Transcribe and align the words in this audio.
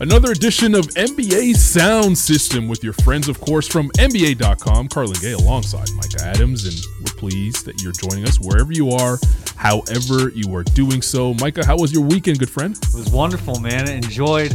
Another 0.00 0.32
edition 0.32 0.74
of 0.74 0.86
NBA 0.88 1.54
Sound 1.54 2.18
System 2.18 2.66
with 2.66 2.82
your 2.82 2.94
friends, 2.94 3.28
of 3.28 3.40
course, 3.40 3.68
from 3.68 3.90
NBA.com. 3.90 4.88
Carlan 4.88 5.20
Gay 5.20 5.32
alongside 5.32 5.88
Micah 5.94 6.24
Adams, 6.24 6.66
and 6.66 6.74
we're 6.98 7.16
pleased 7.16 7.64
that 7.64 7.80
you're 7.80 7.92
joining 7.92 8.26
us 8.26 8.40
wherever 8.40 8.72
you 8.72 8.90
are, 8.90 9.18
however 9.54 10.30
you 10.34 10.52
are 10.56 10.64
doing 10.64 11.00
so. 11.00 11.32
Micah, 11.34 11.64
how 11.64 11.78
was 11.78 11.92
your 11.92 12.02
weekend, 12.02 12.40
good 12.40 12.50
friend? 12.50 12.76
It 12.76 12.94
was 12.94 13.08
wonderful, 13.10 13.60
man. 13.60 13.88
Enjoyed 13.88 14.50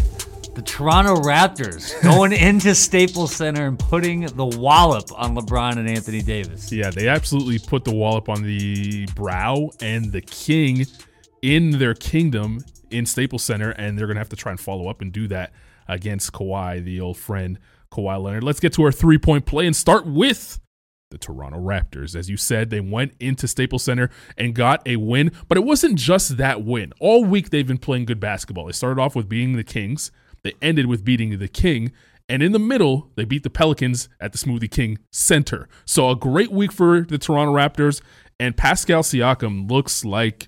the 0.55 0.61
Toronto 0.61 1.15
Raptors 1.15 1.99
going 2.03 2.33
into 2.33 2.75
Staples 2.75 3.33
Center 3.33 3.65
and 3.65 3.79
putting 3.79 4.25
the 4.25 4.45
wallop 4.45 5.09
on 5.17 5.37
LeBron 5.37 5.77
and 5.77 5.87
Anthony 5.87 6.21
Davis. 6.21 6.69
Yeah, 6.69 6.89
they 6.89 7.07
absolutely 7.07 7.59
put 7.59 7.85
the 7.85 7.95
wallop 7.95 8.27
on 8.27 8.43
the 8.43 9.05
brow 9.15 9.69
and 9.79 10.11
the 10.11 10.21
king 10.21 10.85
in 11.41 11.71
their 11.71 11.93
kingdom 11.93 12.61
in 12.91 13.05
Staples 13.05 13.43
Center, 13.43 13.71
and 13.71 13.97
they're 13.97 14.07
going 14.07 14.15
to 14.15 14.21
have 14.21 14.29
to 14.29 14.35
try 14.35 14.51
and 14.51 14.59
follow 14.59 14.87
up 14.87 15.01
and 15.01 15.11
do 15.11 15.27
that 15.27 15.51
against 15.87 16.33
Kawhi, 16.33 16.83
the 16.83 17.01
old 17.01 17.17
friend 17.17 17.59
Kawhi 17.91 18.21
Leonard. 18.21 18.43
Let's 18.43 18.59
get 18.59 18.73
to 18.73 18.83
our 18.83 18.91
three 18.91 19.17
point 19.17 19.45
play 19.45 19.65
and 19.65 19.75
start 19.75 20.05
with 20.05 20.59
the 21.11 21.17
Toronto 21.17 21.59
Raptors. 21.59 22.15
As 22.15 22.29
you 22.29 22.37
said, 22.37 22.69
they 22.69 22.79
went 22.79 23.13
into 23.19 23.47
Staples 23.47 23.83
Center 23.83 24.09
and 24.37 24.53
got 24.53 24.87
a 24.87 24.97
win, 24.97 25.31
but 25.47 25.57
it 25.57 25.63
wasn't 25.63 25.97
just 25.97 26.37
that 26.37 26.63
win. 26.63 26.93
All 26.99 27.25
week 27.25 27.49
they've 27.49 27.67
been 27.67 27.79
playing 27.79 28.05
good 28.05 28.19
basketball. 28.19 28.65
They 28.65 28.73
started 28.73 29.01
off 29.01 29.15
with 29.15 29.27
beating 29.27 29.55
the 29.55 29.63
Kings, 29.63 30.11
they 30.43 30.53
ended 30.61 30.85
with 30.85 31.03
beating 31.03 31.37
the 31.37 31.47
King. 31.47 31.91
And 32.31 32.43
in 32.43 32.51
the 32.51 32.59
middle, 32.59 33.09
they 33.15 33.25
beat 33.25 33.41
the 33.41 33.49
Pelicans 33.49 34.07
at 34.19 34.33
the 34.33 34.37
Smoothie 34.37 34.69
King 34.69 34.99
Center. 35.11 35.67
So 35.83 36.11
a 36.11 36.15
great 36.15 36.51
week 36.51 36.71
for 36.71 37.01
the 37.01 37.17
Toronto 37.17 37.51
Raptors. 37.55 38.01
And 38.39 38.55
Pascal 38.55 39.01
Siakam 39.01 39.69
looks 39.69 40.05
like 40.05 40.47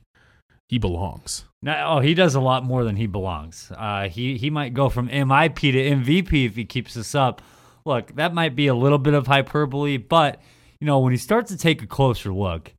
he 0.69 0.77
belongs. 0.77 1.45
Now, 1.63 1.97
oh, 1.97 1.99
he 1.99 2.13
does 2.15 2.33
a 2.33 2.39
lot 2.39 2.63
more 2.63 2.83
than 2.83 2.95
he 2.95 3.05
belongs. 3.05 3.71
Uh, 3.75 4.09
he 4.09 4.37
he 4.37 4.49
might 4.49 4.73
go 4.73 4.89
from 4.89 5.09
MIP 5.09 5.59
to 5.59 5.73
MVP 5.73 6.45
if 6.45 6.55
he 6.55 6.65
keeps 6.65 6.95
this 6.95 7.13
up. 7.13 7.41
Look, 7.85 8.15
that 8.15 8.33
might 8.33 8.55
be 8.55 8.67
a 8.67 8.75
little 8.75 8.97
bit 8.97 9.13
of 9.13 9.27
hyperbole, 9.27 9.97
but 9.97 10.41
you 10.79 10.87
know 10.87 10.99
when 10.99 11.11
he 11.11 11.17
starts 11.17 11.51
to 11.51 11.57
take 11.57 11.83
a 11.83 11.87
closer 11.87 12.33
look, 12.33 12.73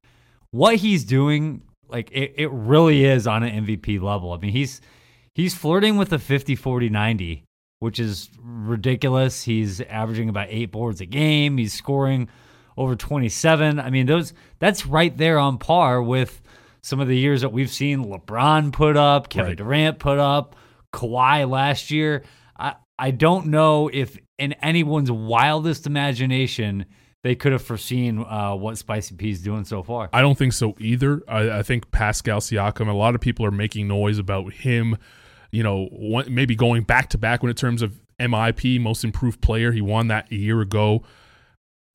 what 0.50 0.76
he's 0.76 1.04
doing, 1.04 1.62
like 1.88 2.10
it, 2.10 2.34
it 2.36 2.50
really 2.50 3.04
is 3.04 3.26
on 3.26 3.44
an 3.44 3.64
MVP 3.64 4.00
level. 4.00 4.32
I 4.32 4.38
mean, 4.38 4.52
he's 4.52 4.80
he's 5.34 5.54
flirting 5.54 5.96
with 5.96 6.12
a 6.12 6.18
50 6.18 6.56
40 6.56 6.88
90 6.88 7.44
which 7.78 7.98
is 7.98 8.30
ridiculous 8.40 9.42
he's 9.42 9.80
averaging 9.80 10.28
about 10.28 10.46
eight 10.50 10.70
boards 10.70 11.00
a 11.00 11.06
game 11.06 11.56
he's 11.58 11.72
scoring 11.72 12.28
over 12.76 12.94
27 12.94 13.80
i 13.80 13.90
mean 13.90 14.06
those 14.06 14.32
that's 14.58 14.86
right 14.86 15.16
there 15.16 15.38
on 15.38 15.58
par 15.58 16.02
with 16.02 16.42
some 16.82 17.00
of 17.00 17.08
the 17.08 17.16
years 17.16 17.40
that 17.42 17.52
we've 17.52 17.70
seen 17.70 18.04
lebron 18.04 18.72
put 18.72 18.96
up 18.96 19.28
kevin 19.28 19.50
Right. 19.50 19.56
durant 19.58 19.98
put 19.98 20.18
up 20.18 20.56
Kawhi 20.92 21.48
last 21.48 21.90
year 21.90 22.22
i 22.58 22.74
i 22.98 23.10
don't 23.10 23.46
know 23.46 23.88
if 23.92 24.18
in 24.38 24.52
anyone's 24.54 25.10
wildest 25.10 25.86
imagination 25.86 26.86
they 27.24 27.36
could 27.36 27.52
have 27.52 27.62
foreseen 27.62 28.18
uh, 28.18 28.52
what 28.56 28.76
spicy 28.76 29.14
P 29.14 29.30
is 29.30 29.40
doing 29.42 29.64
so 29.64 29.82
far 29.84 30.10
I 30.12 30.20
don't 30.22 30.36
think 30.36 30.52
so 30.52 30.74
either. 30.80 31.22
I, 31.28 31.58
I 31.58 31.62
think 31.62 31.92
Pascal 31.92 32.40
Siakam, 32.40 32.88
a 32.88 32.92
lot 32.92 33.14
of 33.14 33.20
people 33.20 33.46
are 33.46 33.52
making 33.52 33.86
noise 33.86 34.18
about 34.18 34.52
him, 34.52 34.96
you 35.52 35.62
know, 35.62 35.86
one, 35.92 36.34
maybe 36.34 36.56
going 36.56 36.82
back 36.82 37.10
to 37.10 37.18
back 37.18 37.40
when 37.44 37.50
in 37.50 37.54
terms 37.54 37.80
of 37.80 38.00
MIP, 38.18 38.80
most 38.80 39.04
improved 39.04 39.40
player. 39.40 39.70
He 39.70 39.80
won 39.80 40.08
that 40.08 40.32
a 40.32 40.34
year 40.34 40.60
ago. 40.62 41.04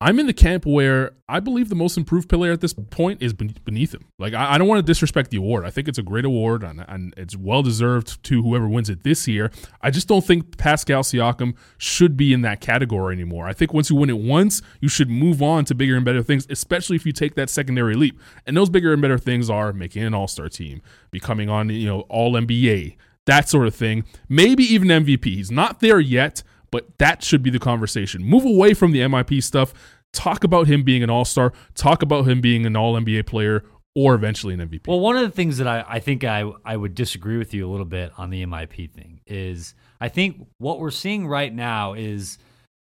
I'm 0.00 0.20
in 0.20 0.28
the 0.28 0.32
camp 0.32 0.64
where 0.64 1.10
I 1.28 1.40
believe 1.40 1.70
the 1.70 1.74
most 1.74 1.96
improved 1.96 2.28
player 2.28 2.52
at 2.52 2.60
this 2.60 2.72
point 2.72 3.20
is 3.20 3.32
beneath 3.32 3.92
him. 3.92 4.04
Like, 4.16 4.32
I, 4.32 4.54
I 4.54 4.58
don't 4.58 4.68
want 4.68 4.78
to 4.78 4.88
disrespect 4.88 5.30
the 5.30 5.38
award. 5.38 5.64
I 5.64 5.70
think 5.70 5.88
it's 5.88 5.98
a 5.98 6.04
great 6.04 6.24
award 6.24 6.62
and, 6.62 6.84
and 6.86 7.12
it's 7.16 7.36
well 7.36 7.64
deserved 7.64 8.22
to 8.24 8.40
whoever 8.40 8.68
wins 8.68 8.88
it 8.88 9.02
this 9.02 9.26
year. 9.26 9.50
I 9.82 9.90
just 9.90 10.06
don't 10.06 10.24
think 10.24 10.56
Pascal 10.56 11.02
Siakam 11.02 11.56
should 11.78 12.16
be 12.16 12.32
in 12.32 12.42
that 12.42 12.60
category 12.60 13.12
anymore. 13.12 13.48
I 13.48 13.52
think 13.52 13.74
once 13.74 13.90
you 13.90 13.96
win 13.96 14.08
it 14.08 14.18
once, 14.18 14.62
you 14.80 14.88
should 14.88 15.10
move 15.10 15.42
on 15.42 15.64
to 15.64 15.74
bigger 15.74 15.96
and 15.96 16.04
better 16.04 16.22
things, 16.22 16.46
especially 16.48 16.94
if 16.94 17.04
you 17.04 17.12
take 17.12 17.34
that 17.34 17.50
secondary 17.50 17.96
leap. 17.96 18.20
And 18.46 18.56
those 18.56 18.70
bigger 18.70 18.92
and 18.92 19.02
better 19.02 19.18
things 19.18 19.50
are 19.50 19.72
making 19.72 20.04
an 20.04 20.14
all 20.14 20.28
star 20.28 20.48
team, 20.48 20.80
becoming 21.10 21.48
on, 21.48 21.70
you 21.70 21.86
know, 21.86 22.02
all 22.02 22.34
NBA, 22.34 22.96
that 23.24 23.48
sort 23.48 23.66
of 23.66 23.74
thing. 23.74 24.04
Maybe 24.28 24.62
even 24.62 24.88
MVP. 24.88 25.24
He's 25.24 25.50
not 25.50 25.80
there 25.80 25.98
yet, 25.98 26.44
but 26.70 26.86
that 26.98 27.22
should 27.22 27.42
be 27.42 27.50
the 27.50 27.58
conversation. 27.58 28.24
Move 28.24 28.44
away 28.44 28.74
from 28.74 28.92
the 28.92 29.00
MIP 29.00 29.42
stuff. 29.42 29.72
Talk 30.12 30.44
about 30.44 30.66
him 30.66 30.82
being 30.82 31.02
an 31.02 31.10
all 31.10 31.24
star. 31.24 31.52
Talk 31.74 32.02
about 32.02 32.26
him 32.26 32.40
being 32.40 32.66
an 32.66 32.76
all 32.76 32.94
NBA 32.94 33.26
player 33.26 33.64
or 33.94 34.14
eventually 34.14 34.54
an 34.54 34.60
MVP. 34.60 34.86
Well, 34.86 35.00
one 35.00 35.16
of 35.16 35.22
the 35.22 35.34
things 35.34 35.58
that 35.58 35.66
I, 35.66 35.84
I 35.86 36.00
think 36.00 36.24
I, 36.24 36.50
I 36.64 36.76
would 36.76 36.94
disagree 36.94 37.36
with 37.36 37.52
you 37.52 37.68
a 37.68 37.70
little 37.70 37.86
bit 37.86 38.12
on 38.16 38.30
the 38.30 38.44
MIP 38.46 38.90
thing 38.92 39.20
is 39.26 39.74
I 40.00 40.08
think 40.08 40.46
what 40.58 40.78
we're 40.78 40.90
seeing 40.90 41.26
right 41.26 41.52
now 41.52 41.94
is 41.94 42.38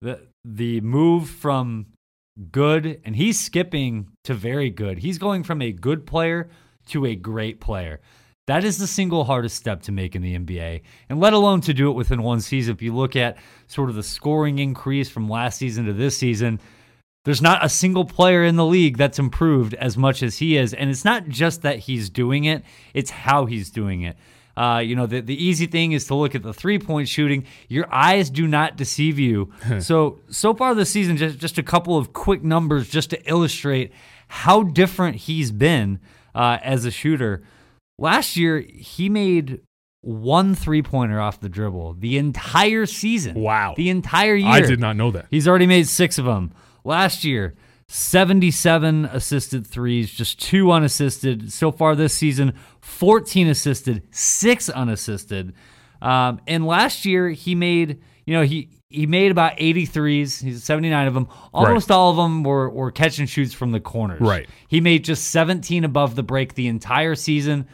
the 0.02 0.28
the 0.44 0.82
move 0.82 1.30
from 1.30 1.88
good 2.52 3.02
and 3.04 3.16
he's 3.16 3.40
skipping 3.40 4.10
to 4.26 4.34
very 4.34 4.70
good. 4.70 5.00
He's 5.00 5.18
going 5.18 5.44
from 5.44 5.62
a 5.62 5.72
good 5.72 6.06
player 6.06 6.50
to 6.88 7.06
a 7.06 7.16
great 7.16 7.60
player. 7.60 8.00
That 8.48 8.64
is 8.64 8.78
the 8.78 8.88
single 8.88 9.26
hardest 9.26 9.58
step 9.58 9.82
to 9.84 9.92
make 9.92 10.16
in 10.16 10.22
the 10.22 10.38
NBA, 10.38 10.82
and 11.10 11.20
let 11.20 11.34
alone 11.34 11.62
to 11.62 11.74
do 11.74 11.90
it 11.90 11.94
within 11.94 12.24
one 12.24 12.40
season. 12.40 12.74
If 12.74 12.82
you 12.82 12.96
look 12.96 13.16
at 13.16 13.38
sort 13.68 13.90
of 13.90 13.96
the 13.96 14.04
scoring 14.04 14.60
increase 14.60 15.10
from 15.10 15.30
last 15.30 15.60
season 15.60 15.86
to 15.86 15.94
this 15.94 16.18
season, 16.18 16.62
there's 17.26 17.42
not 17.42 17.64
a 17.66 17.68
single 17.68 18.06
player 18.06 18.46
in 18.46 18.56
the 18.56 18.66
league 18.66 18.96
that's 18.96 19.20
improved 19.20 19.74
as 19.74 19.98
much 19.98 20.24
as 20.24 20.38
he 20.38 20.56
is. 20.56 20.74
And 20.74 20.90
it's 20.90 21.04
not 21.04 21.28
just 21.28 21.64
that 21.64 21.80
he's 21.80 22.10
doing 22.10 22.46
it, 22.46 22.64
it's 22.94 23.10
how 23.10 23.48
he's 23.48 23.70
doing 23.70 24.04
it. 24.04 24.16
Uh, 24.56 24.80
you 24.80 24.96
know, 24.96 25.06
the, 25.06 25.20
the 25.20 25.44
easy 25.44 25.68
thing 25.68 25.92
is 25.92 26.08
to 26.08 26.16
look 26.16 26.34
at 26.34 26.42
the 26.42 26.54
three 26.54 26.80
point 26.80 27.10
shooting. 27.10 27.46
Your 27.68 27.94
eyes 27.94 28.30
do 28.30 28.48
not 28.48 28.78
deceive 28.78 29.20
you. 29.20 29.52
so, 29.80 30.20
so 30.30 30.54
far 30.54 30.74
this 30.74 30.90
season, 30.90 31.18
just, 31.18 31.38
just 31.38 31.58
a 31.58 31.64
couple 31.64 31.98
of 31.98 32.14
quick 32.14 32.46
numbers 32.46 32.88
just 32.88 33.10
to 33.10 33.30
illustrate 33.30 33.92
how 34.30 34.64
different 34.64 35.18
he's 35.18 35.52
been 35.52 36.00
uh, 36.34 36.60
as 36.64 36.86
a 36.86 36.92
shooter. 36.92 37.44
Last 38.00 38.38
year, 38.38 38.60
he 38.60 39.10
made 39.10 39.62
one 40.02 40.56
three 40.56 40.82
pointer 40.82 41.20
off 41.20 41.40
the 41.40 41.50
dribble 41.50 41.96
the 41.96 42.18
entire 42.18 42.86
season. 42.86 43.36
Wow. 43.36 43.74
The 43.76 43.90
entire 43.90 44.36
year. 44.36 44.50
I 44.50 44.62
did 44.62 44.80
not 44.80 44.96
know 44.96 45.12
that. 45.12 45.28
He's 45.30 45.48
already 45.48 45.68
made 45.68 45.88
six 45.88 46.18
of 46.18 46.26
them. 46.26 46.54
Last 46.84 47.24
year, 47.24 47.56
77 47.90 49.06
assisted 49.06 49.66
threes, 49.66 50.12
just 50.12 50.40
two 50.40 50.72
unassisted. 50.72 51.52
So 51.52 51.72
far 51.72 51.96
this 51.96 52.14
season, 52.14 52.54
14 52.82 53.48
assisted, 53.48 54.04
six 54.12 54.70
unassisted. 54.70 55.54
Um, 56.02 56.40
and 56.48 56.66
last 56.66 57.06
year, 57.06 57.30
he 57.30 57.56
made, 57.56 58.02
you 58.26 58.34
know, 58.34 58.44
he 58.44 58.70
he 58.90 59.06
made 59.06 59.32
about 59.32 59.54
80 59.58 59.86
threes. 59.86 60.40
He's 60.40 60.64
79 60.64 61.08
of 61.08 61.14
them. 61.14 61.28
Almost 61.54 61.92
all 61.92 62.12
of 62.12 62.16
them 62.18 62.44
were, 62.44 62.70
were 62.70 62.90
catch 62.92 63.20
and 63.20 63.30
shoots 63.30 63.54
from 63.54 63.72
the 63.72 63.82
corners. 63.82 64.22
Right. 64.22 64.48
He 64.70 64.80
made 64.80 65.04
just 65.04 65.30
17 65.30 65.84
above 65.84 66.16
the 66.16 66.24
break 66.24 66.54
the 66.54 66.68
entire 66.68 67.16
season. 67.16 67.68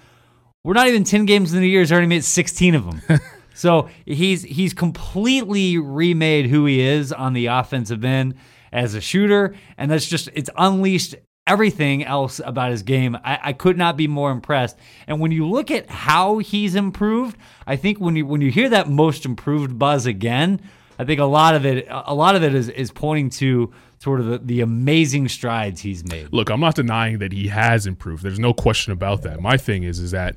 We're 0.66 0.75
not 0.75 0.88
even 0.88 1.03
10 1.03 1.25
games 1.25 1.53
in 1.53 1.59
the 1.59 1.68
year. 1.68 1.81
He's 1.81 1.91
already 1.91 2.07
made 2.07 2.24
16 2.24 2.75
of 2.75 2.85
them. 2.85 3.19
so 3.53 3.90
he's 4.06 4.44
he's 4.44 4.74
completely 4.74 5.78
remade 5.78 6.46
who 6.46 6.66
he 6.66 6.79
is 6.79 7.12
on 7.12 7.34
the 7.34 7.47
offensive 7.47 8.06
end 8.06 8.35
as 8.72 8.96
a 8.96 9.02
shooter, 9.02 9.56
and 9.78 9.91
that's 9.91 10.06
just 10.06 10.29
it's 10.34 10.50
unleashed 10.56 11.16
everything 11.47 12.06
else 12.06 12.40
about 12.46 12.72
his 12.72 12.81
game. 12.81 13.18
I, 13.25 13.40
I 13.44 13.53
could 13.53 13.78
not 13.78 13.97
be 13.97 14.07
more 14.07 14.31
impressed. 14.31 14.78
And 15.06 15.19
when 15.19 15.34
you 15.34 15.46
look 15.50 15.69
at 15.69 15.90
how 15.90 16.38
he's 16.38 16.75
improved, 16.75 17.35
I 17.68 17.75
think 17.75 18.00
when 18.00 18.16
you 18.16 18.25
when 18.25 18.40
you 18.40 18.50
hear 18.50 18.69
that 18.69 18.88
most 18.88 19.25
improved 19.25 19.78
buzz 19.78 20.06
again, 20.06 20.62
I 20.97 21.03
think 21.03 21.19
a 21.19 21.25
lot 21.25 21.56
of 21.56 21.66
it 21.66 21.88
a 21.90 22.16
lot 22.16 22.38
of 22.38 22.44
it 22.44 22.56
is 22.56 22.69
is 22.69 22.90
pointing 22.90 23.29
to 23.31 23.73
sort 24.00 24.22
of 24.22 24.28
the, 24.28 24.38
the 24.38 24.62
amazing 24.62 25.28
strides 25.28 25.81
he's 25.81 26.06
made. 26.06 26.28
Look, 26.31 26.50
I'm 26.50 26.59
not 26.59 26.75
denying 26.75 27.19
that 27.19 27.34
he 27.34 27.47
has 27.47 27.85
improved. 27.85 28.23
There's 28.23 28.40
no 28.40 28.53
question 28.53 28.91
about 28.94 29.23
that. 29.23 29.41
My 29.41 29.57
thing 29.57 29.84
is, 29.84 30.00
is 30.00 30.12
that 30.12 30.35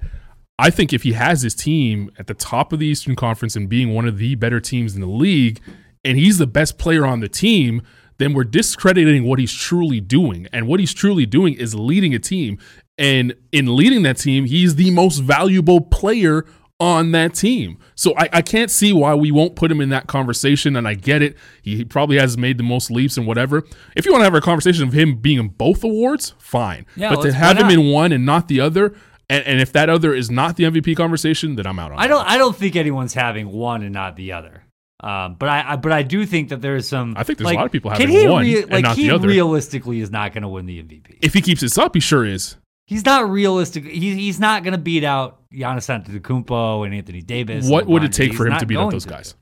I 0.59 0.71
think 0.71 0.93
if 0.93 1.03
he 1.03 1.13
has 1.13 1.43
his 1.43 1.55
team 1.55 2.11
at 2.19 2.27
the 2.27 2.35
top 2.35 2.73
of 2.73 2.79
the 2.79 2.87
Eastern 2.87 3.15
Conference 3.15 3.57
and 3.57 3.69
being 3.69 3.95
one 3.95 4.09
of 4.09 4.19
the 4.19 4.35
better 4.37 4.61
teams 4.61 4.95
in 4.95 5.01
the 5.01 5.07
league, 5.07 5.61
and 6.05 6.17
he's 6.17 6.39
the 6.39 6.47
best 6.47 6.79
player 6.79 7.05
on 7.05 7.21
the 7.21 7.29
team, 7.29 7.83
then 8.19 8.33
we're 8.33 8.45
discrediting 8.45 9.25
what 9.25 9.39
he's 9.39 9.53
truly 9.53 10.01
doing. 10.01 10.49
And 10.53 10.67
what 10.67 10.81
he's 10.81 10.95
truly 10.95 11.27
doing 11.27 11.55
is 11.55 11.75
leading 11.75 12.15
a 12.15 12.19
team. 12.19 12.59
And 12.97 13.35
in 13.53 13.77
leading 13.77 14.03
that 14.05 14.17
team, 14.17 14.47
he's 14.47 14.77
the 14.77 14.91
most 14.91 15.19
valuable 15.19 15.81
player 15.83 16.47
on 16.79 17.13
that 17.13 17.35
team. 17.35 17.79
So 17.95 18.15
I, 18.17 18.29
I 18.33 18.43
can't 18.43 18.71
see 18.71 18.93
why 18.93 19.15
we 19.15 19.31
won't 19.31 19.57
put 19.57 19.71
him 19.71 19.81
in 19.81 19.91
that 19.91 20.07
conversation. 20.07 20.77
And 20.77 20.89
I 20.89 20.95
get 20.95 21.21
it. 21.21 21.37
He, 21.61 21.77
he 21.77 21.85
probably 21.85 22.19
has 22.19 22.39
made 22.39 22.57
the 22.57 22.65
most 22.65 22.91
leaps 22.91 23.19
and 23.19 23.27
whatever. 23.27 23.65
If 23.95 24.07
you 24.07 24.13
want 24.13 24.21
to 24.21 24.25
have 24.25 24.35
a 24.35 24.41
conversation 24.41 24.85
of 24.85 24.95
him 24.95 25.17
being 25.17 25.39
in 25.39 25.49
both 25.49 25.85
awards, 25.85 26.35
fine. 26.39 26.87
Yeah, 26.97 27.15
but 27.15 27.23
to 27.23 27.33
have 27.33 27.59
him 27.59 27.69
in 27.69 27.91
one 27.91 28.13
and 28.13 28.25
not 28.25 28.49
the 28.49 28.61
other, 28.61 28.95
and, 29.29 29.45
and 29.45 29.61
if 29.61 29.73
that 29.73 29.89
other 29.89 30.15
is 30.15 30.31
not 30.31 30.57
the 30.57 30.65
MVP 30.65 30.97
conversation, 30.97 31.57
then 31.57 31.67
I'm 31.67 31.79
out 31.79 31.93
on 31.93 31.99
I 31.99 32.07
don't 32.07 32.27
I 32.27 32.39
don't 32.39 32.57
think 32.57 32.77
anyone's 32.77 33.15
having 33.15 33.49
one 33.49 33.83
and 33.83 33.93
not 33.93 34.17
the 34.17 34.33
other. 34.33 34.63
Um, 35.01 35.37
but 35.39 35.49
I, 35.49 35.73
I 35.73 35.77
but 35.77 35.93
I 35.93 36.03
do 36.03 36.25
think 36.25 36.49
that 36.49 36.63
there's 36.63 36.89
some. 36.89 37.15
I 37.17 37.23
think 37.23 37.39
there's 37.39 37.51
a 37.51 37.55
lot 37.55 37.67
of 37.67 37.73
people 37.73 37.91
having 37.91 38.09
he 38.09 38.27
one 38.27 38.45
rea- 38.45 38.63
and 38.63 38.73
like 38.73 38.83
not 38.83 38.97
he 38.97 39.09
the 39.09 39.15
other. 39.15 39.29
realistically 39.29 40.01
is 40.01 40.11
not 40.11 40.33
going 40.33 40.43
to 40.43 40.49
win 40.49 40.65
the 40.67 40.83
MVP. 40.83 41.19
If 41.21 41.35
he 41.35 41.43
keeps 41.43 41.61
this 41.61 41.77
up, 41.77 41.95
he 41.95 42.01
sure 42.01 42.25
is. 42.25 42.57
He's 42.87 43.05
not 43.05 43.29
realistic. 43.29 43.85
He's 43.85 44.17
he's 44.17 44.41
not 44.41 44.63
going 44.63 44.73
to 44.73 44.79
beat 44.79 45.05
out 45.05 45.41
Giannis 45.53 45.89
Antetokounmpo 45.89 46.87
and 46.87 46.95
Anthony 46.95 47.21
Davis. 47.21 47.69
What 47.69 47.87
would 47.87 48.05
it 48.05 48.13
take 48.13 48.33
for 48.33 48.47
him 48.47 48.59
to 48.59 48.67
beat 48.67 48.77
those 48.77 49.05
guys? 49.05 49.35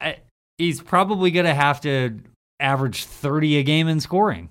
I, 0.00 0.18
he's 0.56 0.80
probably 0.80 1.30
going 1.30 1.46
to 1.46 1.54
have 1.54 1.80
to 1.82 2.20
average 2.60 3.04
30 3.04 3.58
a 3.58 3.62
game 3.64 3.88
in 3.88 4.00
scoring. 4.00 4.48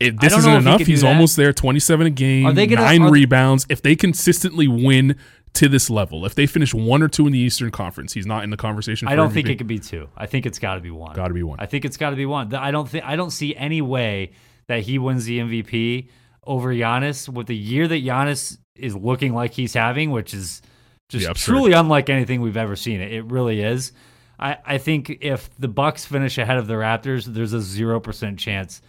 If 0.00 0.16
this 0.16 0.34
isn't 0.36 0.52
enough, 0.52 0.80
he's 0.80 1.04
almost 1.04 1.36
there. 1.36 1.52
Twenty-seven 1.52 2.06
a 2.06 2.10
game, 2.10 2.46
Are 2.46 2.52
they 2.52 2.66
gonna- 2.66 2.80
nine 2.82 3.02
are 3.02 3.06
they- 3.06 3.12
rebounds. 3.20 3.66
If 3.68 3.82
they 3.82 3.94
consistently 3.94 4.66
win 4.66 5.16
to 5.52 5.68
this 5.68 5.90
level, 5.90 6.24
if 6.24 6.34
they 6.34 6.46
finish 6.46 6.72
one 6.72 7.02
or 7.02 7.08
two 7.08 7.26
in 7.26 7.32
the 7.32 7.38
Eastern 7.38 7.70
Conference, 7.70 8.12
he's 8.14 8.24
not 8.26 8.44
in 8.44 8.50
the 8.50 8.56
conversation. 8.56 9.06
For 9.08 9.12
I 9.12 9.16
don't 9.16 9.30
think 9.32 9.48
it 9.48 9.56
could 9.58 9.66
be 9.66 9.78
two. 9.78 10.08
I 10.16 10.26
think 10.26 10.46
it's 10.46 10.58
got 10.58 10.76
to 10.76 10.80
be 10.80 10.90
one. 10.90 11.14
Got 11.14 11.28
to 11.28 11.34
be 11.34 11.42
one. 11.42 11.58
I 11.60 11.66
think 11.66 11.84
it's 11.84 11.96
got 11.96 12.10
to 12.10 12.16
be 12.16 12.24
one. 12.26 12.54
I 12.54 12.70
don't 12.70 12.88
think 12.88 13.04
I 13.04 13.16
don't 13.16 13.30
see 13.30 13.54
any 13.56 13.82
way 13.82 14.32
that 14.68 14.82
he 14.82 14.98
wins 14.98 15.24
the 15.26 15.38
MVP 15.40 16.08
over 16.46 16.72
Giannis 16.74 17.28
with 17.28 17.46
the 17.48 17.56
year 17.56 17.86
that 17.88 18.02
Giannis 18.02 18.56
is 18.76 18.96
looking 18.96 19.34
like 19.34 19.52
he's 19.52 19.74
having, 19.74 20.10
which 20.12 20.32
is 20.32 20.62
just 21.10 21.26
Yeah, 21.26 21.32
truly 21.34 21.72
unlike 21.72 22.08
anything 22.08 22.40
we've 22.40 22.56
ever 22.56 22.76
seen. 22.76 23.00
It, 23.00 23.12
it 23.12 23.24
really 23.26 23.60
is. 23.60 23.92
I, 24.38 24.56
I 24.64 24.78
think 24.78 25.18
if 25.20 25.50
the 25.58 25.68
Bucks 25.68 26.06
finish 26.06 26.38
ahead 26.38 26.56
of 26.56 26.66
the 26.66 26.74
Raptors, 26.74 27.26
there's 27.26 27.52
a 27.52 27.60
zero 27.60 28.00
percent 28.00 28.38
chance 28.38 28.80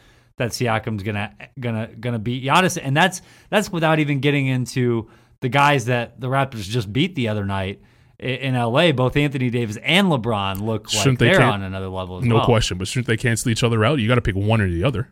that 0.42 0.52
Siakam's 0.52 1.04
gonna 1.04 1.34
gonna 1.60 1.88
gonna 2.00 2.20
beat 2.20 2.44
Giannis, 2.44 2.78
and 2.82 2.96
that's 2.98 3.22
that's 3.50 3.72
without 3.72 4.00
even 4.00 4.20
getting 4.20 4.48
into 4.48 5.10
the 5.42 5.50
guys 5.50 5.86
that 5.86 6.20
the 6.20 6.28
Raptors 6.28 6.64
just 6.70 6.92
beat 6.92 7.16
the 7.16 7.28
other 7.30 7.46
night 7.46 7.82
in 8.20 8.54
LA. 8.56 8.92
Both 8.92 9.16
Anthony 9.18 9.50
Davis 9.50 9.78
and 9.82 10.08
LeBron 10.08 10.62
look 10.62 10.90
Shouldn't 10.90 11.20
they 11.20 11.30
they're 11.32 11.42
on 11.42 11.64
another 11.64 11.88
level 11.88 12.18
as 12.18 12.24
no 12.26 12.36
well. 12.36 12.46
question. 12.46 12.78
But 12.78 12.88
shouldn't 12.88 13.08
they 13.08 13.18
cancel 13.18 13.50
each 13.52 13.64
other 13.64 13.84
out? 13.86 14.00
You 14.00 14.08
got 14.08 14.16
to 14.16 14.22
pick 14.22 14.36
one 14.36 14.62
or 14.62 14.70
the 14.70 14.84
other. 14.84 15.08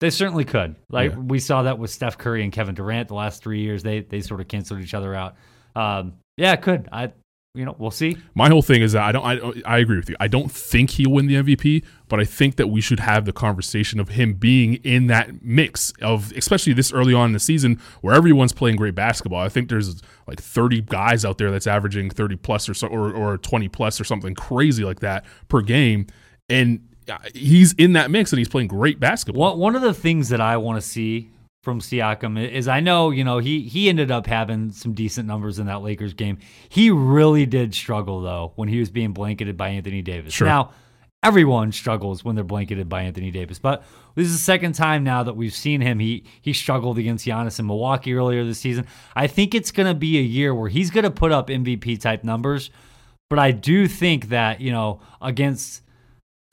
They 0.00 0.10
certainly 0.10 0.44
could. 0.44 0.76
Like 0.90 1.12
Yeah. 1.12 1.18
we 1.18 1.38
saw 1.38 1.62
that 1.62 1.78
with 1.78 1.90
Steph 1.90 2.16
Curry 2.18 2.42
and 2.42 2.52
Kevin 2.52 2.74
Durant 2.74 3.08
the 3.08 3.14
last 3.14 3.42
three 3.42 3.60
years. 3.60 3.82
They 3.82 4.00
they 4.00 4.20
sort 4.20 4.40
of 4.40 4.48
canceled 4.48 4.80
each 4.80 4.94
other 4.94 5.14
out. 5.14 5.36
Um, 5.76 6.14
yeah, 6.36 6.52
it 6.52 6.62
could. 6.62 6.88
I 6.92 7.12
you 7.54 7.64
know 7.64 7.74
we'll 7.78 7.90
see. 7.92 8.16
My 8.34 8.48
whole 8.48 8.62
thing 8.62 8.82
is 8.82 8.92
that 8.92 9.02
I 9.02 9.12
don't. 9.12 9.24
I, 9.24 9.36
don't- 9.36 9.62
I 9.64 9.78
agree 9.78 9.96
with 9.96 10.10
you. 10.10 10.16
I 10.18 10.26
don't 10.26 10.50
think 10.50 10.90
he'll 10.90 11.12
win 11.12 11.26
the 11.26 11.34
MVP, 11.36 11.84
but 12.08 12.18
I 12.18 12.24
think 12.24 12.56
that 12.56 12.66
we 12.68 12.80
should 12.80 12.98
have 13.00 13.24
the 13.24 13.32
conversation 13.32 14.00
of 14.00 14.08
him 14.10 14.34
being 14.34 14.74
in 14.82 15.06
that 15.06 15.42
mix 15.42 15.92
of, 16.02 16.32
especially 16.36 16.72
this 16.72 16.92
early 16.92 17.14
on 17.14 17.26
in 17.26 17.32
the 17.32 17.38
season 17.40 17.80
where 18.00 18.14
everyone's 18.14 18.52
playing 18.52 18.76
great 18.76 18.94
basketball. 18.96 19.40
I 19.40 19.48
think 19.48 19.68
there's 19.68 20.02
like 20.26 20.40
30 20.40 20.80
guys 20.82 21.24
out 21.24 21.38
there 21.38 21.50
that's 21.52 21.66
averaging 21.68 22.10
30 22.10 22.36
plus 22.36 22.68
or 22.68 22.74
so, 22.74 22.88
or, 22.88 23.12
or 23.12 23.38
20 23.38 23.68
plus 23.68 24.00
or 24.00 24.04
something 24.04 24.34
crazy 24.34 24.84
like 24.84 25.00
that 25.00 25.24
per 25.48 25.60
game, 25.62 26.08
and 26.48 26.88
uh, 27.08 27.18
he's 27.34 27.72
in 27.74 27.92
that 27.92 28.10
mix 28.10 28.32
and 28.32 28.38
he's 28.38 28.48
playing 28.48 28.66
great 28.68 28.98
basketball. 28.98 29.52
One 29.52 29.58
one 29.58 29.76
of 29.76 29.82
the 29.82 29.94
things 29.94 30.28
that 30.30 30.40
I 30.40 30.56
want 30.56 30.82
to 30.82 30.86
see 30.86 31.30
from 31.64 31.80
Siakam 31.80 32.48
is 32.48 32.68
I 32.68 32.80
know 32.80 33.10
you 33.10 33.24
know 33.24 33.38
he 33.38 33.62
he 33.62 33.88
ended 33.88 34.10
up 34.10 34.26
having 34.26 34.70
some 34.70 34.92
decent 34.92 35.26
numbers 35.26 35.58
in 35.58 35.66
that 35.66 35.82
Lakers 35.82 36.12
game. 36.12 36.38
He 36.68 36.90
really 36.90 37.46
did 37.46 37.74
struggle 37.74 38.20
though 38.20 38.52
when 38.54 38.68
he 38.68 38.78
was 38.78 38.90
being 38.90 39.12
blanketed 39.12 39.56
by 39.56 39.70
Anthony 39.70 40.02
Davis. 40.02 40.34
Sure. 40.34 40.46
Now 40.46 40.72
everyone 41.22 41.72
struggles 41.72 42.22
when 42.22 42.34
they're 42.34 42.44
blanketed 42.44 42.88
by 42.88 43.02
Anthony 43.02 43.30
Davis, 43.30 43.58
but 43.58 43.82
this 44.14 44.26
is 44.26 44.34
the 44.34 44.38
second 44.38 44.74
time 44.74 45.02
now 45.02 45.22
that 45.22 45.34
we've 45.34 45.54
seen 45.54 45.80
him. 45.80 45.98
He 45.98 46.24
he 46.42 46.52
struggled 46.52 46.98
against 46.98 47.26
Giannis 47.26 47.58
in 47.58 47.66
Milwaukee 47.66 48.12
earlier 48.12 48.44
this 48.44 48.60
season. 48.60 48.86
I 49.16 49.26
think 49.26 49.54
it's 49.54 49.72
going 49.72 49.88
to 49.88 49.94
be 49.94 50.18
a 50.18 50.22
year 50.22 50.54
where 50.54 50.68
he's 50.68 50.90
going 50.90 51.04
to 51.04 51.10
put 51.10 51.32
up 51.32 51.48
MVP 51.48 51.98
type 51.98 52.24
numbers, 52.24 52.70
but 53.30 53.38
I 53.38 53.52
do 53.52 53.88
think 53.88 54.28
that 54.28 54.60
you 54.60 54.70
know 54.70 55.00
against 55.22 55.80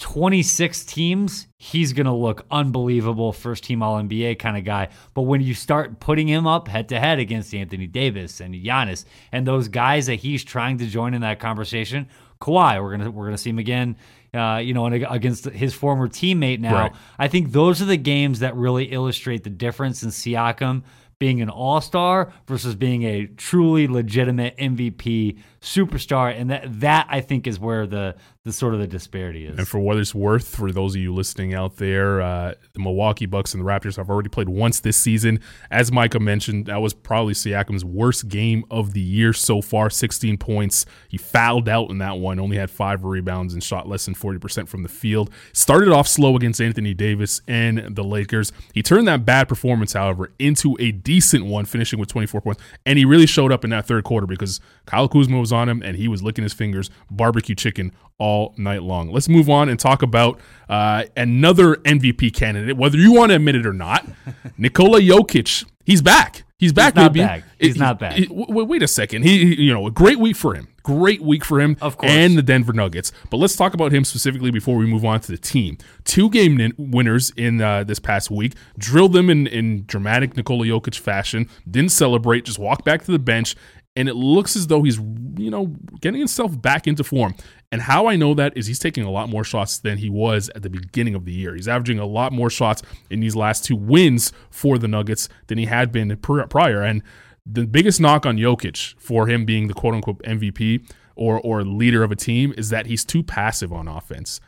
26 0.01 0.83
teams, 0.85 1.47
he's 1.59 1.93
going 1.93 2.07
to 2.07 2.11
look 2.11 2.43
unbelievable, 2.49 3.31
first 3.31 3.63
team 3.63 3.83
All 3.83 4.01
NBA 4.01 4.39
kind 4.39 4.57
of 4.57 4.63
guy. 4.63 4.89
But 5.13 5.21
when 5.21 5.41
you 5.41 5.53
start 5.53 5.99
putting 5.99 6.27
him 6.27 6.47
up 6.47 6.67
head 6.67 6.89
to 6.89 6.99
head 6.99 7.19
against 7.19 7.53
Anthony 7.53 7.85
Davis 7.85 8.41
and 8.41 8.55
Giannis 8.55 9.05
and 9.31 9.45
those 9.45 9.67
guys 9.67 10.07
that 10.07 10.15
he's 10.15 10.43
trying 10.43 10.79
to 10.79 10.87
join 10.87 11.13
in 11.13 11.21
that 11.21 11.39
conversation, 11.39 12.07
Kawhi, 12.41 12.81
we're 12.81 12.97
gonna 12.97 13.11
we're 13.11 13.25
gonna 13.25 13.37
see 13.37 13.51
him 13.51 13.59
again. 13.59 13.95
Uh, 14.33 14.57
you 14.63 14.73
know, 14.73 14.85
against 14.87 15.45
his 15.45 15.73
former 15.73 16.07
teammate 16.07 16.59
now. 16.59 16.73
Right. 16.73 16.93
I 17.19 17.27
think 17.27 17.51
those 17.51 17.81
are 17.81 17.85
the 17.85 17.97
games 17.97 18.39
that 18.39 18.55
really 18.55 18.85
illustrate 18.85 19.43
the 19.43 19.49
difference 19.49 20.03
in 20.03 20.09
Siakam 20.09 20.83
being 21.21 21.39
an 21.39 21.49
all 21.49 21.79
star 21.81 22.33
versus 22.47 22.73
being 22.73 23.03
a 23.03 23.27
truly 23.27 23.87
legitimate 23.87 24.57
MVP 24.57 25.37
superstar, 25.61 26.35
and 26.35 26.49
that 26.49 26.79
that 26.79 27.05
I 27.11 27.21
think 27.21 27.45
is 27.45 27.59
where 27.59 27.85
the 27.85 28.15
the 28.43 28.51
sort 28.51 28.73
of 28.73 28.79
the 28.79 28.87
disparity 28.87 29.45
is. 29.45 29.55
And 29.59 29.67
for 29.67 29.77
what 29.77 29.97
it's 29.97 30.15
worth, 30.15 30.55
for 30.55 30.71
those 30.71 30.95
of 30.95 31.01
you 31.01 31.13
listening 31.13 31.53
out 31.53 31.77
there, 31.77 32.21
uh, 32.21 32.55
the 32.73 32.79
Milwaukee 32.79 33.27
Bucks 33.27 33.53
and 33.53 33.63
the 33.63 33.67
Raptors 33.67 33.97
have 33.97 34.09
already 34.09 34.29
played 34.29 34.49
once 34.49 34.79
this 34.79 34.97
season. 34.97 35.39
As 35.69 35.91
Micah 35.91 36.19
mentioned, 36.19 36.65
that 36.65 36.81
was 36.81 36.95
probably 36.95 37.35
Siakam's 37.35 37.85
worst 37.85 38.29
game 38.29 38.65
of 38.71 38.93
the 38.93 38.99
year 38.99 39.31
so 39.31 39.61
far 39.61 39.91
16 39.91 40.39
points. 40.39 40.87
He 41.07 41.17
fouled 41.17 41.69
out 41.69 41.91
in 41.91 41.99
that 41.99 42.17
one, 42.17 42.39
only 42.39 42.57
had 42.57 42.71
five 42.71 43.03
rebounds 43.03 43.53
and 43.53 43.63
shot 43.63 43.87
less 43.87 44.05
than 44.05 44.15
40% 44.15 44.67
from 44.67 44.81
the 44.81 44.89
field. 44.89 45.29
Started 45.53 45.89
off 45.89 46.07
slow 46.07 46.35
against 46.35 46.59
Anthony 46.59 46.95
Davis 46.95 47.41
and 47.47 47.95
the 47.95 48.03
Lakers. 48.03 48.51
He 48.73 48.81
turned 48.81 49.07
that 49.07 49.23
bad 49.23 49.49
performance, 49.49 49.93
however, 49.93 50.31
into 50.39 50.75
a 50.79 50.91
decent 51.11 51.45
one, 51.45 51.65
finishing 51.65 51.99
with 51.99 52.07
24 52.07 52.39
points. 52.39 52.61
And 52.85 52.97
he 52.97 53.03
really 53.03 53.25
showed 53.25 53.51
up 53.51 53.65
in 53.65 53.69
that 53.71 53.85
third 53.85 54.05
quarter 54.05 54.25
because 54.25 54.61
Kyle 54.85 55.09
Kuzma 55.09 55.41
was 55.41 55.51
on 55.51 55.67
him 55.67 55.81
and 55.83 55.97
he 55.97 56.07
was 56.07 56.23
licking 56.23 56.43
his 56.43 56.53
fingers, 56.53 56.89
barbecue 57.09 57.53
chicken 57.53 57.91
all 58.17 58.53
night 58.55 58.81
long. 58.81 59.11
Let's 59.11 59.27
move 59.27 59.49
on 59.49 59.67
and 59.67 59.77
talk 59.77 60.03
about 60.03 60.39
uh, 60.69 61.03
another 61.17 61.75
MVP 61.75 62.33
candidate, 62.33 62.77
whether 62.77 62.97
you 62.97 63.11
want 63.11 63.31
to 63.31 63.35
admit 63.35 63.55
it 63.55 63.65
or 63.65 63.73
not. 63.73 64.07
Nikola 64.57 65.01
Jokic, 65.01 65.65
he's 65.83 66.01
back. 66.01 66.45
He's 66.61 66.71
back, 66.71 66.95
not 66.95 67.11
baby. 67.11 67.25
back. 67.25 67.43
He's 67.59 67.75
not 67.75 67.99
back. 67.99 68.17
it- 68.17 68.29
w- 68.29 68.45
w- 68.45 68.65
wait 68.67 68.83
a 68.83 68.87
second. 68.87 69.23
He, 69.23 69.53
he- 69.55 69.63
you 69.63 69.73
know, 69.73 69.85
a 69.87 69.91
great 69.91 70.19
week 70.19 70.35
for 70.37 70.53
him. 70.55 70.67
Great 70.83 71.21
week 71.21 71.43
for 71.43 71.59
him. 71.59 71.75
Of 71.81 71.97
course. 71.97 72.11
And 72.11 72.37
the 72.37 72.41
Denver 72.43 72.71
Nuggets. 72.71 73.11
But 73.29 73.37
let's 73.37 73.55
talk 73.55 73.73
about 73.73 73.91
him 73.91 74.03
specifically 74.05 74.51
before 74.51 74.77
we 74.77 74.85
move 74.85 75.03
on 75.03 75.19
to 75.21 75.31
the 75.31 75.37
team. 75.37 75.77
Two 76.05 76.29
game 76.29 76.55
nin- 76.57 76.73
winners 76.77 77.31
in 77.35 77.61
uh, 77.61 77.83
this 77.83 77.99
past 77.99 78.29
week. 78.31 78.53
Drilled 78.77 79.13
them 79.13 79.29
in, 79.29 79.47
in 79.47 79.85
dramatic 79.85 80.37
Nikola 80.37 80.65
Jokic 80.67 80.97
fashion. 80.99 81.49
Didn't 81.69 81.91
celebrate. 81.91 82.45
Just 82.45 82.59
walked 82.59 82.85
back 82.85 83.03
to 83.05 83.11
the 83.11 83.19
bench. 83.19 83.55
And 83.95 84.07
it 84.07 84.15
looks 84.15 84.55
as 84.55 84.67
though 84.67 84.83
he's, 84.83 84.97
you 85.37 85.51
know, 85.51 85.67
getting 85.99 86.19
himself 86.19 86.59
back 86.61 86.87
into 86.87 87.03
form. 87.03 87.35
And 87.71 87.81
how 87.81 88.07
I 88.07 88.15
know 88.15 88.33
that 88.33 88.55
is 88.55 88.67
he's 88.67 88.79
taking 88.79 89.03
a 89.03 89.11
lot 89.11 89.29
more 89.29 89.43
shots 89.43 89.79
than 89.79 89.97
he 89.97 90.09
was 90.09 90.49
at 90.55 90.61
the 90.61 90.69
beginning 90.69 91.15
of 91.15 91.25
the 91.25 91.33
year. 91.33 91.55
He's 91.55 91.67
averaging 91.67 91.99
a 91.99 92.05
lot 92.05 92.31
more 92.31 92.49
shots 92.49 92.81
in 93.09 93.19
these 93.19 93.35
last 93.35 93.65
two 93.65 93.75
wins 93.75 94.31
for 94.49 94.77
the 94.77 94.87
Nuggets 94.87 95.27
than 95.47 95.57
he 95.57 95.65
had 95.65 95.91
been 95.91 96.15
pr- 96.17 96.43
prior. 96.43 96.81
And 96.81 97.03
the 97.45 97.67
biggest 97.67 97.99
knock 97.99 98.25
on 98.25 98.37
Jokic 98.37 98.95
for 98.99 99.27
him 99.27 99.45
being 99.45 99.67
the 99.67 99.73
quote 99.73 99.93
unquote 99.93 100.21
MVP 100.23 100.89
or 101.15 101.39
or 101.41 101.63
leader 101.63 102.03
of 102.03 102.11
a 102.11 102.15
team 102.15 102.53
is 102.57 102.69
that 102.69 102.85
he's 102.85 103.03
too 103.03 103.23
passive 103.23 103.73
on 103.73 103.87
offense. 103.87 104.39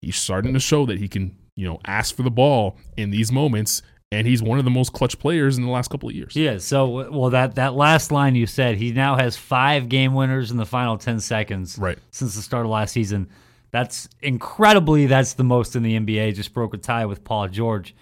He's 0.00 0.16
starting 0.16 0.52
to 0.54 0.60
show 0.60 0.84
that 0.86 0.98
he 0.98 1.08
can, 1.08 1.36
you 1.56 1.66
know, 1.66 1.78
ask 1.86 2.14
for 2.14 2.22
the 2.22 2.30
ball 2.30 2.76
in 2.96 3.10
these 3.10 3.30
moments, 3.30 3.82
and 4.12 4.26
he's 4.26 4.42
one 4.42 4.58
of 4.58 4.64
the 4.64 4.70
most 4.70 4.92
clutch 4.92 5.18
players 5.18 5.56
in 5.56 5.64
the 5.64 5.70
last 5.70 5.88
couple 5.88 6.08
of 6.08 6.14
years. 6.14 6.36
Yeah. 6.36 6.58
So, 6.58 7.10
well, 7.10 7.30
that 7.30 7.54
that 7.56 7.74
last 7.74 8.12
line 8.12 8.34
you 8.34 8.46
said, 8.46 8.76
he 8.76 8.92
now 8.92 9.16
has 9.16 9.36
five 9.36 9.88
game 9.88 10.14
winners 10.14 10.50
in 10.50 10.56
the 10.58 10.66
final 10.66 10.98
ten 10.98 11.18
seconds, 11.18 11.78
Right. 11.78 11.98
Since 12.10 12.34
the 12.36 12.42
start 12.42 12.66
of 12.66 12.70
last 12.70 12.92
season, 12.92 13.28
that's 13.70 14.08
incredibly. 14.20 15.06
That's 15.06 15.32
the 15.32 15.44
most 15.44 15.74
in 15.74 15.82
the 15.82 15.98
NBA. 15.98 16.34
Just 16.34 16.52
broke 16.52 16.74
a 16.74 16.78
tie 16.78 17.06
with 17.06 17.24
Paul 17.24 17.48
George. 17.48 17.94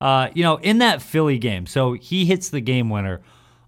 Uh, 0.00 0.28
you 0.34 0.42
know, 0.42 0.56
in 0.56 0.78
that 0.78 1.00
Philly 1.00 1.38
game, 1.38 1.66
so 1.66 1.94
he 1.94 2.26
hits 2.26 2.50
the 2.50 2.60
game 2.60 2.90
winner 2.90 3.22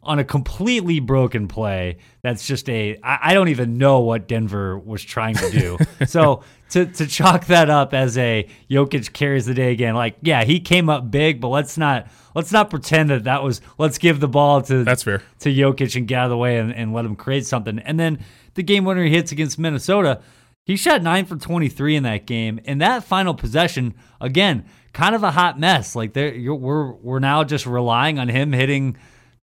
on 0.06 0.18
a 0.18 0.25
completely 0.25 1.00
broken 1.00 1.48
play. 1.48 1.98
That's 2.22 2.46
just 2.46 2.68
a. 2.68 2.98
I, 3.02 3.18
I 3.22 3.34
don't 3.34 3.48
even 3.48 3.78
know 3.78 4.00
what 4.00 4.28
Denver 4.28 4.78
was 4.78 5.04
trying 5.04 5.34
to 5.34 5.50
do. 5.50 5.78
so 6.06 6.42
to 6.70 6.86
to 6.86 7.06
chalk 7.06 7.46
that 7.46 7.70
up 7.70 7.94
as 7.94 8.16
a 8.16 8.48
Jokic 8.70 9.12
carries 9.12 9.46
the 9.46 9.54
day 9.54 9.72
again, 9.72 9.94
like 9.94 10.16
yeah, 10.22 10.44
he 10.44 10.60
came 10.60 10.88
up 10.88 11.10
big, 11.10 11.40
but 11.40 11.48
let's 11.48 11.76
not 11.76 12.08
let's 12.34 12.52
not 12.52 12.70
pretend 12.70 13.10
that 13.10 13.25
that 13.25 13.42
was. 13.42 13.60
Let's 13.78 13.98
give 13.98 14.20
the 14.20 14.28
ball 14.28 14.62
to 14.62 14.84
That's 14.84 15.02
fair. 15.02 15.22
to 15.40 15.52
Jokic 15.52 15.96
and 15.96 16.08
get 16.08 16.18
out 16.18 16.25
of 16.25 16.30
the 16.30 16.36
way 16.36 16.58
and, 16.58 16.75
and 16.75 16.92
let 16.92 17.04
him 17.04 17.16
create 17.16 17.46
something. 17.46 17.78
And 17.80 18.00
then 18.00 18.20
the 18.54 18.62
game 18.62 18.84
winner 18.84 19.04
he 19.04 19.10
hits 19.10 19.32
against 19.32 19.58
Minnesota, 19.58 20.20
he 20.64 20.76
shot 20.76 21.02
nine 21.02 21.26
for 21.26 21.36
23 21.36 21.96
in 21.96 22.02
that 22.02 22.26
game. 22.26 22.58
And 22.64 22.80
that 22.80 23.04
final 23.04 23.34
possession, 23.34 23.94
again, 24.20 24.64
kind 24.92 25.14
of 25.14 25.22
a 25.22 25.30
hot 25.30 25.60
mess. 25.60 25.94
Like 25.94 26.14
there, 26.14 26.34
you're, 26.34 26.56
we're 26.56 26.92
we're 26.92 27.18
now 27.18 27.44
just 27.44 27.66
relying 27.66 28.18
on 28.18 28.28
him 28.28 28.52
hitting 28.52 28.96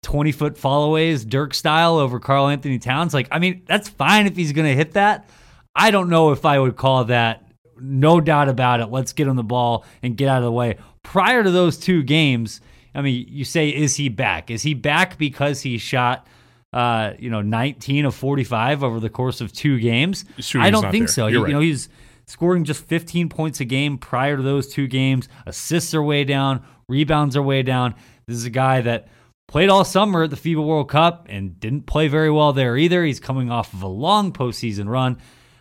20 0.02 0.33
foot 0.33 0.54
fallaways, 0.57 1.28
Dirk 1.28 1.54
style 1.54 1.97
over 1.97 2.19
Karl-Anthony 2.19 2.78
Towns. 2.78 3.12
Like, 3.14 3.28
I 3.30 3.38
mean, 3.38 3.62
that's 3.66 3.88
fine 3.88 4.26
if 4.26 4.37
he's 4.37 4.52
going 4.52 4.66
to 4.69 4.75
hit 4.75 4.92
that. 4.92 5.28
I 5.75 5.90
don't 5.90 6.09
know 6.09 6.33
if 6.33 6.45
I 6.45 6.59
would 6.59 6.76
call 6.76 7.04
that. 7.04 7.47
No 7.78 8.21
doubt 8.21 8.49
about 8.49 8.80
it. 8.80 8.87
Let's 8.87 9.12
get 9.12 9.26
him 9.26 9.37
the 9.37 9.42
ball 9.42 9.85
and 10.02 10.16
get 10.16 10.28
out 10.28 10.38
of 10.38 10.45
the 10.45 10.52
way. 10.52 10.76
Prior 11.02 11.42
to 11.42 11.50
those 11.50 11.78
two 11.78 12.02
games, 12.02 12.61
I 12.95 13.02
mean, 13.02 13.26
you 13.28 13.45
say, 13.45 13.69
is 13.69 13.97
he 13.97 14.09
back? 14.09 14.50
Is 14.50 14.62
he 14.62 14.75
back 14.75 15.16
because 15.16 15.61
he 15.62 15.78
shot, 15.78 16.26
uh, 16.73 17.12
you 17.19 17.30
know, 17.30 17.40
19 17.42 18.04
of 18.04 18.14
45 18.14 18.83
over 18.83 19.00
the 19.00 19.09
course 19.11 19.40
of 19.40 19.52
two 19.52 19.78
games? 19.78 20.25
Shooting's 20.38 20.66
I 20.66 20.71
don't 20.71 20.90
think 20.90 21.02
there. 21.02 21.09
so. 21.09 21.26
You're 21.28 21.40
You- 21.42 21.47
You 21.49 21.52
know, 21.54 21.61
he's 21.61 21.88
scoring 22.26 22.64
just 22.64 22.85
15 22.87 23.28
points 23.28 23.61
a 23.61 23.64
game 23.64 23.97
prior 23.99 24.37
to 24.37 24.42
those 24.42 24.69
two 24.69 24.87
games. 24.87 25.28
Assists 25.47 25.95
are 25.95 26.02
way 26.02 26.25
down. 26.25 26.62
Rebounds 26.88 27.37
are 27.37 27.42
way 27.42 27.62
down. 27.62 27.95
This 28.26 28.37
is 28.37 28.45
a 28.45 28.50
guy 28.50 28.80
that 28.83 29.09
played 29.50 29.69
all 29.69 29.85
summer 29.85 30.23
at 30.23 30.30
the 30.30 30.37
FIBA 30.37 30.64
World 30.64 30.88
Cup 30.88 31.26
and 31.28 31.59
didn't 31.59 31.83
play 31.83 32.07
very 32.07 32.30
well 32.30 32.52
there 32.52 32.76
either. 32.76 33.04
He's 33.04 33.19
coming 33.19 33.50
off 33.50 33.75
of 33.75 33.83
a 33.83 33.88
long 33.88 34.33
postseason 34.33 34.88
run. 34.88 35.19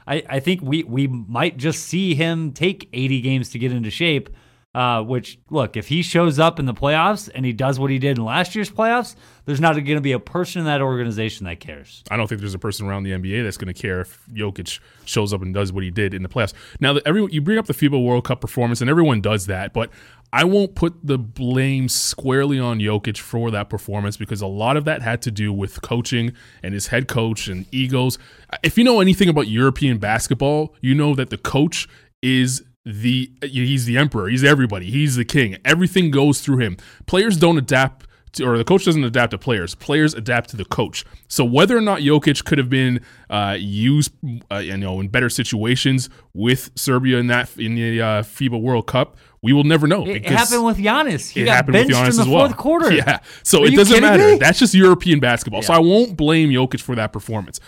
I, 0.08 0.24
I 0.29 0.39
think 0.39 0.62
we 0.62 0.84
we 0.84 1.08
might 1.08 1.58
just 1.58 1.86
see 1.86 2.13
him 2.13 2.51
take 2.51 2.88
80 2.93 3.22
games 3.22 3.50
to 3.50 3.60
get 3.60 3.72
into 3.74 3.89
shape. 3.89 4.29
Uh, 4.75 5.01
which 5.01 5.39
look, 5.50 5.75
if 5.75 5.88
he 5.88 6.03
shows 6.03 6.38
up 6.38 6.60
in 6.60 6.67
the 6.67 6.75
playoffs 6.75 7.27
and 7.34 7.43
he 7.43 7.51
does 7.51 7.79
what 7.79 7.89
he 7.89 7.98
did 7.98 8.19
in 8.19 8.24
last 8.24 8.53
year's 8.53 8.69
playoffs, 8.69 9.15
there's 9.46 9.60
not 9.60 9.74
going 9.74 9.96
to 9.96 10.00
be 10.00 10.12
a 10.12 10.19
person 10.19 10.60
in 10.60 10.65
that 10.67 10.79
organization 10.79 11.48
that 11.48 11.60
cares. 11.60 12.03
I 12.12 12.17
don't 12.17 12.27
think 12.27 12.39
there's 12.39 12.53
a 12.53 12.60
person 12.60 12.86
around 12.86 13.01
the 13.01 13.10
NBA 13.10 13.43
that's 13.43 13.58
going 13.58 13.74
to 13.74 13.81
care 13.81 14.01
if 14.01 14.24
Jokic 14.31 14.79
shows 15.05 15.34
up 15.34 15.41
and 15.41 15.55
does 15.55 15.74
what 15.74 15.84
he 15.84 15.89
did 15.89 16.13
in 16.13 16.22
the 16.22 16.29
playoffs. 16.29 16.53
Now, 16.79 16.98
everyone 17.03 17.31
you 17.31 17.41
bring 17.41 17.58
up 17.58 17.65
the 17.65 17.74
FIBA 17.74 18.05
World 18.05 18.25
Cup 18.25 18.41
performance, 18.41 18.79
and 18.79 18.91
everyone 18.91 19.22
does 19.22 19.48
that, 19.48 19.74
but 19.74 19.89
I 20.32 20.44
won't 20.44 20.76
put 20.76 20.96
the 21.04 21.18
blame 21.18 21.90
squarely 21.90 22.60
on 22.60 22.80
Jokic 22.80 23.18
for 23.18 23.50
that 23.52 23.70
performance 23.70 24.18
because 24.18 24.42
a 24.42 24.48
lot 24.48 24.78
of 24.78 24.86
that 24.86 25.02
had 25.02 25.22
to 25.24 25.32
do 25.32 25.52
with 25.52 25.82
coaching 25.82 26.34
and 26.62 26.74
his 26.74 26.88
head 26.88 27.08
coach 27.08 27.48
and 27.48 27.66
egos. 27.72 28.18
If 28.64 28.78
you 28.78 28.84
know 28.84 29.00
anything 29.00 29.30
about 29.30 29.48
European 29.48 29.98
basketball, 29.98 30.76
you 30.82 30.94
know 30.94 31.16
that 31.16 31.30
the 31.30 31.38
coach 31.38 31.88
is 32.22 32.64
the 32.86 33.32
he's 33.42 33.86
the 33.86 33.98
emperor, 33.98 34.30
he's 34.30 34.44
everybody, 34.44 34.90
he's 34.90 35.16
the 35.16 35.26
king. 35.26 35.58
Everything 35.66 36.12
goes 36.12 36.42
through 36.42 36.58
him. 36.58 36.78
Players 37.06 37.38
don't 37.38 37.58
adapt 37.58 38.06
to, 38.34 38.46
or 38.46 38.58
the 38.58 38.64
coach 38.64 38.86
doesn't 38.86 39.04
adapt 39.04 39.32
to 39.32 39.38
players. 39.38 39.76
Players 39.76 40.14
adapt 40.14 40.50
to 40.52 40.58
the 40.58 40.66
coach. 40.66 41.06
So 41.28 41.44
whether 41.44 41.78
or 41.78 41.82
not 41.82 42.00
Jokic 42.00 42.46
could 42.46 42.58
have 42.58 42.70
been 42.70 43.02
uh, 43.30 43.58
used, 43.60 44.12
uh, 44.52 44.58
you 44.58 44.78
know, 44.78 45.00
in 45.00 45.08
better 45.08 45.30
situations 45.30 46.10
with 46.34 46.72
Serbia 46.76 47.18
in 47.18 47.28
that 47.28 47.56
in 47.58 47.76
the 47.76 48.02
uh, 48.02 48.24
FIBA 48.24 48.62
World 48.62 48.88
Cup, 48.88 49.18
we 49.41 49.53
will 49.53 49.63
never 49.63 49.88
know. 49.88 50.05
It 50.05 50.25
happened 50.25 50.65
with 50.65 50.77
Giannis. 50.77 51.29
He 51.31 51.41
it 51.41 51.46
got 51.46 51.55
happened 51.55 51.77
with 51.77 51.88
Giannis 51.89 52.10
in 52.12 52.15
the 52.17 52.22
as 52.24 52.27
well. 52.27 52.48
fourth 52.48 52.58
quarter. 52.58 52.93
Yeah. 52.93 53.19
So 53.43 53.63
Are 53.63 53.67
it 53.67 53.75
doesn't 53.75 54.01
matter. 54.01 54.31
me? 54.34 54.38
That's 54.38 54.60
just 54.60 54.74
European 54.74 55.19
basketball. 55.19 55.62
So 55.62 55.74
I 55.74 55.79
won't 55.79 56.17
blame 56.17 56.50
Jokic 56.50 56.81
for 56.81 56.96
that 56.96 57.13
performance. 57.13 57.60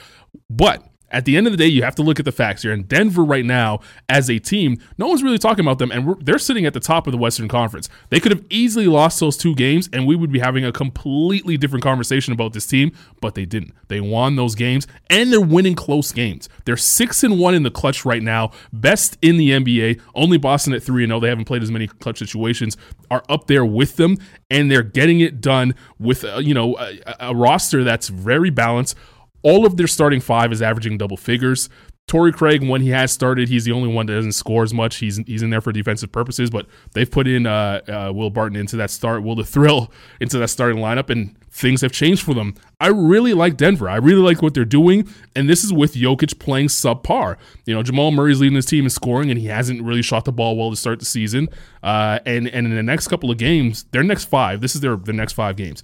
But 0.50 0.84
at 1.12 1.26
the 1.26 1.38
end 1.38 1.48
of 1.48 1.54
the 1.54 1.58
day, 1.58 1.68
you 1.68 1.84
have 1.84 1.96
to 1.96 2.02
look 2.02 2.20
at 2.20 2.26
the 2.26 2.32
facts 2.32 2.62
here. 2.64 2.72
And 2.72 2.88
Denver, 2.88 3.24
right 3.24 3.46
now, 3.46 3.82
as 4.10 4.30
a 4.30 4.40
team, 4.40 4.78
no 4.98 5.08
one's 5.08 5.24
really 5.24 5.38
talking 5.38 5.64
about 5.64 5.80
them, 5.80 5.92
and 5.92 6.16
they're 6.22 6.40
sitting 6.40 6.66
at 6.66 6.74
the 6.74 6.80
top 6.80 7.08
of 7.08 7.12
the 7.12 7.18
Western 7.18 7.48
Conference. 7.48 7.90
They 8.10 8.20
could 8.20 8.32
have 8.32 8.44
easily 8.50 8.88
lost 8.88 9.20
those 9.20 9.38
two 9.38 9.54
games, 9.56 9.90
and 9.92 10.08
we 10.08 10.16
would 10.16 10.32
be 10.32 10.40
having 10.40 10.66
a 10.66 10.72
completely 10.72 11.58
different 11.58 11.84
conversation 11.84 12.34
about 12.34 12.54
this 12.54 12.66
team, 12.66 12.92
but 13.20 13.36
they 13.36 13.46
didn't. 13.46 13.74
They 13.88 14.00
won 14.00 14.36
those 14.36 14.56
games, 14.56 14.88
and 15.10 15.32
they're 15.32 15.42
winning 15.42 15.76
close 15.76 16.12
games. 16.12 16.50
They're 16.66 16.78
six 16.78 17.24
and 17.24 17.40
one 17.40 17.54
in 17.54 17.64
the 17.64 17.72
clutch 17.72 18.06
right 18.06 18.24
now, 18.24 18.52
best 18.72 19.18
in 19.22 19.38
the 19.38 19.52
NBA. 19.52 20.02
Only 20.16 20.38
Boston 20.38 20.74
at 20.74 20.82
three 20.82 21.04
and 21.04 21.12
zero. 21.12 21.20
They 21.20 21.30
haven't 21.30 21.46
played 21.46 21.64
as 21.64 21.72
many 21.72 21.88
clutch 21.88 22.20
situations. 22.20 22.78
Are 23.10 23.24
up 23.28 23.48
there 23.48 23.66
with 23.66 23.98
them, 23.98 24.18
and 24.50 24.72
they're 24.72 24.84
getting 24.84 25.20
it 25.20 25.42
done 25.42 25.76
with 26.00 26.24
uh, 26.24 26.38
you 26.38 26.54
know 26.54 26.78
a, 26.78 27.00
a 27.20 27.36
roster 27.36 27.84
that's 27.84 28.08
very 28.08 28.50
balanced. 28.50 28.96
All 29.44 29.66
of 29.66 29.78
their 29.78 29.88
starting 29.88 30.22
five 30.22 30.52
is 30.52 30.62
averaging 30.62 30.98
double 30.98 31.18
figures. 31.18 31.70
Torrey 32.08 32.34
Craig, 32.34 32.68
when 32.68 32.82
he 32.82 32.90
has 32.90 33.10
started, 33.12 33.48
he's 33.48 33.64
the 33.64 33.72
only 33.72 33.88
one 33.88 34.06
that 34.08 34.16
doesn't 34.16 34.34
score 34.34 34.64
as 34.64 34.74
much. 34.74 34.98
He's 34.98 35.18
he's 35.28 35.44
in 35.44 35.50
there 35.50 35.62
for 35.62 35.72
defensive 35.72 36.12
purposes, 36.12 36.50
but 36.50 36.66
they've 36.94 37.10
put 37.10 37.26
in 37.26 37.46
uh, 37.46 37.80
uh, 37.88 38.12
Will 38.14 38.30
Barton 38.30 38.58
into 38.58 38.76
that 38.78 38.90
start, 38.90 39.24
Will 39.24 39.36
the 39.36 39.46
Thrill 39.46 39.94
into 40.20 40.38
that 40.40 40.50
starting 40.50 40.80
lineup, 40.80 41.10
and 41.10 41.38
things 41.52 41.80
have 41.82 41.94
changed 41.94 42.24
for 42.24 42.34
them. 42.34 42.56
I 42.82 42.88
really 42.88 43.34
like 43.34 43.56
Denver. 43.56 43.88
I 43.88 43.96
really 43.96 44.22
like 44.22 44.42
what 44.42 44.54
they're 44.54 44.66
doing, 44.66 45.08
and 45.38 45.50
this 45.50 45.64
is 45.64 45.72
with 45.72 45.94
Jokic 45.94 46.38
playing 46.38 46.68
subpar. 46.68 47.38
You 47.66 47.76
know, 47.76 47.84
Jamal 47.84 48.12
Murray's 48.12 48.42
leading 48.42 48.58
his 48.58 48.66
team 48.66 48.84
in 48.84 48.90
scoring, 48.90 49.30
and 49.30 49.40
he 49.40 49.48
hasn't 49.48 49.82
really 49.82 50.02
shot 50.02 50.26
the 50.26 50.34
ball 50.34 50.58
well 50.58 50.70
to 50.70 50.76
start 50.76 51.00
the 51.00 51.06
season. 51.06 51.48
Uh, 51.82 52.20
and 52.26 52.46
and 52.50 52.68
in 52.68 52.76
the 52.76 52.84
next 52.84 53.08
couple 53.08 53.32
of 53.32 53.38
games, 53.38 53.86
their 53.92 54.04
next 54.04 54.26
five, 54.26 54.60
this 54.60 54.76
is 54.76 54.82
their 54.82 54.98
their 54.98 55.16
next 55.16 55.32
five 55.32 55.56
games. 55.56 55.82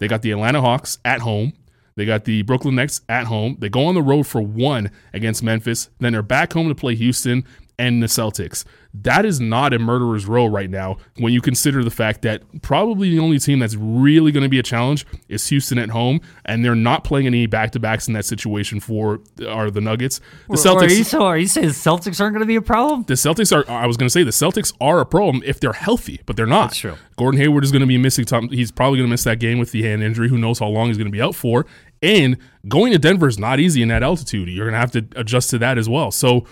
They 0.00 0.08
got 0.08 0.22
the 0.22 0.32
Atlanta 0.32 0.62
Hawks 0.62 0.98
at 1.04 1.20
home. 1.20 1.52
They 2.00 2.06
got 2.06 2.24
the 2.24 2.40
Brooklyn 2.40 2.76
Nets 2.76 3.02
at 3.10 3.26
home. 3.26 3.56
They 3.58 3.68
go 3.68 3.84
on 3.84 3.94
the 3.94 4.00
road 4.00 4.26
for 4.26 4.40
one 4.40 4.90
against 5.12 5.42
Memphis. 5.42 5.90
Then 5.98 6.14
they're 6.14 6.22
back 6.22 6.54
home 6.54 6.66
to 6.70 6.74
play 6.74 6.94
Houston 6.94 7.44
and 7.78 8.02
the 8.02 8.06
Celtics. 8.06 8.64
That 8.92 9.24
is 9.24 9.40
not 9.40 9.72
a 9.72 9.78
murderer's 9.78 10.26
row 10.26 10.46
right 10.46 10.68
now 10.68 10.96
when 11.18 11.32
you 11.32 11.40
consider 11.40 11.84
the 11.84 11.92
fact 11.92 12.22
that 12.22 12.42
probably 12.60 13.08
the 13.10 13.20
only 13.20 13.38
team 13.38 13.60
that's 13.60 13.76
really 13.76 14.32
going 14.32 14.42
to 14.42 14.48
be 14.48 14.58
a 14.58 14.62
challenge 14.64 15.06
is 15.28 15.46
Houston 15.48 15.78
at 15.78 15.90
home, 15.90 16.20
and 16.44 16.64
they're 16.64 16.74
not 16.74 17.04
playing 17.04 17.26
any 17.26 17.46
back 17.46 17.70
to 17.70 17.78
backs 17.78 18.08
in 18.08 18.14
that 18.14 18.24
situation 18.24 18.80
for 18.80 19.20
are 19.48 19.70
the 19.70 19.80
Nuggets. 19.80 20.18
The 20.18 20.24
Or- 20.48 20.56
or 20.56 20.58
Are 20.58 20.88
you, 20.90 21.04
so 21.04 21.22
are 21.22 21.38
you 21.38 21.46
saying 21.46 21.68
the 21.68 21.72
Celtics 21.72 22.20
aren't 22.20 22.34
going 22.34 22.40
to 22.40 22.46
be 22.46 22.56
a 22.56 22.60
problem? 22.62 23.04
the 23.06 23.14
Celtics 23.14 23.54
are. 23.56 23.64
I 23.70 23.86
was 23.86 23.96
going 23.96 24.08
to 24.08 24.12
say 24.12 24.24
the 24.24 24.30
Celtics 24.32 24.74
are 24.80 25.00
a 25.00 25.06
problem 25.06 25.42
if 25.46 25.60
they're 25.60 25.72
healthy, 25.72 26.20
but 26.26 26.36
they're 26.36 26.46
not. 26.46 26.70
That's 26.70 26.78
true. 26.78 26.96
Gordon 27.16 27.40
Hayward 27.40 27.62
is 27.64 27.70
going 27.70 27.80
to 27.82 27.86
be 27.86 27.96
missing. 27.98 28.24
Tom, 28.24 28.48
he's 28.48 28.72
probably 28.72 28.98
going 28.98 29.08
to 29.08 29.10
miss 29.12 29.24
that 29.24 29.38
game 29.38 29.58
with 29.58 29.70
the 29.70 29.82
hand 29.84 30.02
injury. 30.02 30.28
Who 30.28 30.36
knows 30.38 30.58
how 30.58 30.66
long 30.66 30.88
he's 30.88 30.98
going 30.98 31.06
to 31.06 31.12
be 31.12 31.22
out 31.22 31.34
for? 31.36 31.64
And 32.02 32.38
going 32.68 32.92
to 32.92 32.98
Denver 32.98 33.28
is 33.28 33.38
not 33.38 33.60
easy 33.60 33.82
in 33.82 33.88
that 33.88 34.02
altitude. 34.02 34.48
You're 34.48 34.66
going 34.66 34.74
to 34.74 34.78
have 34.78 34.92
to 34.92 35.06
adjust 35.18 35.50
to 35.50 35.58
that 35.58 35.78
as 35.78 35.88
well. 35.88 36.10
So. 36.10 36.46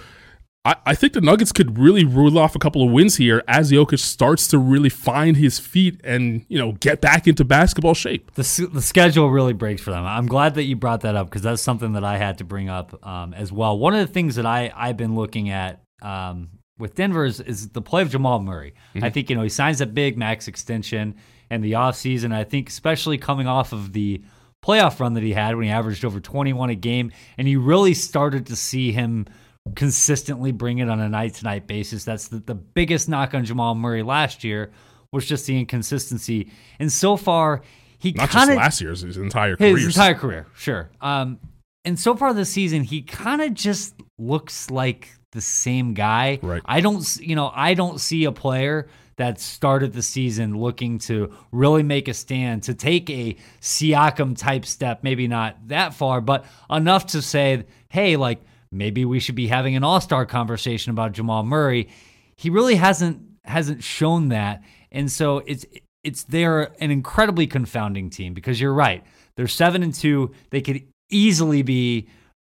I, 0.64 0.74
I 0.86 0.94
think 0.96 1.12
the 1.12 1.20
Nuggets 1.20 1.52
could 1.52 1.78
really 1.78 2.04
rule 2.04 2.36
off 2.36 2.56
a 2.56 2.58
couple 2.58 2.82
of 2.82 2.90
wins 2.90 3.16
here 3.16 3.44
as 3.46 3.70
Jokic 3.70 4.00
starts 4.00 4.48
to 4.48 4.58
really 4.58 4.88
find 4.88 5.36
his 5.36 5.60
feet 5.60 6.00
and 6.02 6.44
you 6.48 6.58
know 6.58 6.72
get 6.72 7.00
back 7.00 7.28
into 7.28 7.44
basketball 7.44 7.94
shape. 7.94 8.34
The, 8.34 8.68
the 8.72 8.82
schedule 8.82 9.30
really 9.30 9.52
breaks 9.52 9.80
for 9.80 9.92
them. 9.92 10.04
I'm 10.04 10.26
glad 10.26 10.56
that 10.56 10.64
you 10.64 10.74
brought 10.74 11.02
that 11.02 11.14
up 11.14 11.28
because 11.28 11.42
that's 11.42 11.62
something 11.62 11.92
that 11.92 12.02
I 12.02 12.18
had 12.18 12.38
to 12.38 12.44
bring 12.44 12.68
up 12.68 13.06
um, 13.06 13.34
as 13.34 13.52
well. 13.52 13.78
One 13.78 13.94
of 13.94 14.04
the 14.04 14.12
things 14.12 14.34
that 14.34 14.46
I, 14.46 14.72
I've 14.74 14.96
been 14.96 15.14
looking 15.14 15.48
at 15.48 15.80
um, 16.02 16.48
with 16.78 16.94
Denver 16.94 17.24
is, 17.24 17.40
is 17.40 17.68
the 17.70 17.82
play 17.82 18.02
of 18.02 18.10
Jamal 18.10 18.40
Murray. 18.40 18.74
I 19.02 19.10
think, 19.10 19.30
you 19.30 19.36
know, 19.36 19.42
he 19.42 19.48
signs 19.48 19.80
a 19.80 19.86
big 19.86 20.16
max 20.16 20.48
extension 20.48 21.16
in 21.50 21.60
the 21.60 21.72
offseason. 21.72 22.32
I 22.32 22.44
think, 22.44 22.68
especially 22.68 23.18
coming 23.18 23.46
off 23.46 23.72
of 23.72 23.92
the 23.92 24.22
playoff 24.64 25.00
run 25.00 25.14
that 25.14 25.22
he 25.22 25.32
had 25.32 25.56
when 25.56 25.66
he 25.66 25.70
averaged 25.70 26.04
over 26.04 26.20
21 26.20 26.70
a 26.70 26.74
game, 26.74 27.12
and 27.36 27.48
you 27.48 27.60
really 27.60 27.94
started 27.94 28.46
to 28.46 28.56
see 28.56 28.92
him 28.92 29.26
consistently 29.74 30.52
bring 30.52 30.78
it 30.78 30.88
on 30.88 31.00
a 31.00 31.08
night 31.08 31.34
to 31.34 31.44
night 31.44 31.66
basis. 31.66 32.04
That's 32.04 32.28
the, 32.28 32.38
the 32.38 32.54
biggest 32.54 33.08
knock 33.08 33.34
on 33.34 33.44
Jamal 33.44 33.74
Murray 33.74 34.02
last 34.02 34.44
year 34.44 34.70
was 35.12 35.26
just 35.26 35.46
the 35.46 35.58
inconsistency. 35.58 36.50
And 36.78 36.92
so 36.92 37.16
far, 37.16 37.62
he 37.98 38.12
Not 38.12 38.30
kind 38.30 38.48
just 38.48 38.56
last 38.56 38.80
year's, 38.80 39.00
his 39.02 39.16
entire 39.16 39.56
career. 39.56 39.76
his 39.76 39.86
entire 39.86 40.14
career, 40.14 40.46
sure. 40.54 40.90
Um, 41.00 41.38
and 41.84 41.98
so 41.98 42.14
far 42.14 42.34
this 42.34 42.50
season, 42.50 42.84
he 42.84 43.02
kind 43.02 43.40
of 43.40 43.54
just 43.54 43.94
looks 44.18 44.70
like 44.70 45.08
the 45.32 45.40
same 45.40 45.94
guy. 45.94 46.38
Right. 46.42 46.62
I 46.64 46.80
don't, 46.80 47.04
you 47.16 47.34
know, 47.34 47.50
I 47.54 47.74
don't 47.74 48.00
see 48.00 48.24
a 48.24 48.32
player 48.32 48.88
that 49.18 49.40
started 49.40 49.92
the 49.92 50.02
season 50.02 50.56
looking 50.56 50.98
to 51.00 51.32
really 51.52 51.82
make 51.82 52.06
a 52.08 52.14
stand, 52.14 52.62
to 52.62 52.72
take 52.74 53.10
a 53.10 53.36
Siakam 53.60 54.38
type 54.38 54.64
step, 54.64 55.02
maybe 55.02 55.26
not 55.26 55.56
that 55.68 55.92
far, 55.92 56.20
but 56.20 56.46
enough 56.70 57.06
to 57.06 57.20
say, 57.20 57.64
hey, 57.90 58.16
like 58.16 58.40
maybe 58.70 59.04
we 59.04 59.18
should 59.18 59.34
be 59.34 59.48
having 59.48 59.74
an 59.76 59.82
all 59.82 60.00
star 60.00 60.24
conversation 60.24 60.90
about 60.90 61.12
Jamal 61.12 61.42
Murray. 61.42 61.88
He 62.36 62.48
really 62.48 62.76
hasn't 62.76 63.20
hasn't 63.44 63.82
shown 63.82 64.28
that, 64.28 64.62
and 64.92 65.10
so 65.10 65.42
it's 65.46 65.66
it's 66.04 66.22
they're 66.24 66.72
an 66.80 66.92
incredibly 66.92 67.48
confounding 67.48 68.10
team 68.10 68.34
because 68.34 68.60
you're 68.60 68.72
right. 68.72 69.04
They're 69.36 69.48
seven 69.48 69.82
and 69.82 69.92
two. 69.92 70.30
They 70.50 70.60
could 70.60 70.84
easily 71.10 71.62
be 71.62 72.08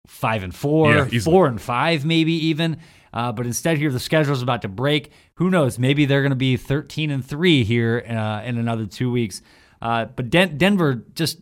five 0.07 0.41
and 0.43 0.53
four, 0.53 1.07
Yeah, 1.07 1.19
four 1.19 1.47
and 1.47 1.61
five, 1.61 2.05
maybe 2.05 2.33
even. 2.47 2.77
Uh, 3.15 3.31
but 3.31 3.45
instead, 3.47 3.77
here 3.77 3.91
the 3.91 3.99
schedule 3.99 4.33
is 4.33 4.41
about 4.43 4.61
to 4.61 4.67
break. 4.67 5.11
Who 5.35 5.49
knows? 5.49 5.79
Maybe 5.79 6.05
they're 6.05 6.21
going 6.21 6.29
to 6.31 6.35
be 6.35 6.57
thirteen 6.57 7.09
and 7.09 7.25
three 7.25 7.63
here 7.63 8.03
uh, 8.07 8.43
in 8.43 8.57
another 8.57 8.85
two 8.85 9.09
weeks. 9.09 9.41
Uh, 9.81 10.05
but 10.05 10.29
Den- 10.29 10.57
Denver 10.57 11.03
just. 11.15 11.39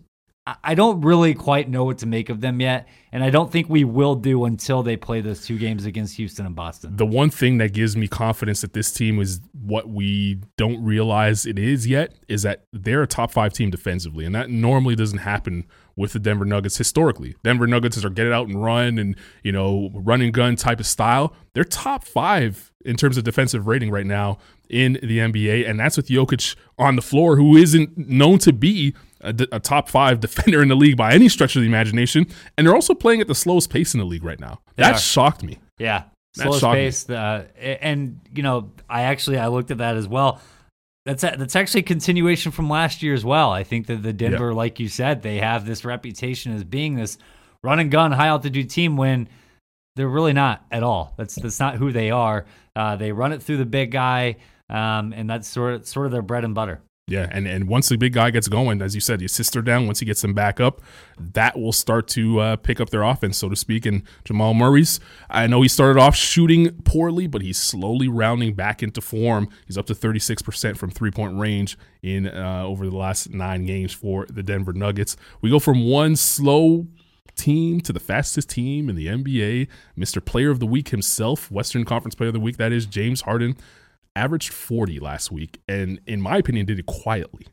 I 0.62 0.76
don't 0.76 1.00
really 1.00 1.34
quite 1.36 1.70
know 1.70 1.86
what 1.86 2.00
to 2.00 2.06
make 2.06 2.28
of 2.28 2.42
them 2.42 2.60
yet, 2.60 2.90
and 3.14 3.24
I 3.24 3.30
don't 3.30 3.50
think 3.50 3.70
we 3.70 3.86
will 3.86 4.16
do 4.16 4.44
until 4.44 4.84
they 4.84 4.98
play 4.98 5.22
those 5.22 5.46
two 5.46 5.58
games 5.58 5.86
against 5.86 6.18
Houston 6.18 6.46
and 6.46 6.54
Boston. 6.54 6.98
the 6.98 7.06
one 7.06 7.30
thing 7.30 7.60
that 7.60 7.72
gives 7.72 7.96
me 7.96 8.10
confidence 8.10 8.60
that 8.60 8.74
this 8.74 8.92
team 8.92 9.22
is 9.22 9.40
what 9.54 9.88
we 9.88 10.42
don't 10.58 10.84
realize 10.84 11.46
it 11.46 11.58
is 11.58 11.88
yet 11.88 12.16
is 12.28 12.42
that 12.42 12.66
they're 12.74 13.04
a 13.04 13.08
top 13.08 13.32
five 13.32 13.54
team 13.54 13.70
defensively, 13.70 14.26
and 14.26 14.36
that 14.36 14.50
normally 14.50 14.98
doesn't 14.98 15.20
happen 15.20 15.64
with 15.96 16.14
the 16.14 16.20
Denver 16.20 16.46
Nuggets 16.46 16.78
historically. 16.78 17.36
Denver 17.44 17.68
Nuggets 17.68 18.04
are 18.04 18.10
get 18.10 18.26
it 18.26 18.34
out 18.34 18.48
and 18.48 18.64
run 18.64 18.98
and 18.98 19.16
you 19.44 19.52
know 19.52 19.92
run 19.94 20.22
and 20.22 20.34
gun 20.34 20.56
type 20.56 20.80
of 20.80 20.86
style. 20.86 21.36
They're 21.54 21.64
top 21.64 22.04
five 22.04 22.72
in 22.86 22.96
terms 22.96 23.18
of 23.18 23.24
defensive 23.24 23.68
rating 23.68 23.92
right 23.92 24.06
now 24.06 24.38
in 24.70 24.94
the 24.94 25.20
NBA, 25.20 25.70
and 25.70 25.80
that's 25.80 25.98
with 25.98 26.08
Jokic 26.08 26.56
on 26.78 26.96
the 26.96 27.02
floor, 27.02 27.36
who 27.36 27.56
isn't 27.56 27.98
known 27.98 28.40
to 28.40 28.52
be 28.54 28.96
a 29.22 29.60
top 29.60 29.90
five 29.90 30.20
defender 30.20 30.62
in 30.62 30.68
the 30.68 30.76
league 30.76 30.98
by 30.98 31.14
any 31.14 31.30
stretch 31.30 31.56
of 31.56 31.62
the 31.62 31.68
imagination. 31.68 32.28
And 32.58 32.68
they're 32.68 32.76
also 32.76 32.94
playing 32.94 33.22
at 33.22 33.28
the 33.28 33.36
slowest 33.36 33.70
pace 33.70 33.94
in 33.94 34.00
the 34.00 34.06
league 34.06 34.24
right 34.24 34.40
now. 34.40 34.60
That 34.76 34.96
are. 34.96 35.00
shocked 35.00 35.44
me. 35.44 35.60
Yeah, 35.78 36.04
That 36.36 36.44
slowest 36.44 36.64
pace. 36.64 37.10
Uh, 37.10 37.46
and 37.58 38.20
you 38.34 38.44
know, 38.44 38.72
I 38.90 39.04
actually 39.04 39.38
I 39.38 39.48
looked 39.48 39.72
at 39.72 39.78
that 39.78 39.96
as 39.96 40.08
well. 40.08 40.42
That's 41.06 41.22
that's 41.22 41.56
actually 41.56 41.82
a 41.82 41.84
continuation 41.84 42.52
from 42.52 42.70
last 42.70 43.04
year 43.04 43.14
as 43.14 43.26
well. 43.26 43.52
I 43.52 43.64
think 43.64 43.88
that 43.88 44.04
the 44.04 44.14
Denver, 44.14 44.54
like 44.54 44.80
you 44.80 44.88
said, 44.88 45.22
they 45.22 45.40
have 45.40 45.66
this 45.66 45.84
reputation 45.84 46.54
as 46.54 46.64
being 46.64 46.96
this 46.96 47.18
run 47.62 47.80
and 47.80 47.92
gun 47.92 48.14
high 48.14 48.28
altitude 48.28 48.70
team 48.70 48.96
when 48.96 49.28
they're 49.96 50.08
really 50.08 50.34
not 50.34 50.66
at 50.72 50.82
all. 50.82 51.14
That's 51.18 51.36
that's 51.36 51.60
not 51.60 51.76
who 51.76 51.92
they 51.92 52.12
are. 52.12 52.46
Uh, 52.76 52.96
they 52.96 53.12
run 53.12 53.34
it 53.34 53.44
through 53.44 53.58
the 53.58 53.66
big 53.66 53.92
guy, 53.92 54.38
um, 54.70 55.14
and 55.14 55.30
that's 55.30 55.48
sort 55.48 55.74
of 55.74 55.88
sort 55.88 56.06
of 56.06 56.14
their 56.14 56.22
bread 56.22 56.46
and 56.46 56.56
butter. 56.56 56.82
Yeah, 57.06 57.28
and, 57.32 57.46
and 57.48 57.68
once 57.68 57.90
the 57.90 57.98
big 57.98 58.14
guy 58.14 58.32
gets 58.32 58.48
going, 58.48 58.82
as 58.82 58.96
you 58.96 59.02
said, 59.02 59.22
you 59.22 59.28
sister 59.28 59.62
down. 59.62 59.88
Once 59.88 60.00
he 60.00 60.06
gets 60.06 60.22
them 60.22 60.34
back 60.34 60.62
up, 60.62 60.82
that 61.20 61.60
will 61.60 61.74
start 61.74 62.08
to 62.10 62.40
uh, 62.40 62.56
pick 62.56 62.80
up 62.80 62.92
their 62.92 63.04
offense, 63.04 63.38
so 63.38 63.50
to 63.50 63.58
speak. 63.58 63.86
And 63.86 64.04
Jamal 64.24 64.54
Murray's, 64.54 65.02
I 65.30 65.48
know 65.48 65.62
he 65.62 65.68
started 65.68 66.00
off 66.00 66.16
shooting 66.16 66.72
poorly, 66.84 67.28
but 67.28 67.42
he's 67.42 67.58
slowly 67.58 68.08
rounding 68.08 68.54
back 68.54 68.82
into 68.82 69.02
form. 69.02 69.50
He's 69.68 69.78
up 69.78 69.86
to 69.88 69.94
36% 69.94 70.78
from 70.78 70.92
three 70.92 71.12
point 71.12 71.38
range 71.38 71.78
in 72.02 72.28
uh, 72.28 72.64
over 72.66 72.90
the 72.90 72.96
last 72.96 73.32
nine 73.32 73.66
games 73.66 73.92
for 73.92 74.26
the 74.30 74.42
Denver 74.42 74.72
Nuggets. 74.72 75.18
We 75.42 75.50
go 75.50 75.60
from 75.60 75.86
one 75.86 76.16
slow 76.16 76.88
team 77.36 77.82
to 77.82 77.92
the 77.92 78.00
fastest 78.00 78.50
team 78.50 78.90
in 78.90 78.96
the 78.96 79.08
NBA. 79.08 79.68
Mr. 79.98 80.24
Player 80.24 80.52
of 80.52 80.62
the 80.62 80.66
Week 80.66 80.88
himself, 80.90 81.52
Western 81.52 81.84
Conference 81.84 82.16
Player 82.16 82.30
of 82.30 82.34
the 82.34 82.40
Week, 82.40 82.56
that 82.58 82.72
is 82.72 82.86
James 82.86 83.22
Harden 83.22 83.58
averaged 84.16 84.54
40 84.54 85.00
last 85.00 85.32
week, 85.32 85.60
and 85.68 86.00
in 86.08 86.22
my 86.22 86.38
opinion, 86.38 86.66
did 86.66 86.80
it 86.80 86.86
quietly. 86.86 87.48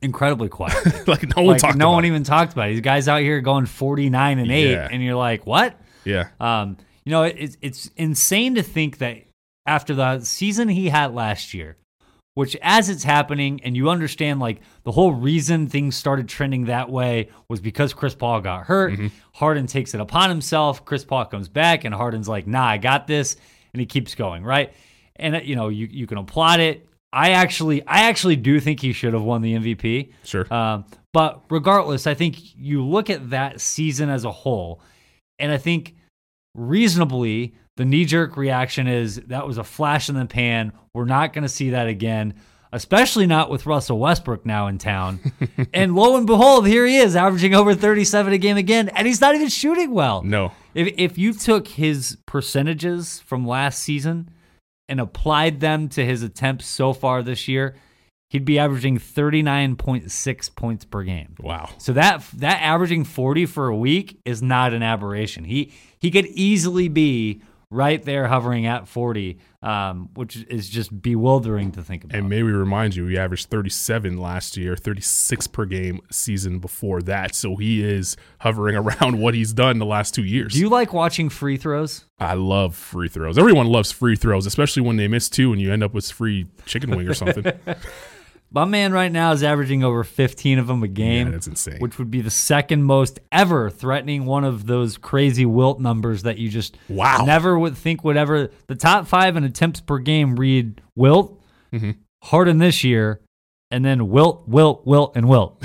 Incredibly 0.00 0.48
quiet. 0.48 0.76
like 1.08 1.22
no 1.36 1.42
one 1.42 1.52
like, 1.54 1.60
talked. 1.60 1.76
no 1.76 1.86
about 1.88 1.94
one 1.94 2.04
it. 2.04 2.08
even 2.08 2.22
talked 2.22 2.52
about 2.52 2.68
it. 2.68 2.72
These 2.74 2.80
guys 2.82 3.08
out 3.08 3.20
here 3.20 3.40
going 3.40 3.66
49 3.66 4.38
and 4.38 4.50
8, 4.50 4.70
Yeah. 4.70 4.88
and 4.90 5.02
you're 5.02 5.16
like, 5.16 5.44
what? 5.46 5.78
Yeah, 6.04 6.28
Um, 6.40 6.76
you 7.04 7.10
know, 7.10 7.24
it's 7.24 7.56
it's 7.60 7.90
insane 7.96 8.54
to 8.54 8.62
think 8.62 8.98
that 8.98 9.18
after 9.66 9.94
the 9.94 10.20
season 10.20 10.68
he 10.68 10.88
had 10.88 11.12
last 11.14 11.52
year, 11.52 11.76
which 12.34 12.56
as 12.62 12.88
it's 12.88 13.02
happening, 13.02 13.60
and 13.64 13.76
you 13.76 13.90
understand 13.90 14.38
like 14.40 14.60
the 14.84 14.92
whole 14.92 15.12
reason 15.12 15.66
things 15.66 15.96
started 15.96 16.28
trending 16.28 16.66
that 16.66 16.88
way 16.88 17.28
was 17.48 17.60
because 17.60 17.92
Chris 17.92 18.14
Paul 18.14 18.40
got 18.40 18.66
hurt. 18.66 18.92
Mm-hmm. 18.92 19.08
Harden 19.32 19.66
takes 19.66 19.92
it 19.94 20.00
upon 20.00 20.28
himself. 20.30 20.84
Chris 20.84 21.04
Paul 21.04 21.24
comes 21.26 21.48
back, 21.48 21.84
and 21.84 21.92
Harden's 21.94 22.28
like, 22.28 22.46
"Nah, 22.46 22.64
I 22.66 22.78
got 22.78 23.06
this," 23.08 23.36
and 23.74 23.80
he 23.80 23.86
keeps 23.86 24.14
going 24.14 24.44
right. 24.44 24.72
And 25.18 25.44
you 25.46 25.56
know, 25.56 25.68
you 25.68 25.88
you 25.90 26.06
can 26.06 26.18
applaud 26.18 26.60
it. 26.60 26.86
I 27.12 27.30
actually, 27.30 27.86
I 27.86 28.02
actually 28.02 28.36
do 28.36 28.60
think 28.60 28.80
he 28.80 28.92
should 28.92 29.14
have 29.14 29.22
won 29.22 29.40
the 29.40 29.54
MVP. 29.54 30.12
sure. 30.24 30.52
Um, 30.52 30.84
but 31.14 31.42
regardless, 31.48 32.06
I 32.06 32.12
think 32.12 32.36
you 32.54 32.84
look 32.84 33.08
at 33.08 33.30
that 33.30 33.62
season 33.62 34.10
as 34.10 34.24
a 34.24 34.30
whole, 34.30 34.82
and 35.38 35.50
I 35.50 35.56
think 35.56 35.96
reasonably 36.54 37.54
the 37.76 37.84
knee 37.84 38.04
jerk 38.04 38.36
reaction 38.36 38.86
is 38.86 39.16
that 39.28 39.46
was 39.46 39.56
a 39.56 39.64
flash 39.64 40.08
in 40.08 40.16
the 40.16 40.26
pan. 40.26 40.72
We're 40.92 41.06
not 41.06 41.32
going 41.32 41.42
to 41.44 41.48
see 41.48 41.70
that 41.70 41.86
again, 41.86 42.34
especially 42.72 43.26
not 43.26 43.50
with 43.50 43.66
Russell 43.66 43.98
Westbrook 43.98 44.44
now 44.44 44.66
in 44.66 44.76
town. 44.78 45.20
and 45.72 45.94
lo 45.94 46.16
and 46.16 46.26
behold, 46.26 46.66
here 46.66 46.84
he 46.86 46.98
is 46.98 47.16
averaging 47.16 47.54
over 47.54 47.74
37 47.74 48.32
a 48.32 48.38
game 48.38 48.56
again, 48.56 48.88
and 48.90 49.06
he's 49.06 49.20
not 49.20 49.34
even 49.34 49.48
shooting 49.48 49.92
well. 49.92 50.22
no, 50.22 50.52
If 50.74 50.92
if 50.98 51.16
you 51.18 51.32
took 51.32 51.68
his 51.68 52.18
percentages 52.26 53.20
from 53.20 53.46
last 53.46 53.78
season 53.82 54.30
and 54.88 55.00
applied 55.00 55.60
them 55.60 55.88
to 55.90 56.04
his 56.04 56.22
attempts 56.22 56.66
so 56.66 56.92
far 56.92 57.22
this 57.22 57.48
year, 57.48 57.76
he'd 58.28 58.44
be 58.44 58.58
averaging 58.58 58.98
39.6 58.98 60.54
points 60.54 60.84
per 60.84 61.02
game. 61.02 61.34
wow. 61.40 61.68
So 61.78 61.92
that 61.92 62.24
that 62.34 62.62
averaging 62.62 63.04
40 63.04 63.46
for 63.46 63.68
a 63.68 63.76
week 63.76 64.20
is 64.24 64.42
not 64.42 64.72
an 64.72 64.82
aberration. 64.82 65.44
He 65.44 65.72
he 65.98 66.10
could 66.10 66.26
easily 66.26 66.88
be 66.88 67.42
right 67.70 68.02
there 68.02 68.28
hovering 68.28 68.66
at 68.66 68.88
40, 68.88 69.38
um, 69.62 70.08
which 70.14 70.36
is 70.48 70.68
just 70.68 71.02
bewildering 71.02 71.72
to 71.72 71.82
think 71.82 72.04
about. 72.04 72.16
And 72.18 72.28
maybe 72.28 72.44
we 72.44 72.52
remind 72.52 72.96
you, 72.96 73.06
he 73.06 73.18
averaged 73.18 73.50
37 73.50 74.16
last 74.18 74.56
year, 74.56 74.76
36 74.76 75.46
per 75.48 75.64
game 75.66 76.00
season 76.10 76.58
before 76.58 77.02
that. 77.02 77.34
So 77.34 77.56
he 77.56 77.82
is 77.82 78.16
hovering 78.40 78.76
around 78.76 79.20
what 79.20 79.34
he's 79.34 79.52
done 79.52 79.78
the 79.78 79.86
last 79.86 80.14
two 80.14 80.24
years. 80.24 80.54
Do 80.54 80.60
you 80.60 80.68
like 80.68 80.92
watching 80.92 81.28
free 81.28 81.56
throws? 81.56 82.04
I 82.18 82.34
love 82.34 82.74
free 82.74 83.08
throws. 83.08 83.38
Everyone 83.38 83.66
loves 83.66 83.92
free 83.92 84.16
throws, 84.16 84.46
especially 84.46 84.82
when 84.82 84.96
they 84.96 85.08
miss 85.08 85.28
two 85.28 85.52
and 85.52 85.60
you 85.60 85.72
end 85.72 85.82
up 85.82 85.94
with 85.94 86.10
free 86.10 86.46
chicken 86.66 86.90
wing 86.90 87.08
or 87.08 87.14
something. 87.14 87.52
My 88.50 88.64
man 88.64 88.92
right 88.92 89.12
now 89.12 89.32
is 89.32 89.42
averaging 89.42 89.84
over 89.84 90.02
15 90.04 90.58
of 90.58 90.66
them 90.66 90.82
a 90.82 90.88
game. 90.88 91.26
yeah, 91.26 91.32
that's 91.32 91.46
insane. 91.46 91.78
which 91.80 91.98
would 91.98 92.10
be 92.10 92.22
the 92.22 92.30
second 92.30 92.82
most 92.84 93.20
ever, 93.30 93.68
threatening 93.68 94.24
one 94.24 94.44
of 94.44 94.66
those 94.66 94.96
crazy 94.96 95.44
Wilt 95.44 95.80
numbers 95.80 96.22
that 96.22 96.38
you 96.38 96.48
just 96.48 96.78
Wow. 96.88 97.24
never 97.26 97.58
would 97.58 97.76
think 97.76 98.04
would 98.04 98.16
ever. 98.16 98.50
The 98.66 98.74
top 98.74 99.06
five 99.06 99.36
in 99.36 99.44
attempts 99.44 99.80
per 99.80 99.98
game 99.98 100.36
read 100.36 100.80
Wilt, 100.96 101.40
Mm-hmm. 101.72 101.90
Harden 102.24 102.56
this 102.58 102.82
year, 102.82 103.20
and 103.70 103.84
then 103.84 104.08
Wilt, 104.08 104.48
Wilt, 104.48 104.86
Wilt, 104.86 105.14
and 105.14 105.28
Wilt. 105.28 105.62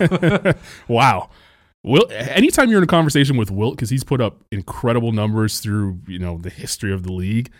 wow. 0.88 1.30
Wilt, 1.82 2.10
anytime 2.12 2.68
you're 2.68 2.78
in 2.78 2.84
a 2.84 2.88
conversation 2.88 3.36
with 3.36 3.50
Wilt, 3.50 3.76
because 3.76 3.88
he's 3.88 4.04
put 4.04 4.20
up 4.20 4.42
incredible 4.50 5.12
numbers 5.12 5.60
through 5.60 6.00
you 6.06 6.18
know 6.18 6.36
the 6.38 6.50
history 6.50 6.92
of 6.92 7.04
the 7.04 7.12
league, 7.12 7.50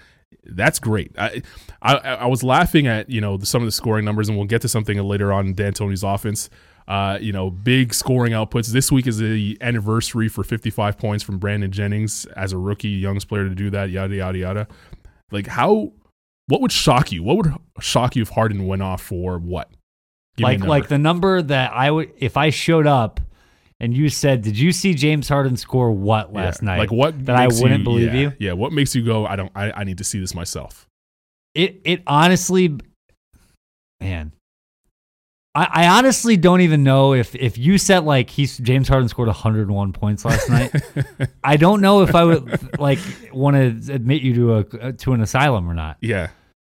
that's 0.44 0.78
great. 0.78 1.12
I, 1.18 1.42
I 1.82 1.94
I 1.96 2.26
was 2.26 2.42
laughing 2.42 2.86
at 2.86 3.10
you 3.10 3.20
know 3.20 3.38
some 3.40 3.62
of 3.62 3.66
the 3.66 3.72
scoring 3.72 4.04
numbers, 4.04 4.28
and 4.28 4.38
we'll 4.38 4.46
get 4.46 4.62
to 4.62 4.68
something 4.68 4.98
later 4.98 5.32
on 5.32 5.48
in 5.48 5.54
D'Antoni's 5.54 6.02
offense. 6.02 6.50
Uh, 6.88 7.18
you 7.20 7.32
know, 7.32 7.50
big 7.50 7.94
scoring 7.94 8.32
outputs. 8.32 8.68
This 8.68 8.90
week 8.90 9.06
is 9.06 9.18
the 9.18 9.56
anniversary 9.60 10.28
for 10.28 10.42
55 10.42 10.98
points 10.98 11.22
from 11.22 11.38
Brandon 11.38 11.70
Jennings 11.70 12.26
as 12.36 12.52
a 12.52 12.58
rookie, 12.58 12.88
youngest 12.88 13.28
player 13.28 13.48
to 13.48 13.54
do 13.54 13.70
that. 13.70 13.90
Yada 13.90 14.16
yada 14.16 14.38
yada. 14.38 14.68
Like 15.30 15.46
how? 15.46 15.92
What 16.46 16.60
would 16.62 16.72
shock 16.72 17.12
you? 17.12 17.22
What 17.22 17.36
would 17.36 17.54
shock 17.78 18.16
you 18.16 18.22
if 18.22 18.30
Harden 18.30 18.66
went 18.66 18.82
off 18.82 19.00
for 19.00 19.38
what? 19.38 19.70
Give 20.36 20.44
like 20.44 20.60
like 20.60 20.88
the 20.88 20.98
number 20.98 21.42
that 21.42 21.72
I 21.72 21.90
would 21.90 22.12
if 22.16 22.36
I 22.36 22.50
showed 22.50 22.86
up 22.86 23.20
and 23.80 23.96
you 23.96 24.08
said, 24.08 24.42
"Did 24.42 24.58
you 24.58 24.72
see 24.72 24.94
James 24.94 25.28
Harden 25.28 25.56
score 25.56 25.90
what 25.90 26.32
last 26.32 26.62
Yeah. 26.62 26.66
night?" 26.66 26.78
Like 26.78 26.92
what 26.92 27.26
that 27.26 27.36
I 27.36 27.48
wouldn't 27.48 27.84
believe 27.84 28.14
yeah, 28.14 28.20
you. 28.20 28.32
Yeah, 28.38 28.52
what 28.52 28.72
makes 28.72 28.94
you 28.94 29.04
go? 29.04 29.26
I 29.26 29.36
don't. 29.36 29.50
I, 29.54 29.72
I 29.72 29.84
need 29.84 29.98
to 29.98 30.04
see 30.04 30.20
this 30.20 30.34
myself. 30.34 30.86
it 31.54 31.80
it 31.84 32.02
honestly 32.06 32.78
man 34.00 34.32
I, 35.54 35.68
I 35.72 35.98
honestly 35.98 36.36
don't 36.36 36.60
even 36.60 36.84
know 36.84 37.12
if 37.12 37.34
if 37.34 37.58
you 37.58 37.76
said 37.76 38.04
like 38.04 38.30
he's 38.30 38.58
James 38.58 38.88
Harden 38.88 39.08
scored 39.08 39.26
101 39.26 39.92
points 39.92 40.24
last 40.24 40.48
night. 40.48 40.72
I 41.44 41.56
don't 41.56 41.80
know 41.80 42.02
if 42.02 42.14
I 42.14 42.24
would 42.24 42.78
like 42.78 43.00
want 43.32 43.56
to 43.56 43.92
admit 43.92 44.22
you 44.22 44.34
to 44.34 44.56
a 44.58 44.92
to 44.92 45.12
an 45.12 45.20
asylum 45.20 45.68
or 45.68 45.74
not. 45.74 45.96
Yeah, 46.00 46.28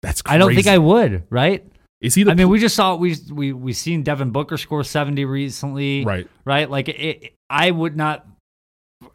that's. 0.02 0.22
Crazy. 0.22 0.34
I 0.34 0.38
don't 0.38 0.54
think 0.54 0.66
I 0.66 0.78
would. 0.78 1.22
Right? 1.30 1.64
Is 2.04 2.14
he 2.14 2.22
the 2.22 2.30
I 2.30 2.34
mean, 2.34 2.48
we 2.48 2.58
just 2.60 2.76
saw 2.76 2.94
we 2.96 3.16
we 3.32 3.52
we 3.52 3.72
seen 3.72 4.02
Devin 4.02 4.30
Booker 4.30 4.56
score 4.56 4.84
70 4.84 5.24
recently. 5.24 6.04
right? 6.04 6.28
Right? 6.44 6.70
Like 6.70 6.88
it, 6.88 7.34
I 7.50 7.70
would 7.70 7.96
not 7.96 8.26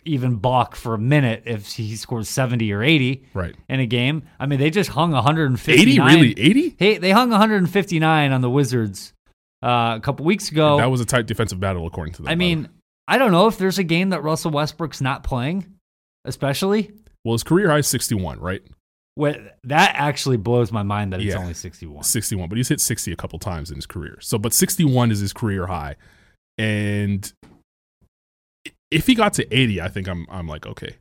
even 0.05 0.35
balk 0.35 0.75
for 0.75 0.93
a 0.93 0.97
minute 0.99 1.43
if 1.45 1.71
he 1.73 1.95
scores 1.95 2.29
70 2.29 2.71
or 2.73 2.83
80 2.83 3.25
Right. 3.33 3.55
in 3.67 3.79
a 3.79 3.85
game. 3.85 4.23
I 4.39 4.45
mean, 4.45 4.59
they 4.59 4.69
just 4.69 4.89
hung 4.91 5.11
150. 5.11 5.81
Eighty 5.81 5.99
really? 5.99 6.31
Eighty? 6.39 6.75
Hey, 6.77 6.97
they 6.97 7.11
hung 7.11 7.29
159 7.31 8.31
on 8.31 8.41
the 8.41 8.49
Wizards 8.49 9.13
uh, 9.63 9.95
a 9.97 9.99
couple 9.99 10.25
weeks 10.25 10.51
ago. 10.51 10.77
That 10.77 10.91
was 10.91 11.01
a 11.01 11.05
tight 11.05 11.25
defensive 11.27 11.59
battle, 11.59 11.87
according 11.87 12.13
to 12.15 12.21
them. 12.21 12.27
I 12.29 12.31
way. 12.33 12.35
mean, 12.35 12.69
I 13.07 13.17
don't 13.17 13.31
know 13.31 13.47
if 13.47 13.57
there's 13.57 13.79
a 13.79 13.83
game 13.83 14.09
that 14.09 14.21
Russell 14.23 14.51
Westbrook's 14.51 15.01
not 15.01 15.23
playing, 15.23 15.65
especially. 16.25 16.91
well, 17.25 17.33
his 17.33 17.43
career 17.43 17.69
high 17.69 17.79
is 17.79 17.87
sixty-one, 17.87 18.39
right? 18.39 18.61
That 19.19 19.91
actually 19.95 20.37
blows 20.37 20.71
my 20.71 20.83
mind 20.83 21.13
that 21.13 21.19
it's 21.21 21.33
Yeah. 21.33 21.39
only 21.39 21.53
61. 21.53 22.03
Sixty-one, 22.03 22.47
but 22.49 22.57
he's 22.57 22.69
hit 22.69 22.79
sixty 22.79 23.11
a 23.11 23.15
couple 23.15 23.37
times 23.39 23.69
in 23.69 23.75
his 23.75 23.85
career. 23.85 24.17
So, 24.21 24.37
but 24.37 24.53
sixty-one 24.53 25.11
is 25.11 25.19
his 25.19 25.33
career 25.33 25.67
high, 25.67 25.95
and 26.57 27.31
if 28.91 29.07
he 29.07 29.15
got 29.15 29.33
to 29.33 29.55
eighty, 29.55 29.81
I 29.81 29.87
think 29.87 30.07
I'm 30.07 30.25
I'm 30.29 30.47
like 30.47 30.65
okay, 30.65 30.95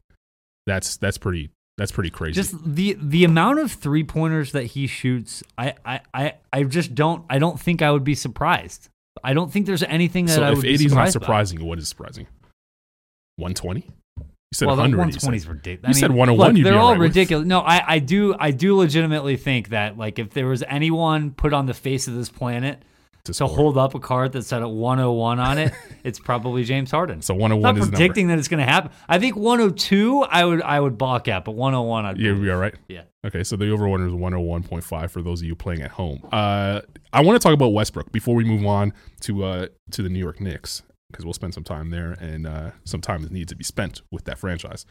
that's 0.67 0.97
that's 0.97 1.19
pretty 1.19 1.51
that's 1.77 1.93
pretty 1.93 2.11
crazy. 2.11 2.35
Just 2.35 2.57
the 2.65 2.97
the 3.01 3.25
amount 3.25 3.61
of 3.61 3.71
three 3.73 4.03
pointers 4.05 4.53
that 4.53 4.65
he 4.65 4.87
shoots, 4.87 5.43
I, 5.57 5.75
I 5.85 6.01
I 6.13 6.35
I 6.53 6.63
just 6.65 6.95
don't 6.95 7.25
I 7.31 7.39
don't 7.39 7.59
think 7.61 7.83
I 7.83 7.91
would 7.93 8.05
be 8.05 8.15
surprised. 8.15 8.89
I 9.25 9.33
don't 9.33 9.53
think 9.53 9.67
there's 9.67 9.83
anything 9.85 10.27
that 10.27 10.35
so 10.35 10.43
I 10.43 10.51
if 10.51 10.57
would 10.57 10.63
be 10.63 10.69
eighty 10.71 10.87
is 10.87 10.93
not 10.93 11.11
surprised 11.13 11.19
by. 11.21 11.25
surprising, 11.55 11.65
what 11.69 11.79
is 11.79 11.89
surprising? 11.89 12.27
One 13.37 13.55
twenty? 13.55 13.87
You 14.53 14.57
said 14.57 14.67
well, 14.67 14.77
100. 14.77 14.97
120 14.97 15.37
is 15.37 15.47
ridiculous. 15.47 15.97
You 15.97 16.01
said 16.01 16.11
101 16.11 16.55
Look, 16.55 16.65
they're 16.65 16.75
all 16.79 16.87
all 16.87 16.93
right 16.93 16.99
with. 17.01 17.09
ridiculous. 17.11 17.47
No, 17.47 17.61
I, 17.61 17.83
I 17.95 17.99
do 17.99 18.35
I 18.39 18.51
do 18.51 18.77
legitimately 18.77 19.37
think 19.37 19.69
that 19.71 19.99
like 19.99 20.19
if 20.19 20.31
there 20.31 20.47
was 20.47 20.63
anyone 20.69 21.33
put 21.33 21.53
on 21.53 21.67
the 21.67 21.75
face 21.75 22.09
of 22.09 22.15
this 22.15 22.31
planet 22.31 22.83
To 23.25 23.35
to 23.35 23.47
hold 23.47 23.77
up 23.77 23.95
a 23.95 24.01
card 24.01 24.33
that 24.33 24.45
said 24.45 24.63
a 24.63 24.69
101 24.69 25.39
on 25.39 25.59
it, 25.59 25.73
it's 26.05 26.19
probably 26.19 26.65
James 26.65 26.91
Harden. 26.91 27.21
So 27.21 27.35
101 27.35 27.59
I'm 27.59 27.61
101 27.61 27.63
not 27.63 27.83
is 27.83 27.87
the 27.91 27.93
number. 27.93 27.97
predicting 27.99 28.29
that 28.29 28.39
it's 28.39 28.49
going 28.49 28.65
to 28.67 28.73
happen. 28.73 28.91
I 29.07 29.19
think 29.19 29.37
102 29.37 30.23
I 30.23 30.45
would 30.47 30.63
I 30.63 30.81
would 30.81 30.97
balk 30.97 31.29
at, 31.29 31.45
but 31.45 31.53
101 31.53 32.07
I'd 32.07 32.17
believe. 32.17 32.41
be 32.43 32.51
all 32.51 32.57
right. 32.57 32.75
Yeah. 32.89 33.03
Okay, 33.27 33.45
so 33.45 33.57
the 33.57 33.71
over 33.71 33.87
under 33.93 34.07
is 34.07 34.13
101.5 34.15 35.11
for 35.11 35.21
those 35.21 35.43
of 35.43 35.47
you 35.47 35.55
playing 35.57 35.83
at 35.83 35.91
home. 35.91 36.27
Uh, 36.33 36.81
I 37.13 37.21
want 37.21 37.39
to 37.39 37.45
talk 37.47 37.53
about 37.53 37.75
Westbrook 37.75 38.13
before 38.13 38.35
we 38.35 38.45
move 38.45 38.65
on 38.65 38.95
to 39.23 39.45
uh, 39.45 39.67
to 39.91 40.03
the 40.03 40.09
New 40.09 40.21
York 40.21 40.41
Knicks 40.41 40.83
because 41.11 41.25
we'll 41.25 41.35
spend 41.35 41.55
some 41.55 41.65
time 41.65 41.91
there 41.91 42.13
and 42.21 42.47
uh, 42.47 42.71
some 42.85 43.01
time 43.01 43.23
that 43.23 43.33
needs 43.33 43.51
to 43.51 43.57
be 43.57 43.65
spent 43.65 44.03
with 44.11 44.25
that 44.25 44.39
franchise. 44.39 44.85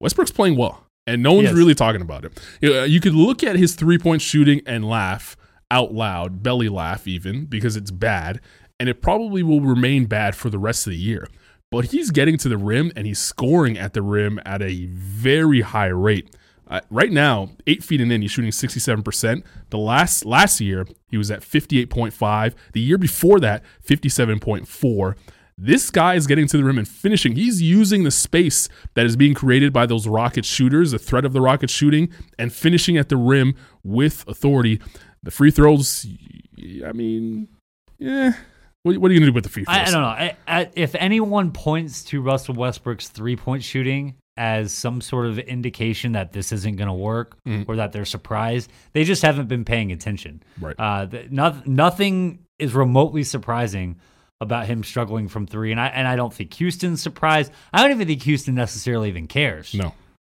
Westbrook's 0.00 0.30
playing 0.30 0.56
well, 0.56 0.86
and 1.06 1.22
no 1.22 1.32
one's 1.32 1.46
Yes. 1.48 1.54
really 1.54 1.74
talking 1.74 2.02
about 2.02 2.24
it. 2.24 2.38
You, 2.60 2.70
know, 2.72 2.84
you 2.84 3.00
could 3.00 3.14
look 3.14 3.42
at 3.42 3.56
his 3.56 3.74
three 3.74 3.98
point 3.98 4.22
shooting 4.22 4.60
and 4.66 4.88
laugh 4.88 5.36
out 5.70 5.92
loud, 5.94 6.42
belly 6.42 6.68
laugh 6.68 7.06
even, 7.08 7.46
because 7.46 7.76
it's 7.76 7.90
bad, 7.90 8.40
and 8.78 8.88
it 8.88 9.00
probably 9.00 9.42
will 9.42 9.60
remain 9.60 10.06
bad 10.06 10.34
for 10.36 10.50
the 10.50 10.58
rest 10.58 10.86
of 10.86 10.90
the 10.92 10.98
year. 10.98 11.28
But 11.70 11.86
he's 11.86 12.10
getting 12.10 12.36
to 12.38 12.48
the 12.48 12.58
rim 12.58 12.92
and 12.94 13.06
he's 13.06 13.18
scoring 13.18 13.78
at 13.78 13.94
the 13.94 14.02
rim 14.02 14.38
at 14.44 14.62
a 14.62 14.86
very 14.86 15.62
high 15.62 15.86
rate. 15.88 16.34
Uh, 16.66 16.80
right 16.90 17.12
now, 17.12 17.50
eight 17.66 17.84
feet 17.84 18.00
and 18.00 18.10
in, 18.10 18.22
he's 18.22 18.30
shooting 18.30 18.50
67%. 18.50 19.42
The 19.70 19.78
last 19.78 20.24
last 20.24 20.60
year, 20.60 20.86
he 21.08 21.18
was 21.18 21.30
at 21.30 21.40
58.5. 21.40 22.54
The 22.72 22.80
year 22.80 22.98
before 22.98 23.38
that, 23.40 23.62
57.4. 23.86 25.14
This 25.56 25.90
guy 25.90 26.14
is 26.14 26.26
getting 26.26 26.48
to 26.48 26.56
the 26.56 26.64
rim 26.64 26.78
and 26.78 26.88
finishing. 26.88 27.36
He's 27.36 27.62
using 27.62 28.02
the 28.02 28.10
space 28.10 28.68
that 28.94 29.06
is 29.06 29.14
being 29.14 29.34
created 29.34 29.72
by 29.72 29.86
those 29.86 30.08
rocket 30.08 30.44
shooters, 30.44 30.90
the 30.90 30.98
threat 30.98 31.24
of 31.24 31.32
the 31.32 31.40
rocket 31.40 31.70
shooting, 31.70 32.10
and 32.38 32.52
finishing 32.52 32.96
at 32.96 33.08
the 33.08 33.16
rim 33.16 33.54
with 33.84 34.24
authority. 34.26 34.80
The 35.22 35.30
free 35.30 35.52
throws, 35.52 36.06
I 36.84 36.92
mean, 36.92 37.48
yeah. 37.98 38.32
What, 38.82 38.98
what 38.98 39.10
are 39.10 39.14
you 39.14 39.20
going 39.20 39.26
to 39.26 39.30
do 39.30 39.34
with 39.34 39.44
the 39.44 39.50
free 39.50 39.64
throws? 39.64 39.76
I, 39.76 39.82
I 39.82 39.90
don't 39.90 40.02
know. 40.02 40.08
I, 40.08 40.36
I, 40.48 40.70
if 40.74 40.94
anyone 40.96 41.52
points 41.52 42.02
to 42.04 42.20
Russell 42.20 42.54
Westbrook's 42.54 43.08
three 43.08 43.36
point 43.36 43.62
shooting 43.62 44.16
as 44.36 44.72
some 44.72 45.00
sort 45.00 45.26
of 45.26 45.38
indication 45.38 46.12
that 46.12 46.32
this 46.32 46.50
isn't 46.52 46.76
going 46.76 46.88
to 46.88 46.94
work 46.94 47.36
Mhm. 47.46 47.66
or 47.68 47.76
that 47.76 47.92
they're 47.92 48.04
surprised, 48.04 48.70
they 48.92 49.04
just 49.04 49.22
haven't 49.22 49.46
been 49.48 49.64
paying 49.64 49.92
attention. 49.92 50.42
Right. 50.60 50.74
Uh, 50.78 51.06
th- 51.06 51.30
noth- 51.30 51.66
nothing 51.66 52.40
is 52.58 52.74
remotely 52.74 53.22
surprising 53.22 53.96
about 54.40 54.66
him 54.66 54.82
struggling 54.82 55.28
from 55.28 55.46
three, 55.46 55.70
and 55.70 55.80
I 55.80 55.86
and 55.86 56.06
I 56.08 56.16
don't 56.16 56.32
think 56.34 56.52
Houston's 56.54 57.00
surprised. 57.00 57.52
I 57.72 57.82
don't 57.82 57.92
even 57.92 58.06
think 58.08 58.22
Houston 58.22 58.54
necessarily 58.56 59.08
even 59.08 59.26
cares. 59.28 59.72
No. 59.74 59.94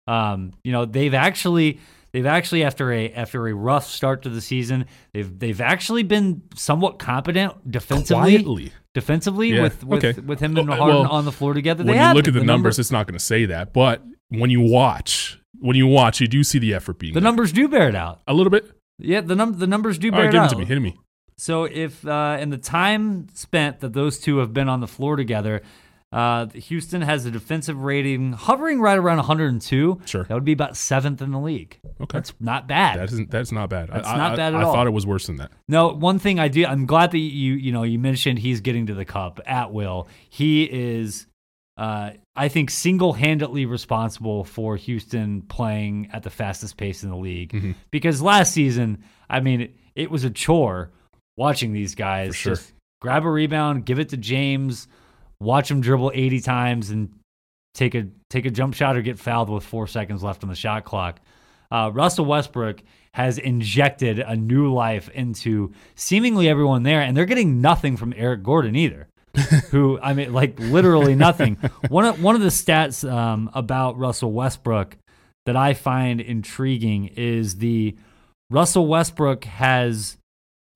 Um, 0.06 0.52
you 0.62 0.72
know, 0.72 0.84
they've 0.84 1.14
actually 1.14 1.80
they've 2.12 2.26
actually 2.26 2.62
after 2.64 2.92
a 2.92 3.10
after 3.12 3.48
a 3.48 3.54
rough 3.54 3.86
start 3.86 4.22
to 4.22 4.28
the 4.28 4.40
season, 4.40 4.84
they've 5.12 5.36
they've 5.38 5.60
actually 5.60 6.02
been 6.02 6.42
somewhat 6.54 6.98
competent 6.98 7.68
defensively. 7.70 8.34
Quietly. 8.42 8.72
Defensively 8.96 9.48
Yeah, 9.52 9.62
with 9.62 9.84
with, 9.84 10.02
okay. 10.04 10.18
with 10.20 10.40
him 10.40 10.56
and 10.56 10.68
Harden 10.70 10.86
well, 10.88 11.06
on 11.12 11.26
the 11.26 11.32
floor 11.32 11.52
together. 11.52 11.84
When 11.84 11.94
you 11.96 12.14
look 12.14 12.26
at 12.26 12.32
the, 12.32 12.40
number- 12.40 12.52
numbers, 12.52 12.78
it's 12.78 12.90
not 12.90 13.06
going 13.06 13.18
to 13.18 13.22
say 13.24 13.44
that. 13.44 13.74
But 13.74 14.02
when 14.30 14.48
you 14.48 14.62
watch, 14.62 15.38
when 15.58 15.76
you 15.76 15.86
watch, 15.86 16.20
you 16.22 16.26
do 16.26 16.42
see 16.42 16.58
the 16.58 16.72
effort 16.72 16.98
being 16.98 17.12
the 17.12 17.20
there. 17.20 17.24
numbers 17.28 17.52
do 17.52 17.68
bear 17.68 17.90
it 17.90 17.94
out. 17.94 18.22
a 18.26 18.32
little 18.32 18.50
bit. 18.50 18.70
Yeah, 18.98 19.20
the 19.20 19.34
num 19.36 19.58
the 19.58 19.66
numbers 19.66 19.98
do 19.98 20.08
All 20.08 20.12
bear 20.12 20.20
right, 20.20 20.28
it 20.28 20.32
give 20.32 20.40
it 20.40 20.44
out. 20.44 20.50
to 20.50 20.56
me. 20.56 20.64
Hit 20.64 20.80
me. 20.80 20.96
So 21.36 21.64
if 21.64 22.06
uh, 22.06 22.38
in 22.40 22.48
the 22.48 22.56
time 22.56 23.26
spent 23.34 23.80
that 23.80 23.92
those 23.92 24.18
two 24.18 24.38
have 24.38 24.54
been 24.54 24.70
on 24.70 24.80
the 24.80 24.86
floor 24.86 25.16
together, 25.16 25.60
uh, 26.16 26.46
Houston 26.54 27.02
has 27.02 27.26
a 27.26 27.30
defensive 27.30 27.82
rating 27.82 28.32
hovering 28.32 28.80
right 28.80 28.96
around 28.96 29.18
102. 29.18 30.00
Sure. 30.06 30.24
That 30.24 30.32
would 30.32 30.46
be 30.46 30.52
about 30.52 30.74
seventh 30.74 31.20
in 31.20 31.30
the 31.30 31.38
league. 31.38 31.78
Okay. 32.00 32.16
That's 32.16 32.32
not 32.40 32.66
bad. 32.66 32.98
That 32.98 33.12
isn't. 33.12 33.30
That's 33.30 33.52
not 33.52 33.68
bad. 33.68 33.90
That's 33.92 34.08
I, 34.08 34.16
not 34.16 34.32
I- 34.32 34.36
bad 34.36 34.54
at 34.54 34.60
I 34.60 34.64
all. 34.64 34.72
thought 34.72 34.86
it 34.86 34.94
was 34.94 35.04
worse 35.04 35.26
than 35.26 35.36
that. 35.36 35.52
No, 35.68 35.88
one 35.88 36.18
thing 36.18 36.40
I 36.40 36.48
do, 36.48 36.64
I'm 36.64 36.86
glad 36.86 37.10
that 37.10 37.18
you 37.18 37.52
you 37.52 37.70
know 37.70 37.82
you 37.82 37.98
mentioned 37.98 38.38
he's 38.38 38.62
getting 38.62 38.86
to 38.86 38.94
the 38.94 39.04
cup 39.04 39.40
at 39.44 39.74
will. 39.74 40.08
He 40.30 40.64
is, 40.64 41.26
uh, 41.76 42.12
I 42.34 42.48
think, 42.48 42.70
single 42.70 43.12
handedly 43.12 43.66
responsible 43.66 44.44
for 44.44 44.76
Houston 44.76 45.42
playing 45.42 46.08
at 46.14 46.22
the 46.22 46.30
fastest 46.30 46.78
pace 46.78 47.02
in 47.02 47.10
the 47.10 47.16
league. 47.16 47.52
Mm-hmm. 47.52 47.72
Because 47.90 48.22
last 48.22 48.54
season, 48.54 49.04
I 49.28 49.40
mean, 49.40 49.60
it, 49.60 49.76
it 49.94 50.10
was 50.10 50.24
a 50.24 50.30
chore 50.30 50.92
watching 51.36 51.74
these 51.74 51.94
guys 51.94 52.34
sure. 52.34 52.54
just 52.54 52.72
grab 53.02 53.26
a 53.26 53.30
rebound, 53.30 53.84
give 53.84 53.98
it 53.98 54.08
to 54.08 54.16
James, 54.16 54.88
watch 55.40 55.70
him 55.70 55.80
dribble 55.80 56.12
80 56.14 56.40
times, 56.40 56.90
and 56.90 57.12
take 57.74 57.94
a 57.94 58.08
take 58.30 58.46
a 58.46 58.50
jump 58.50 58.74
shot 58.74 58.96
or 58.96 59.02
get 59.02 59.18
fouled 59.18 59.50
with 59.50 59.64
four 59.64 59.86
seconds 59.86 60.22
left 60.22 60.42
on 60.42 60.48
the 60.48 60.56
shot 60.56 60.84
clock. 60.84 61.20
Uh, 61.70 61.90
Russell 61.92 62.24
Westbrook 62.24 62.82
has 63.12 63.38
injected 63.38 64.18
a 64.18 64.36
new 64.36 64.72
life 64.72 65.08
into 65.10 65.72
seemingly 65.94 66.48
everyone 66.48 66.82
there, 66.82 67.00
and 67.00 67.16
they're 67.16 67.24
getting 67.24 67.60
nothing 67.60 67.96
from 67.96 68.12
Eric 68.16 68.42
Gordon 68.42 68.76
either. 68.76 69.08
who 69.70 69.98
I 70.02 70.14
mean, 70.14 70.32
like 70.32 70.58
literally 70.58 71.14
nothing. 71.14 71.56
one 71.88 72.04
of 72.04 72.22
one 72.22 72.34
of 72.34 72.40
the 72.40 72.48
stats 72.48 73.08
um, 73.10 73.50
about 73.54 73.98
Russell 73.98 74.32
Westbrook 74.32 74.96
that 75.44 75.56
I 75.56 75.74
find 75.74 76.20
intriguing 76.20 77.08
is 77.16 77.58
the 77.58 77.96
Russell 78.50 78.86
Westbrook 78.86 79.44
has 79.44 80.16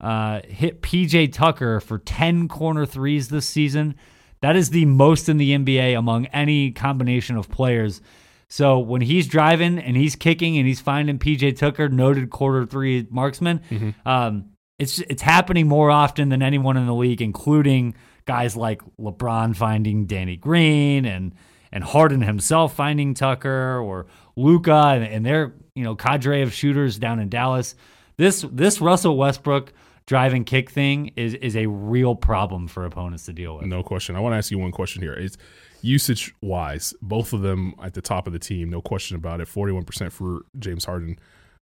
uh, 0.00 0.40
hit 0.44 0.82
PJ 0.82 1.32
Tucker 1.32 1.80
for 1.80 1.98
ten 1.98 2.48
corner 2.48 2.84
threes 2.84 3.28
this 3.28 3.46
season. 3.46 3.94
That 4.42 4.56
is 4.56 4.70
the 4.70 4.84
most 4.86 5.28
in 5.28 5.36
the 5.36 5.50
NBA 5.52 5.98
among 5.98 6.26
any 6.26 6.70
combination 6.70 7.36
of 7.36 7.50
players. 7.50 8.00
So 8.48 8.78
when 8.78 9.00
he's 9.00 9.28
driving 9.28 9.78
and 9.78 9.96
he's 9.96 10.16
kicking 10.16 10.56
and 10.58 10.66
he's 10.66 10.80
finding 10.80 11.18
PJ 11.18 11.56
Tucker, 11.58 11.88
noted 11.88 12.30
corner 12.30 12.66
three 12.66 13.06
marksman, 13.10 13.60
um, 14.04 14.46
it's 14.78 14.98
it's 15.00 15.22
happening 15.22 15.68
more 15.68 15.90
often 15.90 16.30
than 16.30 16.42
anyone 16.42 16.76
in 16.76 16.86
the 16.86 16.94
league, 16.94 17.20
including 17.22 17.94
guys 18.24 18.56
like 18.56 18.80
LeBron 18.98 19.54
finding 19.54 20.06
Danny 20.06 20.36
Green 20.36 21.04
and 21.04 21.34
and 21.70 21.84
Harden 21.84 22.22
himself 22.22 22.74
finding 22.74 23.14
Tucker 23.14 23.78
or 23.78 24.06
Luka 24.36 24.72
and, 24.94 25.04
and 25.04 25.24
their 25.24 25.54
you 25.74 25.84
know 25.84 25.94
cadre 25.94 26.42
of 26.42 26.52
shooters 26.52 26.98
down 26.98 27.20
in 27.20 27.28
Dallas. 27.28 27.74
This 28.16 28.44
this 28.50 28.80
Russell 28.80 29.16
Westbrook 29.16 29.72
drive 30.10 30.34
and 30.34 30.44
kick 30.44 30.68
thing 30.70 31.12
is 31.14 31.34
is 31.34 31.56
a 31.56 31.66
real 31.66 32.16
problem 32.16 32.66
for 32.66 32.84
opponents 32.84 33.26
to 33.26 33.32
deal 33.32 33.56
with. 33.56 33.66
No 33.66 33.84
question. 33.84 34.16
I 34.16 34.20
want 34.20 34.32
to 34.32 34.38
ask 34.38 34.50
you 34.50 34.58
one 34.58 34.72
question 34.72 35.00
here. 35.00 35.12
It's 35.12 35.36
usage 35.82 36.34
wise, 36.42 36.92
both 37.00 37.32
of 37.32 37.42
them 37.42 37.74
at 37.80 37.94
the 37.94 38.02
top 38.02 38.26
of 38.26 38.32
the 38.32 38.40
team, 38.40 38.70
no 38.70 38.82
question 38.82 39.16
about 39.16 39.40
it. 39.40 39.46
Forty-one 39.46 39.84
percent 39.84 40.12
for 40.12 40.42
James 40.58 40.84
Harden, 40.84 41.16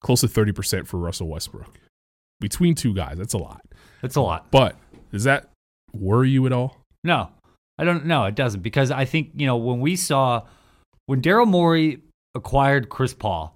close 0.02 0.22
to 0.22 0.30
thirty 0.30 0.54
percent 0.54 0.88
for 0.88 0.98
Russell 0.98 1.28
Westbrook. 1.28 1.78
Between 2.40 2.76
two 2.76 2.94
guys, 2.94 3.18
that's 3.18 3.34
a 3.34 3.38
lot. 3.38 3.60
That's 4.02 4.16
a 4.16 4.22
lot. 4.22 4.50
But 4.52 4.78
does 5.12 5.26
that 5.26 5.50
worry 5.92 6.30
you 6.30 6.46
at 6.46 6.54
all? 6.54 6.78
No, 7.04 7.30
I 7.78 7.84
don't. 7.84 8.06
No, 8.06 8.24
it 8.24 8.36
doesn't 8.36 8.62
because 8.62 8.90
I 8.90 9.04
think 9.04 9.32
you 9.36 9.48
know 9.48 9.58
when 9.58 9.82
we 9.82 9.98
saw 9.98 10.44
when 11.08 11.22
Daryl 11.22 11.46
Morey 11.46 12.04
acquired 12.36 12.88
Chris 12.88 13.14
Paul 13.14 13.54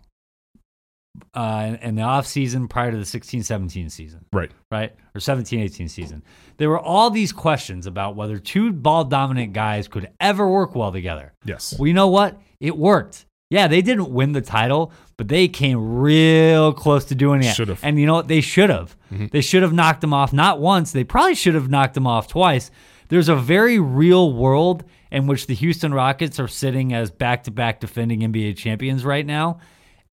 uh, 1.33 1.77
in 1.81 1.95
the 1.95 2.01
offseason 2.01 2.69
prior 2.69 2.91
to 2.91 2.97
the 2.97 3.03
16-17 3.03 3.91
season, 3.91 4.25
Right. 4.31 4.51
right? 4.71 4.93
Or 5.15 5.19
17-18 5.19 5.89
season. 5.89 6.23
There 6.57 6.69
were 6.69 6.79
all 6.79 7.09
these 7.09 7.31
questions 7.31 7.85
about 7.87 8.15
whether 8.15 8.37
two 8.39 8.71
ball 8.71 9.03
dominant 9.05 9.53
guys 9.53 9.87
could 9.87 10.09
ever 10.19 10.47
work 10.49 10.75
well 10.75 10.91
together. 10.91 11.33
Yes. 11.45 11.75
Well, 11.77 11.87
you 11.87 11.93
know 11.93 12.07
what? 12.07 12.39
It 12.59 12.77
worked. 12.77 13.25
Yeah, 13.49 13.67
they 13.67 13.83
didn't 13.83 14.09
win 14.11 14.31
the 14.31 14.41
title, 14.41 14.91
but 15.15 15.27
they 15.27 15.47
came 15.47 15.97
real 15.99 16.73
close 16.73 17.05
to 17.05 17.15
doing 17.15 17.43
it. 17.43 17.53
Should've. 17.53 17.79
And 17.83 17.99
you 17.99 18.07
know 18.07 18.15
what? 18.15 18.27
They 18.27 18.41
should 18.41 18.71
have. 18.71 18.97
They 19.11 19.41
should 19.41 19.61
have 19.61 19.73
knocked 19.73 20.01
them 20.01 20.13
off 20.13 20.33
not 20.33 20.59
once. 20.59 20.91
They 20.91 21.03
probably 21.03 21.35
should 21.35 21.53
have 21.53 21.69
knocked 21.69 21.93
them 21.93 22.07
off 22.07 22.27
twice. 22.27 22.71
There's 23.09 23.29
a 23.29 23.35
very 23.35 23.77
real 23.79 24.33
world 24.33 24.83
in 25.11 25.27
which 25.27 25.45
the 25.45 25.53
Houston 25.53 25.93
Rockets 25.93 26.39
are 26.39 26.47
sitting 26.47 26.93
as 26.93 27.11
back-to-back 27.11 27.79
defending 27.79 28.21
NBA 28.21 28.57
champions 28.57 29.05
right 29.05 29.25
now, 29.25 29.59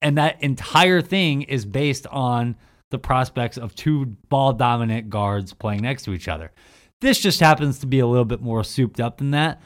and 0.02 0.18
that 0.18 0.42
entire 0.42 1.00
thing 1.00 1.42
is 1.42 1.64
based 1.64 2.06
on 2.06 2.56
the 2.90 2.98
prospects 2.98 3.56
of 3.56 3.74
two 3.74 4.06
ball 4.28 4.52
dominant 4.52 5.10
guards 5.10 5.52
playing 5.54 5.82
next 5.82 6.04
to 6.04 6.12
each 6.12 6.28
other. 6.28 6.52
This 7.00 7.18
just 7.18 7.40
happens 7.40 7.78
to 7.80 7.86
be 7.86 8.00
a 8.00 8.06
little 8.06 8.24
bit 8.24 8.40
more 8.40 8.64
souped 8.64 9.00
up 9.00 9.18
than 9.18 9.30
that. 9.30 9.62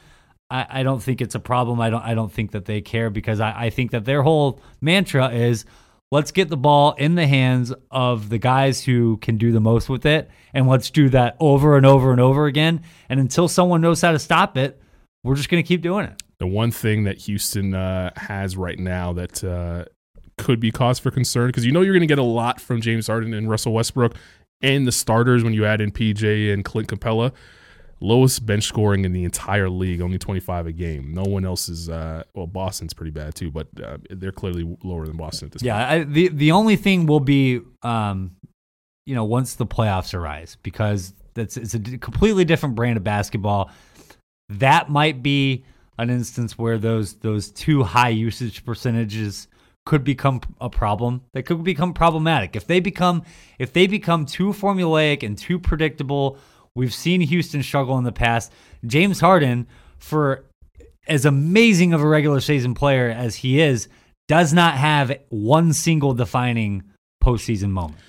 I, 0.50 0.66
I 0.68 0.82
don't 0.82 1.02
think 1.02 1.20
it's 1.20 1.34
a 1.34 1.40
problem. 1.40 1.80
I 1.80 1.90
don't 1.90 2.02
I 2.02 2.14
don't 2.14 2.32
think 2.32 2.52
that 2.52 2.64
they 2.64 2.80
care 2.80 3.10
because 3.10 3.40
I, 3.40 3.66
I 3.66 3.70
think 3.70 3.90
that 3.92 4.04
their 4.04 4.22
whole 4.22 4.60
mantra 4.80 5.30
is 5.30 5.64
let's 6.12 6.30
get 6.30 6.48
the 6.48 6.56
ball 6.56 6.92
in 6.92 7.14
the 7.14 7.26
hands 7.26 7.72
of 7.90 8.28
the 8.28 8.38
guys 8.38 8.84
who 8.84 9.16
can 9.16 9.36
do 9.36 9.52
the 9.52 9.60
most 9.60 9.88
with 9.88 10.06
it 10.06 10.30
and 10.52 10.68
let's 10.68 10.90
do 10.90 11.08
that 11.08 11.36
over 11.40 11.76
and 11.76 11.86
over 11.86 12.12
and 12.12 12.20
over 12.20 12.46
again. 12.46 12.82
And 13.08 13.18
until 13.18 13.48
someone 13.48 13.80
knows 13.80 14.00
how 14.00 14.12
to 14.12 14.18
stop 14.18 14.56
it, 14.56 14.80
we're 15.24 15.34
just 15.34 15.48
gonna 15.48 15.62
keep 15.62 15.80
doing 15.80 16.04
it. 16.04 16.22
The 16.38 16.46
one 16.46 16.70
thing 16.70 17.04
that 17.04 17.18
Houston 17.18 17.74
uh, 17.74 18.10
has 18.16 18.56
right 18.56 18.78
now 18.78 19.14
that 19.14 19.42
uh, 19.42 19.86
could 20.36 20.60
be 20.60 20.70
cause 20.70 20.98
for 20.98 21.10
concern 21.10 21.48
because 21.48 21.64
you 21.64 21.72
know 21.72 21.80
you're 21.80 21.94
going 21.94 22.00
to 22.00 22.06
get 22.06 22.18
a 22.18 22.22
lot 22.22 22.60
from 22.60 22.80
James 22.80 23.06
Harden 23.06 23.32
and 23.34 23.48
Russell 23.48 23.72
Westbrook 23.72 24.14
and 24.62 24.86
the 24.86 24.92
starters 24.92 25.44
when 25.44 25.52
you 25.52 25.64
add 25.64 25.80
in 25.80 25.92
PJ 25.92 26.52
and 26.52 26.64
Clint 26.64 26.88
Capela. 26.88 27.32
Lowest 28.00 28.44
bench 28.44 28.64
scoring 28.64 29.04
in 29.04 29.12
the 29.12 29.24
entire 29.24 29.70
league, 29.70 30.02
only 30.02 30.18
25 30.18 30.66
a 30.66 30.72
game. 30.72 31.14
No 31.14 31.22
one 31.22 31.44
else 31.44 31.68
is. 31.68 31.88
Uh, 31.88 32.24
well, 32.34 32.46
Boston's 32.46 32.92
pretty 32.92 33.12
bad 33.12 33.34
too, 33.34 33.50
but 33.50 33.68
uh, 33.82 33.98
they're 34.10 34.32
clearly 34.32 34.76
lower 34.82 35.06
than 35.06 35.16
Boston 35.16 35.46
at 35.46 35.52
this 35.52 35.62
point. 35.62 35.66
Yeah, 35.66 36.04
the 36.04 36.28
the 36.28 36.52
only 36.52 36.76
thing 36.76 37.06
will 37.06 37.20
be, 37.20 37.60
um, 37.82 38.36
you 39.06 39.14
know, 39.14 39.24
once 39.24 39.54
the 39.54 39.64
playoffs 39.64 40.12
arise, 40.12 40.58
because 40.62 41.14
that's 41.34 41.56
it's 41.56 41.74
a 41.74 41.78
completely 41.78 42.44
different 42.44 42.74
brand 42.74 42.96
of 42.96 43.04
basketball. 43.04 43.70
That 44.50 44.90
might 44.90 45.22
be 45.22 45.64
an 45.96 46.10
instance 46.10 46.58
where 46.58 46.78
those 46.78 47.14
those 47.14 47.50
two 47.50 47.84
high 47.84 48.10
usage 48.10 48.64
percentages 48.64 49.48
could 49.86 50.04
become 50.04 50.40
a 50.60 50.70
problem. 50.70 51.22
They 51.32 51.42
could 51.42 51.62
become 51.62 51.92
problematic 51.92 52.56
if 52.56 52.66
they 52.66 52.80
become 52.80 53.22
if 53.58 53.72
they 53.72 53.86
become 53.86 54.26
too 54.26 54.48
formulaic 54.48 55.22
and 55.22 55.36
too 55.36 55.58
predictable. 55.58 56.38
We've 56.74 56.94
seen 56.94 57.20
Houston 57.20 57.62
struggle 57.62 57.98
in 57.98 58.04
the 58.04 58.12
past. 58.12 58.52
James 58.84 59.20
Harden, 59.20 59.66
for 59.98 60.44
as 61.06 61.24
amazing 61.24 61.92
of 61.92 62.00
a 62.00 62.06
regular 62.06 62.40
season 62.40 62.74
player 62.74 63.10
as 63.10 63.36
he 63.36 63.60
is, 63.60 63.88
does 64.26 64.52
not 64.52 64.74
have 64.74 65.16
one 65.28 65.72
single 65.72 66.14
defining 66.14 66.82
postseason 67.22 67.70
moment. 67.70 68.00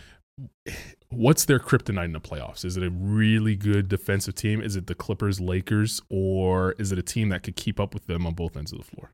What's 1.10 1.46
their 1.46 1.60
kryptonite 1.60 2.06
in 2.06 2.12
the 2.14 2.20
playoffs? 2.20 2.66
Is 2.66 2.78
it 2.78 2.84
a 2.84 2.90
really 2.90 3.56
good 3.56 3.88
defensive 3.88 4.36
team? 4.36 4.62
Is 4.62 4.76
it 4.76 4.88
the 4.88 4.96
Clippers, 4.96 5.40
Lakers, 5.40 6.02
or 6.10 6.74
is 6.74 6.92
it 6.92 7.00
a 7.00 7.04
team 7.04 7.30
that 7.30 7.44
could 7.44 7.56
keep 7.56 7.80
up 7.80 7.94
with 7.94 8.08
them 8.08 8.26
on 8.26 8.34
both 8.34 8.58
ends 8.58 8.72
of 8.72 8.80
the 8.80 8.84
floor? 8.84 9.12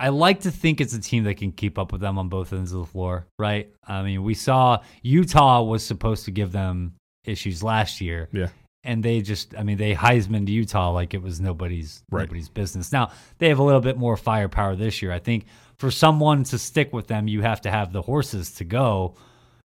I 0.00 0.08
like 0.08 0.40
to 0.40 0.50
think 0.50 0.80
it's 0.80 0.94
a 0.94 1.00
team 1.00 1.24
that 1.24 1.34
can 1.34 1.52
keep 1.52 1.78
up 1.78 1.92
with 1.92 2.00
them 2.00 2.18
on 2.18 2.28
both 2.28 2.52
ends 2.52 2.72
of 2.72 2.80
the 2.80 2.86
floor, 2.86 3.26
right? 3.38 3.68
I 3.86 4.02
mean, 4.02 4.22
we 4.22 4.34
saw 4.34 4.78
Utah 5.02 5.62
was 5.62 5.84
supposed 5.84 6.24
to 6.24 6.30
give 6.30 6.52
them 6.52 6.94
issues 7.24 7.62
last 7.62 8.00
year. 8.00 8.28
Yeah. 8.32 8.48
And 8.82 9.02
they 9.02 9.20
just, 9.20 9.54
I 9.58 9.62
mean, 9.62 9.76
they 9.76 9.94
Heisman 9.94 10.46
to 10.46 10.52
Utah 10.52 10.90
like 10.90 11.12
it 11.12 11.20
was 11.22 11.38
nobody's 11.38 12.02
Right. 12.10 12.22
nobody's 12.22 12.48
business. 12.48 12.92
Now 12.92 13.10
they 13.38 13.48
have 13.50 13.58
a 13.58 13.62
little 13.62 13.82
bit 13.82 13.98
more 13.98 14.16
firepower 14.16 14.74
this 14.74 15.02
year. 15.02 15.12
I 15.12 15.18
think 15.18 15.44
for 15.76 15.90
someone 15.90 16.44
to 16.44 16.58
stick 16.58 16.90
with 16.92 17.06
them, 17.06 17.28
you 17.28 17.42
have 17.42 17.60
to 17.62 17.70
have 17.70 17.92
the 17.92 18.00
horses 18.02 18.52
to 18.52 18.64
go. 18.64 19.14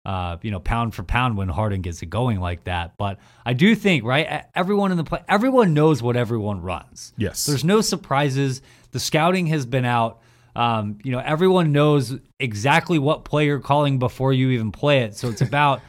Uh, 0.06 0.38
you 0.42 0.52
know, 0.52 0.60
pound 0.62 0.96
for 0.96 1.04
pound 1.04 1.36
when 1.36 1.50
Harden 1.50 1.82
gets 1.82 2.02
it 2.02 2.06
going 2.06 2.40
like 2.40 2.64
that. 2.64 2.94
But 2.98 3.20
I 3.46 3.52
do 3.52 3.76
think, 3.76 4.06
right? 4.06 4.46
Everyone 4.56 4.92
in 4.92 4.96
the 4.98 5.04
play, 5.04 5.22
everyone 5.28 5.74
knows 5.74 6.02
what 6.02 6.16
everyone 6.16 6.62
runs. 6.62 7.12
Yes. 7.18 7.46
There's 7.46 7.66
no 7.66 7.82
surprises. 7.82 8.62
The 8.92 9.00
scouting 9.00 9.48
has 9.48 9.66
been 9.66 9.86
out. 9.86 10.22
Um, 10.56 10.98
you 11.04 11.12
know, 11.12 11.20
everyone 11.20 11.72
knows 11.72 12.16
exactly 12.40 12.98
what 12.98 13.26
play 13.26 13.46
you're 13.46 13.60
calling 13.60 14.00
before 14.00 14.34
you 14.34 14.50
even 14.52 14.72
play 14.72 15.02
it. 15.02 15.16
So 15.16 15.30
it's 15.30 15.42
about 15.42 15.82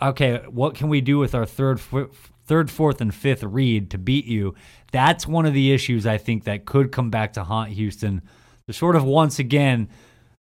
okay, 0.00 0.42
what 0.48 0.74
can 0.74 0.88
we 0.88 1.00
do 1.00 1.18
with 1.18 1.34
our 1.34 1.46
third, 1.46 1.80
fo- 1.80 2.10
third, 2.46 2.70
fourth, 2.70 3.00
and 3.00 3.14
fifth 3.14 3.42
read 3.42 3.90
to 3.90 3.98
beat 3.98 4.26
you? 4.26 4.54
That's 4.92 5.26
one 5.26 5.46
of 5.46 5.54
the 5.54 5.72
issues 5.72 6.06
I 6.06 6.18
think 6.18 6.44
that 6.44 6.64
could 6.64 6.92
come 6.92 7.10
back 7.10 7.34
to 7.34 7.44
haunt 7.44 7.70
Houston. 7.70 8.22
They're 8.66 8.74
sort 8.74 8.96
of 8.96 9.04
once 9.04 9.38
again, 9.38 9.88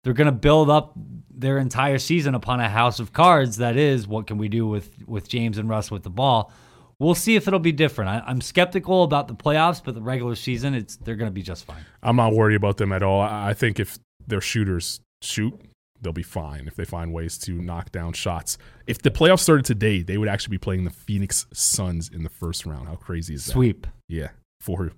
they're 0.03 0.13
going 0.13 0.27
to 0.27 0.33
build 0.33 0.71
up 0.71 0.95
their 1.31 1.59
entire 1.59 1.99
season 1.99 2.35
upon 2.35 2.61
a 2.61 2.69
house 2.69 2.99
of 2.99 3.13
cards. 3.13 3.59
That 3.59 3.77
is, 3.77 4.09
what 4.09 4.27
can 4.27 4.39
we 4.39 4.49
do 4.49 4.67
with 4.67 5.07
with 5.07 5.29
James 5.29 5.59
and 5.59 5.69
Russ 5.69 5.91
with 5.91 6.03
the 6.03 6.11
ball? 6.11 6.53
We'll 7.01 7.15
see 7.15 7.37
if 7.37 7.47
it'll 7.47 7.61
be 7.61 7.71
different. 7.73 8.11
I, 8.11 8.23
I'm 8.27 8.41
skeptical 8.41 9.05
about 9.05 9.29
the 9.29 9.35
playoffs, 9.35 9.81
but 9.85 9.95
the 9.95 10.01
regular 10.03 10.35
season, 10.35 10.75
it's 10.75 10.97
they're 10.97 11.15
going 11.17 11.31
to 11.31 11.35
be 11.35 11.43
just 11.43 11.65
fine. 11.65 11.85
I'm 12.03 12.17
not 12.17 12.33
worried 12.33 12.57
about 12.57 12.77
them 12.77 12.93
at 12.93 13.03
all. 13.03 13.21
I 13.21 13.51
I 13.51 13.55
think 13.55 13.79
if 13.79 13.99
their 14.27 14.41
shooters 14.41 15.01
shoot, 15.23 15.55
they'll 16.01 16.13
be 16.13 16.23
fine 16.25 16.67
if 16.67 16.75
they 16.75 16.85
find 16.85 17.13
ways 17.13 17.39
to 17.39 17.53
knock 17.53 17.93
down 17.93 18.13
shots. 18.15 18.59
If 18.89 19.01
the 19.03 19.11
playoffs 19.11 19.41
started 19.41 19.65
today, 19.65 20.03
they 20.03 20.19
would 20.19 20.29
actually 20.29 20.53
be 20.53 20.59
playing 20.59 20.85
the 20.85 20.91
Phoenix 20.91 21.47
Suns 21.53 22.09
in 22.13 22.25
the 22.25 22.29
first 22.31 22.67
round. 22.67 22.89
How 22.89 22.97
crazy 22.97 23.35
is 23.35 23.47
that? 23.47 23.53
Sweep 23.53 23.87
Yeah. 24.09 24.31
For 24.61 24.91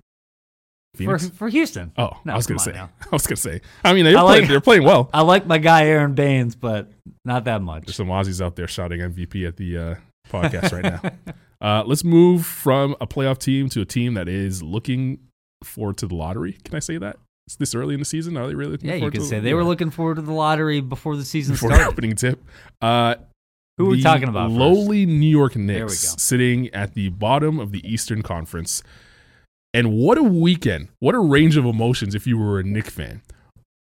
for 0.97 1.19
for 1.19 1.49
Houston. 1.51 1.93
oh, 1.99 2.11
No, 2.25 2.33
I 2.33 2.37
was 2.37 2.47
gonna 2.47 2.59
say. 2.61 2.73
now. 2.73 2.91
I 3.03 3.09
was 3.11 3.27
gonna 3.27 3.37
say. 3.37 3.61
I 3.85 3.93
mean, 3.93 4.05
they're, 4.07 4.17
I 4.17 4.23
playing, 4.23 4.41
like- 4.43 4.49
they're 4.51 4.61
playing 4.61 4.85
well. 4.85 5.11
I 5.15 5.21
like 5.21 5.47
my 5.47 5.59
guy 5.59 5.87
Aron 5.87 6.15
Baynes, 6.15 6.57
but 6.57 6.91
not 7.27 7.45
that 7.45 7.61
much. 7.63 7.85
There's 7.85 7.97
some 7.97 8.09
Aussies 8.09 8.43
out 8.45 8.57
there 8.57 8.67
shouting 8.67 9.01
MVP 9.01 9.47
at 9.47 9.57
the 9.59 9.77
uh, 9.79 9.95
podcast 10.31 10.73
right 10.73 10.83
now. 11.03 11.35
Uh, 11.61 11.83
let's 11.87 12.05
move 12.05 12.47
from 12.47 12.97
a 13.01 13.07
playoff 13.07 13.39
team 13.39 13.69
to 13.71 13.81
a 13.81 13.85
team 13.85 14.15
that 14.15 14.29
is 14.29 14.63
looking 14.63 15.19
forward 15.63 15.97
to 15.99 16.07
the 16.07 16.15
lottery. 16.15 16.57
Can 16.65 16.75
I 16.75 16.79
say 16.79 16.97
that? 16.99 17.17
It's 17.47 17.57
this 17.57 17.75
early 17.75 17.95
in 17.95 18.01
the 18.01 18.07
season. 18.07 18.37
Are 18.37 18.47
they 18.47 18.55
really 18.55 18.73
looking 18.73 18.89
Yeah, 18.89 18.97
you 18.97 19.11
could 19.11 19.21
to 19.21 19.27
say 19.27 19.41
they 19.41 19.55
were 19.55 19.65
looking 19.65 19.91
forward 19.91 20.17
to 20.17 20.23
the 20.23 20.33
lottery 20.33 20.81
before 20.81 21.17
the 21.17 21.25
season 21.25 21.55
before 21.55 21.71
started. 21.71 21.89
opening 21.91 22.15
tip. 22.15 22.43
Uh, 22.81 23.17
Who 23.77 23.87
are 23.87 23.91
we 23.91 24.03
talking 24.03 24.29
about? 24.29 24.51
first? 24.51 24.59
Lowly 24.59 25.05
New 25.05 25.29
York 25.29 25.57
Knicks 25.57 26.15
sitting 26.23 26.69
at 26.73 26.95
the 26.95 27.09
bottom 27.11 27.59
of 27.59 27.73
the 27.73 27.87
Eastern 27.91 28.23
Conference. 28.23 28.83
And 29.75 29.93
what 29.93 30.17
a 30.17 30.23
weekend. 30.23 30.89
What 31.01 31.15
a 31.15 31.21
range 31.21 31.57
of 31.57 31.65
emotions 31.65 32.15
if 32.15 32.27
you 32.27 32.39
were 32.39 32.59
a 32.59 32.63
Knick 32.65 32.87
fan. 32.87 33.23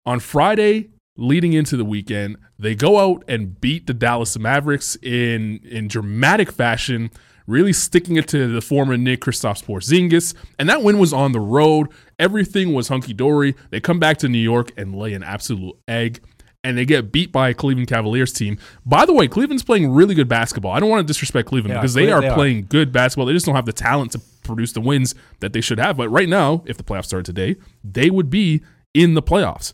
On 0.05 0.19
Friday, 0.19 0.89
leading 1.17 1.53
into 1.53 1.75
the 1.75 1.85
weekend, 1.85 2.37
they 2.59 2.75
go 2.75 2.99
out 2.99 3.23
and 3.27 3.59
beat 3.59 3.87
the 3.87 3.93
Dallas 3.93 4.37
Mavericks 4.37 4.95
in, 5.01 5.59
in 5.63 5.87
dramatic 5.87 6.51
fashion, 6.51 7.09
really 7.47 7.73
sticking 7.73 8.15
it 8.15 8.27
to 8.29 8.47
the 8.47 8.61
former 8.61 8.97
Knick 8.97 9.21
Kristaps 9.21 9.63
Porzingis. 9.63 10.33
And 10.57 10.69
that 10.69 10.81
win 10.81 10.97
was 10.97 11.13
on 11.13 11.31
the 11.31 11.39
road. 11.39 11.89
Everything 12.19 12.73
was 12.73 12.87
hunky 12.87 13.13
dory. 13.13 13.55
They 13.69 13.79
come 13.79 13.99
back 13.99 14.17
to 14.19 14.29
New 14.29 14.39
York 14.39 14.71
and 14.77 14.95
lay 14.95 15.13
an 15.13 15.23
absolute 15.23 15.75
egg 15.87 16.21
and 16.65 16.75
they 16.75 16.85
get 16.85 17.11
beat 17.11 17.31
by 17.31 17.49
a 17.49 17.53
Cleveland 17.53 17.87
Cavaliers 17.87 18.33
team. 18.33 18.57
By 18.87 19.05
the 19.05 19.13
way, 19.13 19.27
Cleveland's 19.27 19.63
playing 19.63 19.91
really 19.91 20.15
good 20.15 20.27
basketball. 20.27 20.71
I 20.71 20.79
don't 20.79 20.89
want 20.89 21.01
to 21.01 21.07
disrespect 21.07 21.47
Cleveland 21.47 21.77
are. 21.77 21.79
because 21.79 21.93
they 21.93 22.11
are 22.11 22.21
they 22.21 22.29
are. 22.29 22.33
playing 22.33 22.65
good 22.67 22.91
basketball. 22.91 23.27
They 23.27 23.33
just 23.33 23.45
don't 23.45 23.53
have 23.53 23.67
the 23.67 23.73
talent 23.73 24.13
to 24.13 24.21
produce 24.43 24.71
the 24.71 24.81
wins 24.81 25.13
that 25.41 25.53
they 25.53 25.61
should 25.61 25.77
have. 25.77 25.95
But 25.95 26.09
right 26.09 26.27
now, 26.27 26.63
if 26.65 26.77
the 26.77 26.83
playoffs 26.83 27.05
started 27.05 27.25
today, 27.25 27.55
they 27.83 28.09
would 28.09 28.31
be 28.31 28.63
in 28.95 29.13
the 29.13 29.21
playoffs. 29.21 29.73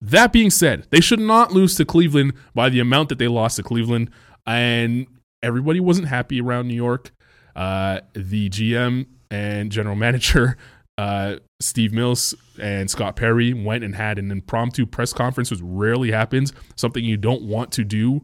That 0.00 0.32
being 0.32 0.50
said, 0.50 0.86
they 0.88 1.02
should 1.02 1.20
not 1.20 1.52
lose 1.52 1.74
to 1.76 1.84
Cleveland 1.84 2.32
by 2.54 2.70
the 2.70 2.80
amount 2.80 3.10
that 3.10 3.18
they 3.18 3.28
lost 3.28 3.56
to 3.56 3.62
Cleveland. 3.62 4.10
And 4.46 5.06
everybody 5.46 5.80
wasn't 5.80 6.08
happy 6.08 6.40
around 6.40 6.66
New 6.66 6.74
York. 6.74 7.12
Uh, 7.54 8.00
the 8.12 8.50
GM 8.50 9.06
and 9.30 9.70
general 9.70 9.96
manager, 10.06 10.56
uh, 10.98 11.36
Steve 11.60 11.92
Mills 11.92 12.34
and 12.60 12.90
Scott 12.90 13.16
Perry, 13.16 13.54
went 13.54 13.84
and 13.84 13.94
had 13.94 14.18
an 14.18 14.30
impromptu 14.30 14.84
press 14.84 15.12
conference, 15.12 15.50
which 15.50 15.60
rarely 15.62 16.10
happens. 16.10 16.52
Something 16.74 17.04
you 17.04 17.16
don't 17.16 17.42
want 17.42 17.72
to 17.72 17.84
do 17.84 18.22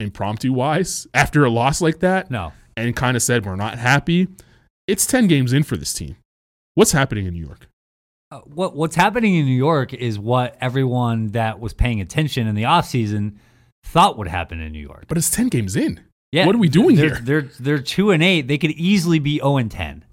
impromptu 0.00 0.52
wise 0.52 1.06
after 1.14 1.44
a 1.44 1.50
loss 1.50 1.80
like 1.80 2.00
that 2.00 2.30
No, 2.30 2.52
and 2.76 2.96
kind 2.96 3.16
of 3.16 3.22
said, 3.22 3.46
We're 3.46 3.56
not 3.56 3.78
happy. 3.78 4.28
It's 4.86 5.06
10 5.06 5.26
games 5.26 5.52
in 5.52 5.62
for 5.62 5.76
this 5.76 5.92
team. 5.92 6.16
What's 6.74 6.92
happening 6.92 7.26
in 7.26 7.34
New 7.34 7.44
York? 7.44 7.68
Uh, 8.30 8.40
what 8.40 8.74
what's 8.74 8.96
happening 8.96 9.36
in 9.36 9.46
New 9.46 9.56
York 9.56 9.94
is 9.94 10.18
what 10.18 10.56
everyone 10.60 11.28
that 11.28 11.60
was 11.60 11.72
paying 11.72 12.00
attention 12.00 12.48
in 12.48 12.56
the 12.56 12.64
offseason 12.64 13.36
thought 13.84 14.18
would 14.18 14.26
happen 14.26 14.60
in 14.60 14.72
New 14.72 14.80
York. 14.80 15.04
But 15.06 15.16
it's 15.16 15.30
10 15.30 15.48
games 15.48 15.76
in. 15.76 16.00
Yeah, 16.36 16.46
What 16.46 16.54
are 16.54 16.58
we 16.58 16.68
doing 16.68 16.96
they're, 16.96 17.14
here? 17.14 17.20
They're 17.22 17.50
they're 17.58 17.78
two 17.78 18.10
and 18.10 18.22
eight. 18.22 18.46
They 18.46 18.58
could 18.58 18.72
easily 18.72 19.18
be 19.18 19.38
zero 19.38 19.56
and 19.56 19.70
ten. 19.70 20.04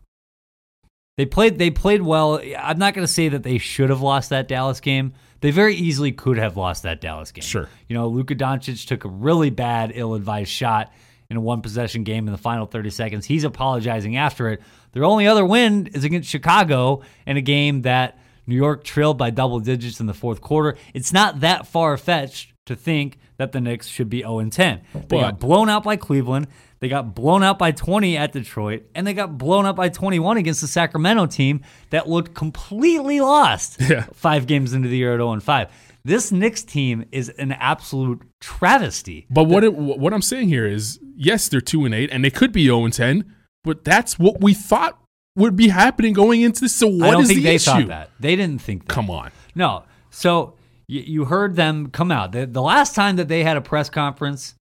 They 1.17 1.25
played 1.25 1.59
they 1.59 1.69
played 1.69 2.01
well. 2.01 2.41
I'm 2.57 2.79
not 2.79 2.93
going 2.93 3.05
to 3.05 3.12
say 3.12 3.29
that 3.29 3.43
they 3.43 3.57
should 3.57 3.89
have 3.89 4.01
lost 4.01 4.29
that 4.29 4.47
Dallas 4.47 4.79
game. 4.79 5.13
They 5.41 5.51
very 5.51 5.75
easily 5.75 6.13
could 6.13 6.38
have 6.38 6.55
lost 6.55 6.83
that 6.83 7.01
Dallas 7.01 7.33
game. 7.33 7.43
Sure. 7.43 7.67
You 7.89 7.95
know, 7.95 8.07
Luka 8.07 8.33
Doncic 8.36 8.88
took 8.88 9.03
a 9.03 9.09
really 9.09 9.49
bad, 9.49 9.91
ill-advised 9.93 10.49
shot 10.49 10.93
in 11.29 11.36
a 11.36 11.41
one-possession 11.41 12.05
game 12.05 12.27
in 12.27 12.31
the 12.31 12.38
final 12.38 12.65
30 12.65 12.89
seconds. 12.89 13.25
He's 13.25 13.43
apologizing 13.43 14.15
after 14.15 14.47
it. 14.49 14.62
Their 14.93 15.03
only 15.03 15.27
other 15.27 15.45
win 15.45 15.88
is 15.88 16.05
against 16.05 16.29
Chicago 16.29 17.01
in 17.27 17.36
a 17.36 17.41
game 17.41 17.81
that 17.81 18.17
New 18.47 18.55
York 18.55 18.86
trailed 18.86 19.17
by 19.17 19.31
double 19.31 19.59
digits 19.59 19.99
in 19.99 20.05
the 20.05 20.13
fourth 20.13 20.39
quarter. 20.39 20.77
It's 20.93 21.12
not 21.12 21.41
that 21.41 21.67
far-fetched 21.67 22.53
to 22.67 22.75
think 22.77 23.17
that 23.43 23.51
the 23.51 23.62
Knicks 23.62 23.88
should 23.88 24.10
be 24.10 24.19
0 24.21 24.49
10. 24.49 24.82
They 25.10 25.19
got 25.19 25.39
blown 25.39 25.69
out 25.69 25.84
by 25.84 25.95
Cleveland. 25.97 26.47
They 26.79 26.89
got 26.89 27.15
blown 27.15 27.43
out 27.43 27.58
by 27.60 27.71
20 27.71 28.17
at 28.17 28.34
Detroit, 28.34 28.84
and 28.93 29.08
they 29.08 29.13
got 29.13 29.38
blown 29.38 29.65
out 29.65 29.75
by 29.77 29.88
21 29.89 30.36
against 30.38 30.60
the 30.62 30.67
Sacramento 30.67 31.27
team 31.27 31.62
that 31.91 32.10
looked 32.10 32.34
completely 32.34 33.21
lost 33.21 33.79
Yeah. 33.89 34.06
five 34.13 34.47
games 34.47 34.73
into 34.73 34.89
the 34.89 34.97
year 34.97 35.13
at 35.13 35.17
0 35.19 35.39
5. 35.39 35.69
This 36.06 36.32
Knicks 36.34 36.63
team 36.63 37.06
is 37.13 37.29
an 37.29 37.53
absolute 37.53 38.21
travesty. 38.41 39.25
But 39.29 39.45
what 39.45 39.63
it, 39.63 39.73
what 39.73 40.13
I'm 40.13 40.21
saying 40.21 40.49
here 40.49 40.65
is, 40.65 40.99
yes, 41.15 41.47
they're 41.47 41.62
two 41.62 41.86
and 41.86 41.95
eight, 41.95 42.10
and 42.12 42.23
they 42.25 42.29
could 42.29 42.51
be 42.51 42.65
zero 42.65 42.84
and 42.84 42.93
ten. 42.93 43.34
But 43.63 43.86
that's 43.86 44.19
what 44.19 44.41
we 44.41 44.53
thought 44.53 44.99
would 45.38 45.56
be 45.56 45.69
happening 45.69 46.12
going 46.13 46.41
into 46.41 46.60
this. 46.62 46.75
So 46.75 46.88
I 47.01 47.12
don't 47.12 47.21
is 47.21 47.27
think 47.29 47.39
the 47.39 47.43
they 47.45 47.56
issue? 47.56 47.71
thought 47.71 47.88
that. 47.88 48.10
They 48.19 48.36
didn't 48.36 48.62
think 48.62 48.84
that. 48.88 48.93
Come 48.93 49.10
on, 49.10 49.32
No. 49.56 49.84
So 50.10 50.56
you, 50.88 51.02
you 51.02 51.26
heard 51.26 51.56
them 51.56 51.88
come 51.89 52.12
out. 52.12 52.32
The, 52.32 52.46
the 52.46 52.62
last 52.62 52.96
time 52.96 53.15
that 53.17 53.28
they 53.28 53.43
had 53.43 53.58
a 53.58 53.62
press 53.62 53.89
conference 53.89 54.56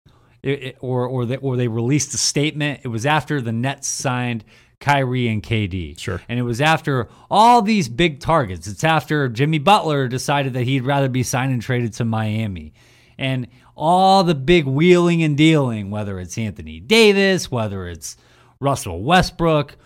it, 0.42 0.62
it- 0.62 0.76
or, 0.80 1.06
or, 1.06 1.26
they, 1.26 1.36
or 1.36 1.56
they 1.56 1.68
released 1.68 2.14
a 2.14 2.18
statement, 2.18 2.80
it 2.84 2.88
was 2.88 3.06
after 3.06 3.40
the 3.40 3.52
Nets 3.52 3.88
signed 3.88 4.44
Kyrie 4.80 5.28
and 5.28 5.42
KD. 5.42 5.98
Sure. 5.98 6.22
And 6.28 6.38
it 6.38 6.42
was 6.42 6.60
after 6.60 7.08
all 7.30 7.60
these 7.60 7.88
big 7.88 8.20
targets. 8.20 8.66
It's 8.66 8.84
after 8.84 9.28
Jimmy 9.28 9.58
Butler 9.58 10.08
decided 10.08 10.54
that 10.54 10.62
he'd 10.62 10.84
rather 10.86 11.08
be 11.08 11.22
signed 11.22 11.52
and 11.52 11.60
traded 11.60 11.92
to 11.94 12.04
Miami. 12.04 12.72
And 13.18 13.48
all 13.76 14.24
the 14.24 14.34
big 14.34 14.64
wheeling 14.64 15.22
and 15.22 15.36
dealing, 15.36 15.90
whether 15.90 16.18
it's 16.18 16.38
Anthony 16.38 16.80
Davis, 16.80 17.50
whether 17.50 17.86
it's 17.88 18.16
Russell 18.60 19.02
Westbrook, 19.02 19.76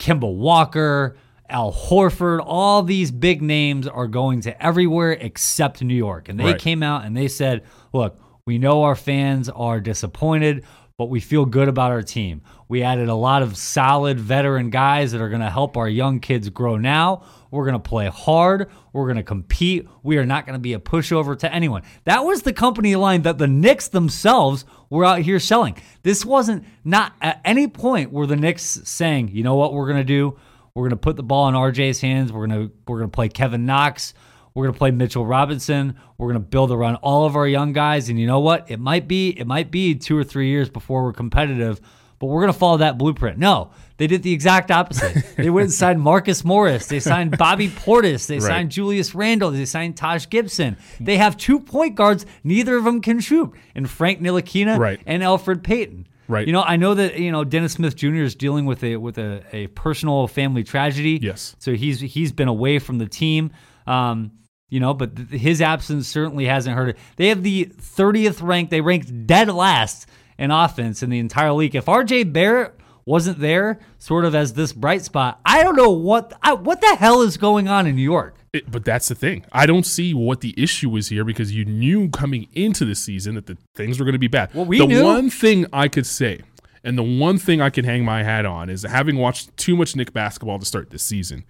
Kemba 0.00 0.32
Walker, 0.32 1.16
Al 1.48 1.72
Horford, 1.72 2.40
all 2.44 2.82
these 2.82 3.10
big 3.10 3.42
names 3.42 3.86
are 3.86 4.06
going 4.06 4.40
to 4.42 4.62
everywhere 4.64 5.12
except 5.12 5.82
New 5.82 5.94
York. 5.94 6.28
And 6.28 6.38
they 6.40 6.44
Right. 6.44 6.58
came 6.58 6.82
out 6.82 7.04
and 7.04 7.16
they 7.16 7.28
said, 7.28 7.62
look, 7.92 8.18
we 8.46 8.58
know 8.58 8.82
our 8.84 8.96
fans 8.96 9.48
are 9.48 9.78
disappointed, 9.80 10.64
but 10.98 11.06
we 11.10 11.20
feel 11.20 11.44
good 11.44 11.68
about 11.68 11.90
our 11.90 12.02
team. 12.02 12.42
We 12.68 12.82
added 12.82 13.08
a 13.08 13.14
lot 13.14 13.42
of 13.42 13.56
solid 13.56 14.18
veteran 14.18 14.70
guys 14.70 15.12
that 15.12 15.20
are 15.20 15.28
going 15.28 15.42
to 15.42 15.50
help 15.50 15.76
our 15.76 15.88
young 15.88 16.20
kids 16.20 16.48
grow 16.48 16.76
now. 16.76 17.22
We're 17.50 17.64
going 17.64 17.74
to 17.74 17.88
play 17.88 18.06
hard. 18.08 18.70
We're 18.94 19.04
going 19.04 19.16
to 19.16 19.22
compete. 19.22 19.86
We 20.02 20.16
are 20.16 20.24
not 20.24 20.46
going 20.46 20.54
to 20.54 20.60
be 20.60 20.72
a 20.72 20.78
pushover 20.78 21.38
to 21.38 21.52
anyone. 21.52 21.82
That 22.04 22.24
was 22.24 22.42
the 22.42 22.52
company 22.52 22.96
line 22.96 23.22
that 23.22 23.36
the 23.38 23.46
Knicks 23.46 23.88
themselves 23.88 24.64
were 24.88 25.04
out 25.04 25.20
here 25.20 25.38
selling. 25.38 25.76
This 26.02 26.24
wasn't 26.24 26.64
not 26.84 27.12
at 27.20 27.40
any 27.44 27.68
point 27.68 28.10
were 28.10 28.26
the 28.26 28.36
Knicks 28.36 28.80
saying, 28.84 29.28
"You 29.34 29.42
know 29.44 29.54
what 29.56 29.74
we're 29.74 29.86
going 29.86 29.98
to 29.98 30.04
do? 30.04 30.38
We're 30.74 30.84
going 30.84 30.90
to 30.90 30.96
put 30.96 31.16
the 31.16 31.22
ball 31.22 31.48
in 31.48 31.54
RJ's 31.54 32.00
hands. 32.00 32.32
We're 32.32 32.46
going 32.46 32.68
to 32.68 32.74
we're 32.88 33.00
to 33.02 33.08
play 33.08 33.28
Kevin 33.28 33.66
Knox. 33.66 34.14
We're 34.54 34.64
going 34.64 34.74
to 34.74 34.78
play 34.78 34.90
Mitchell 34.90 35.26
Robinson. 35.26 35.96
We're 36.18 36.28
going 36.28 36.42
to 36.42 36.48
build 36.48 36.70
around 36.72 36.96
all 36.96 37.26
of 37.26 37.36
our 37.36 37.46
young 37.46 37.72
guys. 37.72 38.08
And 38.08 38.18
you 38.18 38.26
know 38.26 38.40
what? 38.40 38.70
It 38.70 38.80
might 38.80 39.06
be 39.06 39.30
it 39.30 39.46
might 39.46 39.70
be 39.70 39.94
2 39.94 40.16
or 40.16 40.24
3 40.24 40.48
years 40.48 40.70
before 40.70 41.02
we're 41.04 41.12
competitive, 41.12 41.78
but 42.18 42.26
we're 42.26 42.40
going 42.40 42.52
to 42.52 42.58
follow 42.58 42.78
that 42.78 42.96
blueprint. 42.96 43.36
No, 43.38 43.70
they 43.98 44.06
did 44.06 44.22
the 44.22 44.32
exact 44.32 44.70
opposite. 44.70 45.22
they 45.36 45.50
went 45.50 45.64
and 45.64 45.72
signed 45.74 46.00
Marcus 46.00 46.42
Morris. 46.42 46.86
They 46.86 47.00
signed 47.00 47.36
Bobby 47.36 47.68
Portis. 47.68 48.26
They 48.26 48.36
Right. 48.36 48.42
signed 48.42 48.70
Julius 48.70 49.14
Randle. 49.14 49.50
They 49.50 49.66
signed 49.66 49.98
Taj 49.98 50.28
Gibson. 50.30 50.78
They 51.00 51.18
have 51.18 51.36
two 51.36 51.60
point 51.60 51.96
guards. 51.96 52.24
Neither 52.44 52.76
of 52.76 52.84
them 52.84 53.02
can 53.02 53.20
shoot. 53.20 53.52
And 53.74 53.88
Frank 53.90 54.20
Ntilikina 54.22 54.78
Right. 54.78 55.00
and 55.04 55.22
Elfrid 55.22 55.62
Payton. 55.62 56.06
Right. 56.28 56.46
You 56.46 56.52
know, 56.52 56.62
I 56.62 56.76
know 56.76 56.94
that 56.94 57.18
you 57.18 57.32
know 57.32 57.44
Dennis 57.44 57.72
Smith 57.72 57.96
Jr. 57.96 58.22
is 58.22 58.34
dealing 58.34 58.64
with 58.64 58.82
a 58.84 58.96
with 58.96 59.18
a, 59.18 59.42
a 59.52 59.66
personal 59.68 60.26
family 60.28 60.64
tragedy. 60.64 61.18
Yes. 61.20 61.56
So 61.58 61.74
he's 61.74 62.00
he's 62.00 62.32
been 62.32 62.48
away 62.48 62.78
from 62.78 62.98
the 62.98 63.06
team. 63.06 63.50
Um, 63.86 64.32
you 64.68 64.80
know, 64.80 64.94
but 64.94 65.16
th- 65.16 65.40
his 65.40 65.60
absence 65.60 66.08
certainly 66.08 66.46
hasn't 66.46 66.74
hurt 66.74 66.90
it. 66.90 66.98
They 67.16 67.28
have 67.28 67.42
the 67.42 67.66
30th 67.66 68.40
ranked. 68.40 68.70
They 68.70 68.80
ranked 68.80 69.26
dead 69.26 69.48
last 69.48 70.08
in 70.38 70.50
offense 70.50 71.02
in 71.02 71.10
the 71.10 71.18
entire 71.18 71.52
league. 71.52 71.74
If 71.74 71.84
RJ 71.86 72.32
Barrett 72.32 72.74
wasn't 73.04 73.38
there, 73.38 73.80
sort 73.98 74.24
of 74.24 74.34
as 74.34 74.54
this 74.54 74.72
bright 74.72 75.02
spot, 75.02 75.40
I 75.44 75.62
don't 75.62 75.76
know 75.76 75.90
what 75.90 76.32
I, 76.42 76.54
what 76.54 76.80
the 76.80 76.94
hell 76.94 77.20
is 77.20 77.36
going 77.36 77.68
on 77.68 77.86
in 77.86 77.96
New 77.96 78.02
York. 78.02 78.36
It- 78.52 78.70
but 78.70 78.84
that's 78.84 79.08
the 79.08 79.14
thing. 79.14 79.44
I 79.52 79.64
don't 79.66 79.86
see 79.86 80.12
what 80.12 80.40
the 80.42 80.54
issue 80.56 80.94
is 80.96 81.08
here 81.08 81.24
because 81.24 81.52
you 81.52 81.64
knew 81.64 82.08
coming 82.10 82.48
into 82.52 82.84
the 82.84 82.94
season 82.94 83.34
that 83.36 83.46
the 83.46 83.56
things 83.74 83.98
were 83.98 84.04
going 84.04 84.12
to 84.12 84.18
be 84.18 84.28
bad. 84.28 84.52
Well, 84.54 84.66
we 84.66 84.78
the 84.78 84.86
knew. 84.86 85.04
one 85.04 85.30
thing 85.30 85.66
I 85.72 85.88
could 85.88 86.06
say, 86.06 86.40
and 86.84 86.98
the 86.98 87.02
one 87.02 87.38
thing 87.38 87.60
I 87.62 87.70
can 87.70 87.84
hang 87.84 88.04
my 88.04 88.22
hat 88.24 88.44
on, 88.44 88.68
is 88.68 88.82
having 88.82 89.16
watched 89.16 89.56
too 89.56 89.74
much 89.76 89.96
Knick 89.96 90.12
basketball 90.12 90.58
to 90.58 90.66
start 90.66 90.90
this 90.90 91.02
season, 91.02 91.44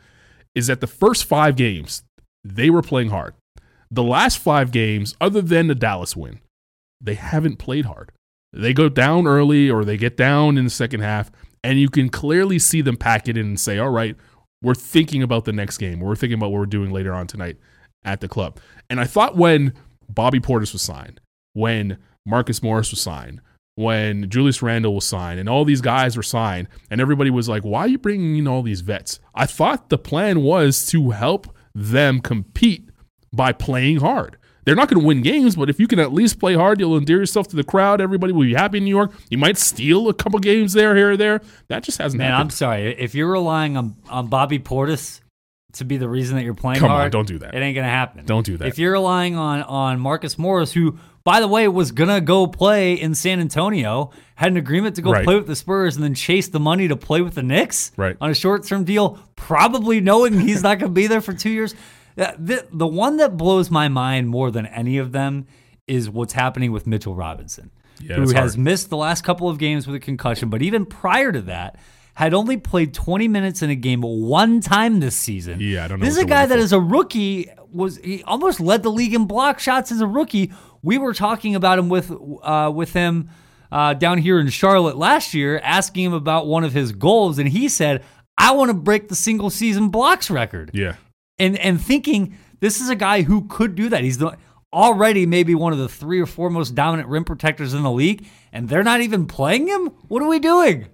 is 0.55 0.69
that 0.69 0.81
the 0.81 0.87
first 0.87 1.25
five 1.25 1.57
games 1.57 2.03
they 2.45 2.71
were 2.71 2.83
playing 2.83 3.11
hard. 3.11 3.35
The 3.91 4.03
last 4.03 4.39
five 4.39 4.71
games, 4.71 5.15
other 5.21 5.43
than 5.43 5.67
the 5.67 5.75
Dallas 5.75 6.17
win, 6.17 6.41
they 7.01 7.15
haven't 7.15 7.57
played 7.57 7.85
hard. 7.87 8.13
They 8.53 8.73
go 8.73 8.89
down 8.89 9.27
early 9.27 9.69
or 9.71 9.85
they 9.85 9.97
get 9.97 10.17
down 10.17 10.57
in 10.57 10.65
the 10.65 10.71
second 10.71 11.01
half, 11.01 11.31
and 11.65 11.81
you 11.81 11.89
can 11.89 12.09
clearly 12.11 12.59
see 12.59 12.81
them 12.81 12.97
pack 12.97 13.29
it 13.29 13.37
in 13.37 13.47
and 13.47 13.61
say, 13.61 13.79
all 13.79 13.91
right, 13.91 14.17
we're 14.63 14.75
thinking 14.75 15.23
about 15.23 15.45
the 15.45 15.53
next 15.53 15.79
game. 15.79 16.01
We're 16.01 16.17
thinking 16.17 16.39
about 16.39 16.51
what 16.53 16.59
we're 16.59 16.67
doing 16.67 16.91
later 16.91 17.13
on 17.13 17.27
tonight 17.27 17.57
at 18.05 18.21
the 18.21 18.29
club. 18.29 18.59
And 18.89 19.01
I 19.01 19.05
thought 19.05 19.37
when 19.37 19.75
Bobby 20.09 20.41
Portis 20.41 20.73
was 20.73 20.83
signed, 20.83 21.21
when 21.53 21.99
Marcus 22.25 22.63
Morris 22.63 22.91
was 22.91 23.01
signed, 23.01 23.41
when 23.75 24.29
Julius 24.29 24.63
Randle 24.63 24.95
was 24.95 25.05
signed, 25.05 25.41
and 25.41 25.49
all 25.49 25.65
these 25.65 25.81
guys 25.81 26.17
were 26.17 26.23
signed, 26.23 26.69
and 26.91 27.01
everybody 27.01 27.31
was 27.31 27.49
like, 27.49 27.63
why 27.63 27.81
are 27.81 27.89
you 27.89 27.99
bringing 27.99 28.37
in 28.37 28.47
all 28.47 28.63
these 28.63 28.83
vets? 28.83 29.19
I 29.35 29.47
thought 29.47 29.89
the 29.89 29.99
plan 29.99 30.43
was 30.43 30.87
to 30.87 31.11
help 31.11 31.55
them 31.75 32.21
compete 32.21 32.91
by 33.33 33.53
playing 33.53 34.01
hard. 34.01 34.37
They're 34.65 34.77
not 34.77 34.89
going 34.89 35.01
to 35.01 35.07
win 35.07 35.23
games, 35.23 35.57
but 35.57 35.69
if 35.69 35.81
you 35.81 35.89
can 35.89 35.99
at 35.99 36.13
least 36.13 36.39
play 36.39 36.55
hard, 36.55 36.79
you'll 36.79 36.97
endear 36.97 37.19
yourself 37.19 37.49
to 37.49 37.57
the 37.57 37.65
crowd. 37.65 38.01
Everybody 38.01 38.33
will 38.33 38.43
be 38.45 38.55
happy 38.55 38.79
in 38.79 38.85
New 38.85 38.91
York. 38.91 39.13
You 39.29 39.39
might 39.39 39.59
steal 39.59 40.09
a 40.09 40.15
couple 40.15 40.39
games 40.39 40.73
there, 40.73 40.95
here, 40.95 41.13
or 41.13 41.17
there. 41.17 41.41
That 41.69 41.83
just 41.83 41.99
hasn't 41.99 42.23
happened. 42.23 42.35
Man, 42.35 42.41
I'm 42.41 42.51
sorry 42.51 42.95
if 42.99 43.15
you're 43.15 43.31
relying 43.31 43.77
on 43.77 43.97
on 44.09 44.29
Bobby 44.29 44.59
Portis 44.61 45.21
to 45.75 45.85
be 45.85 45.97
the 45.97 46.09
reason 46.09 46.37
that 46.37 46.45
you're 46.45 46.55
playing 46.55 46.79
Come 46.81 46.91
on, 46.91 47.11
don't 47.11 47.27
do 47.27 47.39
that. 47.39 47.55
It 47.55 47.59
ain't 47.59 47.75
gonna 47.75 47.89
happen. 47.89 48.25
Don't 48.27 48.45
do 48.47 48.57
that. 48.59 48.69
If 48.69 48.79
you're 48.79 48.93
relying 48.93 49.37
on 49.37 49.63
on 49.63 49.99
Marcus 50.01 50.39
Morris, 50.39 50.73
who 50.73 50.99
by 51.25 51.41
the 51.41 51.49
way 51.49 51.67
was 51.67 51.93
gonna 51.93 52.21
go 52.21 52.47
play 52.47 52.93
in 52.95 53.15
San 53.15 53.41
Antonio, 53.41 54.11
had 54.35 54.51
an 54.53 54.59
agreement 54.59 54.97
to 54.97 55.03
go 55.03 55.11
Right. 55.13 55.25
play 55.25 55.35
with 55.37 55.47
the 55.47 55.57
Spurs, 55.57 55.95
and 55.97 56.05
then 56.05 56.15
chase 56.15 56.49
the 56.49 56.61
money 56.61 56.89
to 56.89 56.97
play 56.97 57.23
with 57.23 57.35
the 57.37 57.43
Knicks 57.43 57.91
Right. 57.97 58.17
on 58.21 58.31
a 58.31 58.35
short 58.35 58.65
term 58.65 58.85
deal, 58.85 59.19
probably 59.35 60.01
knowing 60.01 60.39
he's 60.41 60.63
not 60.63 60.79
gonna 60.79 60.93
be 60.93 61.07
there 61.07 61.21
for 61.23 61.33
two 61.33 61.51
years. 61.51 61.75
Uh, 62.19 62.33
The 62.39 62.67
the 62.73 62.87
one 62.87 63.17
that 63.19 63.37
blows 63.37 63.71
my 63.71 63.89
mind 63.89 64.29
more 64.29 64.51
than 64.51 64.67
any 64.67 64.99
of 64.99 65.13
them 65.13 65.47
is 65.87 66.09
what's 66.11 66.33
happening 66.33 66.71
with 66.73 66.87
Mitchell 66.87 67.15
Robinson, 67.15 67.71
Yeah, 68.01 68.17
who 68.17 68.23
has 68.33 68.55
hard. 68.55 68.59
missed 68.59 68.91
the 68.91 68.97
last 68.97 69.23
couple 69.25 69.49
of 69.49 69.59
games 69.59 69.87
with 69.87 69.97
a 69.97 70.01
concussion, 70.01 70.49
but 70.51 70.63
even 70.63 70.87
prior 70.87 71.33
to 71.33 71.41
that. 71.43 71.77
Had 72.15 72.35
only 72.35 72.59
played 72.59 72.93
20 72.93 73.27
minutes 73.27 73.63
in 73.63 73.71
a 73.71 73.75
game 73.75 74.03
one 74.03 74.61
time 74.61 75.01
this 75.01 75.17
season. 75.17 75.61
Yeah, 75.63 75.87
I 75.87 75.89
don't 75.89 75.99
know 75.99 76.05
This 76.05 76.19
is 76.19 76.23
a 76.23 76.27
guy 76.27 76.45
that 76.45 76.59
for. 76.59 76.61
is 76.63 76.71
a 76.75 76.79
rookie. 76.79 77.49
Was 77.73 77.97
he 77.97 78.23
almost 78.25 78.61
led 78.61 78.83
the 78.83 78.91
league 78.91 79.15
in 79.15 79.25
block 79.25 79.59
shots 79.59 79.91
as 79.91 80.03
a 80.03 80.07
rookie? 80.07 80.53
We 80.83 80.99
were 80.99 81.15
talking 81.15 81.55
about 81.55 81.79
him 81.79 81.89
with 81.89 82.13
uh, 82.43 82.71
with 82.75 82.93
him 82.93 83.31
uh, 83.73 83.95
down 83.95 84.19
here 84.19 84.39
in 84.39 84.49
Charlotte 84.51 84.99
last 84.99 85.33
year, 85.33 85.59
asking 85.65 86.05
him 86.05 86.13
about 86.13 86.47
one 86.47 86.65
of 86.65 86.75
his 86.75 86.93
goals, 86.93 87.39
and 87.39 87.49
he 87.49 87.67
said, 87.67 88.05
"I 88.37 88.53
want 88.53 88.69
to 88.69 88.75
break 88.75 89.09
the 89.09 89.17
single 89.17 89.49
season 89.49 89.89
blocks 89.89 90.31
record." 90.31 90.71
yeah. 90.75 90.97
And 91.43 91.59
and 91.59 91.81
thinking 91.81 92.39
this 92.61 92.81
is 92.81 92.89
a 92.89 92.97
guy 92.97 93.23
who 93.23 93.47
could 93.49 93.75
do 93.75 93.89
that. 93.89 94.03
He's 94.03 94.19
the 94.19 94.37
already 94.73 95.27
maybe 95.27 95.55
one 95.55 95.73
of 95.73 95.79
the 95.79 95.89
three 95.89 96.21
or 96.21 96.27
four 96.27 96.49
most 96.49 96.75
dominant 96.75 97.09
rim 97.09 97.25
protectors 97.25 97.75
in 97.75 97.83
the 97.83 97.91
league, 97.91 98.27
and 98.53 98.69
they're 98.69 98.83
not 98.83 99.01
even 99.01 99.27
playing 99.27 99.67
him. 99.69 99.89
What 100.09 100.23
are 100.23 100.29
we 100.29 100.39
doing? 100.39 100.87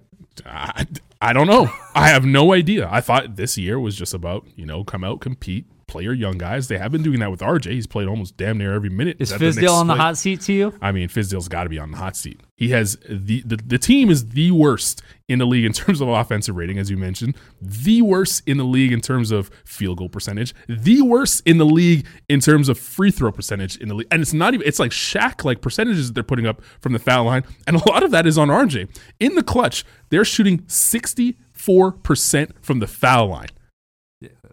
I, 0.45 0.85
I 1.21 1.33
don't 1.33 1.47
know. 1.47 1.71
I 1.95 2.09
have 2.09 2.25
no 2.25 2.53
idea. 2.53 2.87
I 2.91 3.01
thought 3.01 3.35
this 3.35 3.57
year 3.57 3.79
was 3.79 3.95
just 3.95 4.13
about, 4.13 4.47
you 4.55 4.65
know, 4.65 4.83
come 4.83 5.03
out, 5.03 5.21
compete, 5.21 5.65
play 5.89 6.03
your 6.03 6.13
young 6.13 6.37
guys. 6.37 6.67
They 6.67 6.77
have 6.77 6.91
been 6.91 7.03
doing 7.03 7.19
that 7.19 7.31
with 7.31 7.41
RJ. 7.41 7.71
He's 7.71 7.87
played 7.87 8.07
almost 8.07 8.37
damn 8.37 8.57
near 8.57 8.73
every 8.73 8.89
minute. 8.89 9.17
Is 9.19 9.29
the 9.29 9.37
Fizdale 9.37 9.73
on 9.73 9.87
the 9.87 9.95
hot 9.95 10.17
seat 10.17 10.41
to 10.41 10.53
you? 10.53 10.73
I 10.81 10.91
mean, 10.91 11.09
Fizdale's 11.09 11.47
got 11.47 11.63
to 11.63 11.69
be 11.69 11.79
on 11.79 11.91
the 11.91 11.97
hot 11.97 12.15
seat. 12.15 12.39
He 12.55 12.69
has 12.69 12.97
the, 13.09 13.41
the 13.45 13.57
the 13.57 13.77
team 13.77 14.09
is 14.09 14.29
the 14.29 14.51
worst 14.51 15.01
in 15.27 15.39
the 15.39 15.47
league 15.47 15.65
in 15.65 15.73
terms 15.73 16.01
of 16.01 16.07
offensive 16.07 16.55
rating, 16.55 16.77
as 16.77 16.89
you 16.89 16.97
mentioned. 16.97 17.35
The 17.61 18.01
worst 18.01 18.43
in 18.45 18.57
the 18.57 18.63
league 18.63 18.91
in 18.91 19.01
terms 19.01 19.31
of 19.31 19.49
field 19.65 19.97
goal 19.97 20.09
percentage. 20.09 20.53
The 20.67 21.01
worst 21.01 21.41
in 21.45 21.57
the 21.57 21.65
league 21.65 22.05
in 22.27 22.39
terms 22.39 22.69
of 22.69 22.77
free 22.77 23.11
throw 23.11 23.31
percentage 23.31 23.77
in 23.77 23.87
the 23.87 23.95
league. 23.95 24.07
And 24.11 24.21
it's 24.21 24.33
not 24.33 24.53
even 24.53 24.67
it's 24.67 24.79
like 24.79 24.91
Shaq 24.91 25.43
like 25.43 25.61
percentages 25.61 26.07
that 26.07 26.13
they're 26.13 26.23
putting 26.23 26.45
up 26.45 26.61
from 26.81 26.93
the 26.93 26.99
foul 26.99 27.25
line, 27.25 27.43
and 27.65 27.75
a 27.75 27.89
lot 27.89 28.03
of 28.03 28.11
that 28.11 28.27
is 28.27 28.37
on 28.37 28.49
RJ. 28.49 28.89
In 29.19 29.35
the 29.35 29.43
clutch, 29.43 29.85
they're 30.09 30.25
shooting 30.25 30.63
sixty 30.67 31.37
four 31.51 31.91
percent 31.91 32.53
from 32.61 32.79
the 32.79 32.87
foul 32.87 33.27
line 33.27 33.49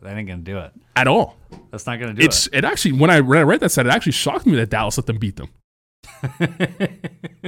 That 0.02 0.16
ain't 0.16 0.28
gonna 0.28 0.42
do 0.42 0.59
it. 0.59 0.72
at 0.94 1.09
all. 1.09 1.37
That's 1.70 1.87
not 1.87 1.98
gonna 1.98 2.14
do 2.14 2.22
It's 2.22 2.46
it. 2.48 2.54
it 2.59 2.64
actually 2.64 2.92
when 2.92 3.11
I 3.11 3.18
read, 3.20 3.40
I 3.40 3.42
read 3.42 3.61
that 3.61 3.70
stat, 3.70 3.87
it 3.87 3.90
actually 3.92 4.12
shocked 4.12 4.46
me 4.46 4.54
that 4.56 4.70
Dallas 4.70 4.96
let 4.98 5.06
them 5.06 5.18
beat 5.18 5.37
them. 5.37 5.48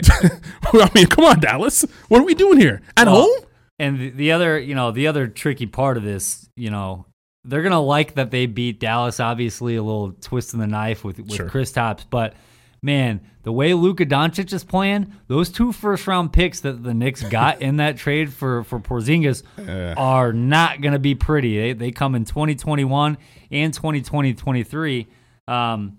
I 0.02 0.90
mean, 0.94 1.06
come 1.06 1.24
on, 1.24 1.40
Dallas. 1.40 1.84
What 2.08 2.20
are 2.20 2.24
we 2.24 2.34
doing 2.34 2.58
here 2.58 2.82
at 2.96 3.06
Well, 3.06 3.22
home? 3.22 3.44
And 3.78 3.98
the, 4.00 4.10
the 4.10 4.32
other, 4.32 4.58
you 4.58 4.74
know, 4.74 4.90
the 4.90 5.06
other 5.06 5.26
tricky 5.28 5.66
part 5.66 5.96
of 5.96 6.02
this, 6.02 6.48
you 6.56 6.70
know, 6.70 7.06
they're 7.44 7.62
gonna 7.62 7.80
like 7.80 8.14
that 8.14 8.30
they 8.30 8.46
beat 8.46 8.80
Dallas. 8.80 9.20
Obviously, 9.20 9.76
a 9.76 9.82
little 9.82 10.12
twist 10.12 10.52
in 10.54 10.60
the 10.60 10.66
knife 10.66 11.04
with 11.04 11.18
with 11.18 11.32
Sure. 11.34 11.48
Kristaps, 11.48 12.04
but 12.10 12.34
man, 12.82 13.20
the 13.42 13.52
way 13.52 13.74
Luka 13.74 14.04
Doncic 14.06 14.52
is 14.52 14.64
playing, 14.64 15.12
those 15.26 15.48
two 15.50 15.72
first 15.72 16.06
round 16.06 16.32
picks 16.32 16.60
that 16.60 16.82
the 16.82 16.94
Knicks 16.94 17.22
got 17.22 17.62
in 17.62 17.76
that 17.76 17.96
trade 17.96 18.32
for 18.32 18.64
for 18.64 18.78
Porzingis 18.80 19.42
are 19.96 20.32
not 20.32 20.80
gonna 20.80 20.98
be 20.98 21.14
pretty. 21.14 21.58
They 21.58 21.72
they 21.72 21.90
come 21.90 22.14
in 22.14 22.24
2021 22.24 23.18
and 23.50 23.72
2020 23.74 24.34
23. 24.34 25.06
Um, 25.46 25.98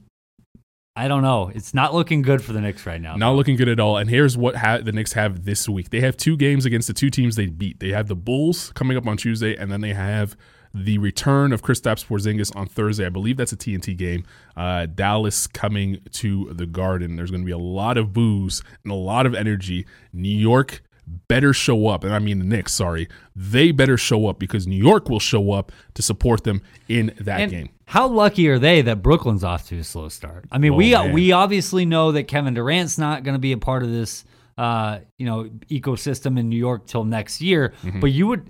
I 0.95 1.07
don't 1.07 1.21
know. 1.21 1.49
It's 1.55 1.73
not 1.73 1.93
looking 1.93 2.21
good 2.21 2.41
for 2.43 2.51
the 2.51 2.59
Knicks 2.59 2.85
right 2.85 2.99
now. 2.99 3.15
Not 3.15 3.31
looking 3.31 3.55
good 3.55 3.69
at 3.69 3.79
all. 3.79 3.95
And 3.97 4.09
here's 4.09 4.37
what 4.37 4.57
ha- 4.57 4.79
the 4.79 4.91
Knicks 4.91 5.13
have 5.13 5.45
this 5.45 5.69
week. 5.69 5.91
They 5.91 6.01
have 6.01 6.17
two 6.17 6.35
games 6.35 6.65
against 6.65 6.89
the 6.89 6.93
two 6.93 7.09
teams 7.09 7.37
they 7.37 7.45
beat. 7.45 7.79
They 7.79 7.89
have 7.89 8.07
the 8.07 8.15
Bulls 8.17 8.71
coming 8.73 8.97
up 8.97 9.07
on 9.07 9.15
Tuesday, 9.15 9.55
and 9.55 9.71
then 9.71 9.79
they 9.79 9.93
have 9.93 10.35
the 10.73 10.97
return 10.99 11.51
of 11.51 11.61
Kristaps 11.61 12.05
Porzingis 12.05 12.55
on 12.55 12.67
Thursday. 12.67 13.05
I 13.05 13.09
believe 13.09 13.37
that's 13.37 13.51
a 13.51 13.57
TNT 13.57 13.97
game. 13.97 14.23
Uh, 14.55 14.85
Dallas 14.85 15.47
coming 15.47 15.99
to 16.11 16.51
the 16.53 16.65
Garden. 16.65 17.15
There's 17.15 17.31
going 17.31 17.41
to 17.41 17.45
be 17.45 17.51
a 17.51 17.57
lot 17.57 17.97
of 17.97 18.13
booze 18.13 18.61
and 18.83 18.91
a 18.91 18.95
lot 18.95 19.25
of 19.25 19.33
energy. 19.33 19.85
New 20.13 20.29
York 20.35 20.81
better 21.27 21.53
show 21.53 21.87
up, 21.87 22.03
and 22.03 22.13
I 22.13 22.19
mean 22.19 22.37
the 22.37 22.45
Knicks. 22.45 22.71
Sorry, 22.73 23.07
they 23.35 23.71
better 23.71 23.97
show 23.97 24.27
up 24.27 24.37
because 24.37 24.67
New 24.67 24.77
York 24.77 25.09
will 25.09 25.19
show 25.19 25.51
up 25.53 25.71
to 25.95 26.03
support 26.03 26.43
them 26.43 26.61
in 26.87 27.13
that 27.19 27.41
And 27.41 27.51
game. 27.51 27.69
How 27.85 28.07
lucky 28.07 28.47
are 28.49 28.59
they 28.59 28.83
that 28.83 29.01
Brooklyn's 29.01 29.43
off 29.43 29.67
to 29.69 29.79
a 29.79 29.83
slow 29.83 30.09
start? 30.09 30.45
I 30.51 30.59
mean, 30.59 30.73
Oh, 30.73 30.77
we 30.77 30.91
man. 30.93 31.11
we 31.13 31.31
obviously 31.31 31.85
know 31.85 32.11
that 32.11 32.25
Kevin 32.25 32.53
Durant's 32.53 32.99
not 32.99 33.23
going 33.23 33.33
to 33.33 33.39
be 33.39 33.51
a 33.53 33.57
part 33.57 33.81
of 33.81 33.89
this, 33.89 34.23
uh, 34.59 34.99
you 35.17 35.25
know, 35.25 35.45
ecosystem 35.71 36.37
in 36.37 36.47
New 36.49 36.57
York 36.59 36.85
till 36.85 37.03
next 37.05 37.41
year. 37.41 37.73
Mm-hmm. 37.81 37.99
But 38.01 38.11
you 38.11 38.27
would, 38.27 38.47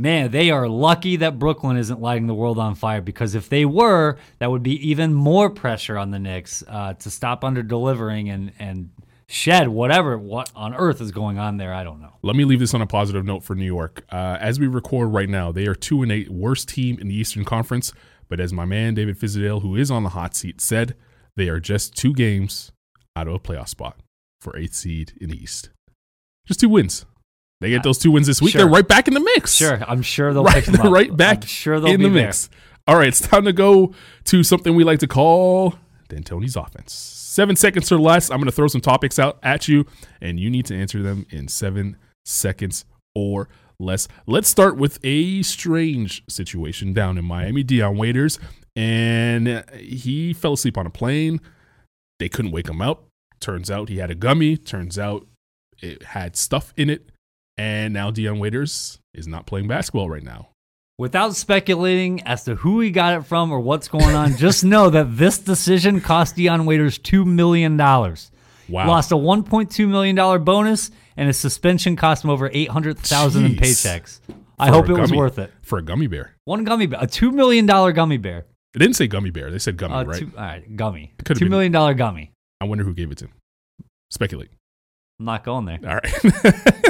man, 0.00 0.30
they 0.30 0.50
are 0.50 0.68
lucky 0.68 1.16
that 1.16 1.38
Brooklyn 1.38 1.76
isn't 1.76 2.00
lighting 2.00 2.26
the 2.26 2.34
world 2.34 2.58
on 2.58 2.74
fire 2.74 3.00
because 3.00 3.34
if 3.34 3.48
they 3.48 3.64
were, 3.64 4.16
that 4.38 4.50
would 4.50 4.62
be 4.62 4.88
even 4.88 5.14
more 5.14 5.50
pressure 5.50 5.98
on 5.98 6.10
the 6.10 6.18
Knicks 6.18 6.64
uh, 6.66 6.94
to 6.94 7.10
stop 7.10 7.44
under 7.44 7.62
delivering 7.62 8.30
and 8.30 8.52
and 8.58 8.90
shed 9.28 9.68
whatever 9.68 10.18
what 10.18 10.50
on 10.56 10.74
earth 10.74 11.00
is 11.00 11.12
going 11.12 11.38
on 11.38 11.56
there. 11.56 11.72
I 11.72 11.84
don't 11.84 12.00
know. 12.00 12.14
Let 12.22 12.34
me 12.34 12.44
leave 12.44 12.58
this 12.58 12.74
on 12.74 12.82
a 12.82 12.86
positive 12.86 13.24
note 13.24 13.44
for 13.44 13.54
New 13.54 13.64
York. 13.64 14.04
Uh, 14.10 14.36
as 14.40 14.58
we 14.58 14.66
record 14.66 15.12
right 15.12 15.28
now, 15.28 15.52
they 15.52 15.66
are 15.66 15.74
two 15.74 16.02
and 16.02 16.10
eight, 16.10 16.30
worst 16.30 16.68
team 16.68 16.98
in 16.98 17.08
the 17.08 17.14
Eastern 17.14 17.44
Conference. 17.44 17.92
But 18.28 18.40
as 18.40 18.52
my 18.52 18.64
man 18.64 18.94
David 18.94 19.18
Fizdale, 19.18 19.62
who 19.62 19.76
is 19.76 19.90
on 19.90 20.02
the 20.02 20.10
hot 20.10 20.34
seat, 20.34 20.60
said, 20.60 20.96
they 21.36 21.48
are 21.48 21.60
just 21.60 21.96
two 21.96 22.12
games 22.12 22.72
out 23.16 23.28
of 23.28 23.34
a 23.34 23.38
playoff 23.38 23.68
spot 23.68 23.98
for 24.40 24.56
eighth 24.56 24.74
seed 24.74 25.12
in 25.20 25.30
the 25.30 25.40
East. 25.40 25.70
Just 26.46 26.60
two 26.60 26.68
wins. 26.68 27.06
They 27.60 27.70
get 27.70 27.80
uh, 27.80 27.82
those 27.84 27.98
two 27.98 28.10
wins 28.10 28.26
this 28.26 28.40
week. 28.40 28.52
Sure. 28.52 28.60
They're 28.60 28.70
right 28.70 28.86
back 28.86 29.08
in 29.08 29.14
the 29.14 29.20
mix. 29.20 29.54
Sure, 29.54 29.82
I'm 29.86 30.02
sure 30.02 30.32
they'll 30.32 30.44
right, 30.44 30.64
they're 30.66 30.90
right 30.90 31.14
back 31.14 31.42
I'm 31.42 31.46
sure 31.46 31.80
they'll 31.80 31.92
in 31.92 32.02
the 32.02 32.08
there. 32.08 32.26
mix. 32.26 32.48
All 32.86 32.96
right, 32.96 33.08
it's 33.08 33.20
time 33.20 33.44
to 33.44 33.52
go 33.52 33.94
to 34.24 34.42
something 34.42 34.74
we 34.74 34.84
like 34.84 34.98
to 35.00 35.06
call 35.06 35.74
D'Antoni's 36.08 36.56
offense. 36.56 36.92
Seven 36.92 37.54
seconds 37.54 37.92
or 37.92 38.00
less. 38.00 38.30
I'm 38.30 38.38
going 38.38 38.46
to 38.46 38.52
throw 38.52 38.66
some 38.66 38.80
topics 38.80 39.18
out 39.18 39.38
at 39.42 39.68
you, 39.68 39.86
and 40.20 40.40
you 40.40 40.50
need 40.50 40.66
to 40.66 40.74
answer 40.74 41.02
them 41.02 41.26
in 41.30 41.46
seven 41.48 41.96
seconds 42.24 42.84
or 43.14 43.48
less. 43.78 44.08
Let's 44.26 44.48
start 44.48 44.76
with 44.76 44.98
a 45.04 45.42
strange 45.42 46.24
situation 46.28 46.92
down 46.92 47.18
in 47.18 47.24
Miami. 47.24 47.62
Dion 47.62 47.96
Waiters, 47.96 48.40
and 48.74 49.64
he 49.78 50.32
fell 50.32 50.54
asleep 50.54 50.76
on 50.76 50.86
a 50.86 50.90
plane. 50.90 51.40
They 52.18 52.28
couldn't 52.28 52.50
wake 52.50 52.68
him 52.68 52.82
up. 52.82 53.04
Turns 53.38 53.70
out 53.70 53.88
he 53.88 53.98
had 53.98 54.10
a 54.10 54.14
gummy. 54.14 54.56
Turns 54.56 54.98
out 54.98 55.26
it 55.78 56.02
had 56.02 56.36
stuff 56.36 56.74
in 56.76 56.90
it. 56.90 57.09
And 57.60 57.92
now 57.92 58.10
Dion 58.10 58.38
Waiters 58.38 58.98
is 59.12 59.28
not 59.28 59.44
playing 59.44 59.68
basketball 59.68 60.08
right 60.08 60.22
now. 60.22 60.48
Without 60.98 61.36
speculating 61.36 62.22
as 62.22 62.44
to 62.44 62.54
who 62.54 62.80
he 62.80 62.90
got 62.90 63.12
it 63.18 63.26
from 63.26 63.52
or 63.52 63.60
what's 63.60 63.86
going 63.86 64.14
on, 64.14 64.34
just 64.38 64.64
know 64.64 64.88
that 64.88 65.18
this 65.18 65.36
decision 65.38 66.00
cost 66.00 66.36
Dion 66.36 66.64
Waiters 66.64 66.98
$2 66.98 67.26
million. 67.26 67.76
Wow. 67.76 68.16
Lost 68.70 69.12
a 69.12 69.14
$1.2 69.14 69.88
million 69.88 70.42
bonus, 70.44 70.90
and 71.18 71.26
his 71.26 71.36
suspension 71.38 71.96
cost 71.96 72.24
him 72.24 72.30
over 72.30 72.48
800000 72.50 73.44
in 73.44 73.52
paychecks. 73.56 74.20
I 74.58 74.68
hope 74.70 74.88
it 74.88 74.94
was 74.94 75.12
worth 75.12 75.38
it. 75.38 75.52
For 75.60 75.78
a 75.78 75.82
gummy 75.82 76.06
bear. 76.06 76.34
One 76.46 76.64
gummy 76.64 76.86
bear, 76.86 77.00
a 77.02 77.06
$2 77.06 77.30
million 77.30 77.66
gummy 77.66 78.16
bear. 78.16 78.46
It 78.74 78.78
didn't 78.78 78.94
say 78.96 79.06
gummy 79.06 79.30
bear. 79.30 79.50
They 79.50 79.58
said 79.58 79.76
gummy, 79.76 79.94
Uh, 79.94 80.04
right? 80.04 80.18
two, 80.18 80.30
all 80.34 80.42
right, 80.44 80.76
gummy. 80.76 81.12
Could've 81.24 81.36
$2 81.38 81.40
been- 81.40 81.50
million 81.50 81.72
dollar 81.72 81.92
gummy. 81.92 82.32
I 82.60 82.64
wonder 82.64 82.84
who 82.84 82.94
gave 82.94 83.10
it 83.10 83.18
to 83.18 83.24
him. 83.26 83.32
Speculate. 84.10 84.48
I'm 85.18 85.26
not 85.26 85.44
going 85.44 85.66
there. 85.66 85.78
All 85.86 85.94
right. 85.96 86.84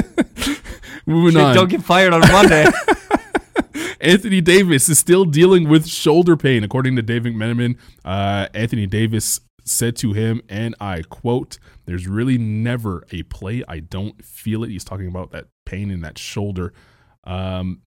Moving 1.11 1.33
Shit, 1.33 1.41
on. 1.41 1.55
don't 1.55 1.69
get 1.69 1.83
fired 1.83 2.13
on 2.13 2.21
Monday. 2.21 2.65
Anthony 4.01 4.41
Davis 4.41 4.89
is 4.89 4.97
still 4.97 5.25
dealing 5.25 5.69
with 5.69 5.87
shoulder 5.87 6.35
pain, 6.35 6.63
according 6.63 6.95
to 6.95 7.01
David 7.01 7.33
McMenamin. 7.35 7.77
Uh, 8.03 8.47
Anthony 8.53 8.87
Davis 8.87 9.39
said 9.63 9.95
to 9.97 10.13
him, 10.13 10.41
and 10.49 10.75
I 10.79 11.03
quote, 11.03 11.59
There's 11.85 12.07
really 12.07 12.37
never 12.37 13.05
a 13.11 13.23
play 13.23 13.63
I 13.67 13.79
don't 13.79 14.23
feel 14.23 14.63
it. 14.63 14.69
He's 14.69 14.83
talking 14.83 15.07
about 15.07 15.31
that 15.31 15.45
pain 15.65 15.91
in 15.91 16.01
that 16.01 16.17
shoulder. 16.17 16.73
Um, 17.23 17.81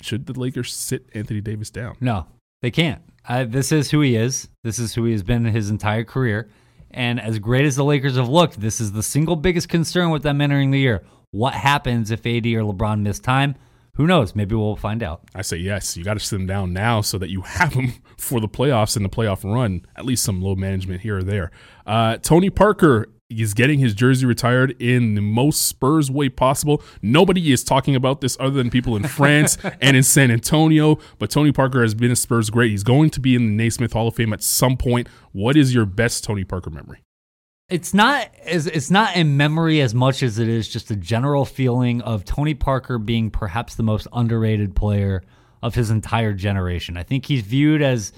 should 0.00 0.26
the 0.26 0.38
Lakers 0.38 0.74
sit 0.74 1.08
Anthony 1.14 1.40
Davis 1.40 1.70
down? 1.70 1.96
No, 2.00 2.26
they 2.62 2.70
can't. 2.70 3.02
Uh, 3.28 3.44
this 3.44 3.72
is 3.72 3.90
who 3.90 4.00
he 4.00 4.16
is. 4.16 4.48
This 4.64 4.78
is 4.78 4.94
who 4.94 5.04
he 5.04 5.12
has 5.12 5.22
been 5.22 5.44
his 5.44 5.70
entire 5.70 6.04
career. 6.04 6.48
And 6.90 7.20
as 7.20 7.38
great 7.38 7.64
as 7.64 7.76
the 7.76 7.84
Lakers 7.84 8.16
have 8.16 8.28
looked, 8.28 8.60
this 8.60 8.80
is 8.80 8.92
the 8.92 9.02
single 9.02 9.36
biggest 9.36 9.68
concern 9.68 10.10
with 10.10 10.22
them 10.22 10.40
entering 10.40 10.70
the 10.70 10.78
year. 10.78 11.04
What 11.32 11.54
happens 11.54 12.10
if 12.10 12.20
AD 12.20 12.44
or 12.46 12.60
LeBron 12.62 13.00
miss 13.00 13.18
time? 13.18 13.56
Who 13.96 14.06
knows? 14.06 14.34
Maybe 14.34 14.54
we'll 14.54 14.76
find 14.76 15.02
out. 15.02 15.22
I 15.34 15.40
say 15.40 15.56
yes. 15.56 15.96
You 15.96 16.04
got 16.04 16.14
to 16.14 16.20
sit 16.20 16.36
them 16.36 16.46
down 16.46 16.74
now 16.74 17.00
so 17.00 17.16
that 17.16 17.30
you 17.30 17.40
have 17.40 17.72
them 17.72 17.94
for 18.18 18.38
the 18.38 18.48
playoffs 18.48 18.96
and 18.96 19.04
the 19.04 19.08
playoff 19.08 19.42
run. 19.42 19.86
At 19.96 20.04
least 20.04 20.24
some 20.24 20.42
low 20.42 20.54
management 20.54 21.00
here 21.00 21.18
or 21.18 21.22
there. 21.22 21.50
Uh, 21.86 22.18
Tony 22.18 22.50
Parker 22.50 23.08
is 23.30 23.54
getting 23.54 23.78
his 23.78 23.94
jersey 23.94 24.26
retired 24.26 24.76
in 24.78 25.14
the 25.14 25.22
most 25.22 25.62
Spurs 25.62 26.10
way 26.10 26.28
possible. 26.28 26.82
Nobody 27.00 27.50
is 27.50 27.64
talking 27.64 27.96
about 27.96 28.20
this 28.20 28.36
other 28.38 28.56
than 28.56 28.68
people 28.68 28.94
in 28.94 29.04
France 29.04 29.56
and 29.80 29.96
in 29.96 30.02
San 30.02 30.30
Antonio. 30.30 30.98
But 31.18 31.30
Tony 31.30 31.50
Parker 31.50 31.80
has 31.80 31.94
been 31.94 32.10
a 32.10 32.16
Spurs 32.16 32.50
great. 32.50 32.72
He's 32.72 32.84
going 32.84 33.08
to 33.08 33.20
be 33.20 33.34
in 33.34 33.46
the 33.46 33.52
Naismith 33.64 33.94
Hall 33.94 34.08
of 34.08 34.14
Fame 34.14 34.34
at 34.34 34.42
some 34.42 34.76
point. 34.76 35.08
What 35.32 35.56
is 35.56 35.74
your 35.74 35.86
best 35.86 36.24
Tony 36.24 36.44
Parker 36.44 36.68
memory? 36.68 37.02
It's 37.72 37.94
not 37.94 38.28
as 38.44 38.66
it's 38.66 38.90
not 38.90 39.16
in 39.16 39.36
memory 39.36 39.80
as 39.80 39.94
much 39.94 40.22
as 40.22 40.38
it 40.38 40.48
is 40.48 40.68
just 40.68 40.90
a 40.90 40.96
general 40.96 41.44
feeling 41.44 42.02
of 42.02 42.24
Tony 42.24 42.54
Parker 42.54 42.98
being 42.98 43.30
perhaps 43.30 43.74
the 43.76 43.82
most 43.82 44.06
underrated 44.12 44.76
player 44.76 45.22
of 45.62 45.74
his 45.74 45.90
entire 45.90 46.32
generation. 46.34 46.96
I 46.96 47.02
think 47.02 47.24
he's 47.26 47.42
viewed 47.42 47.80
as 47.82 48.12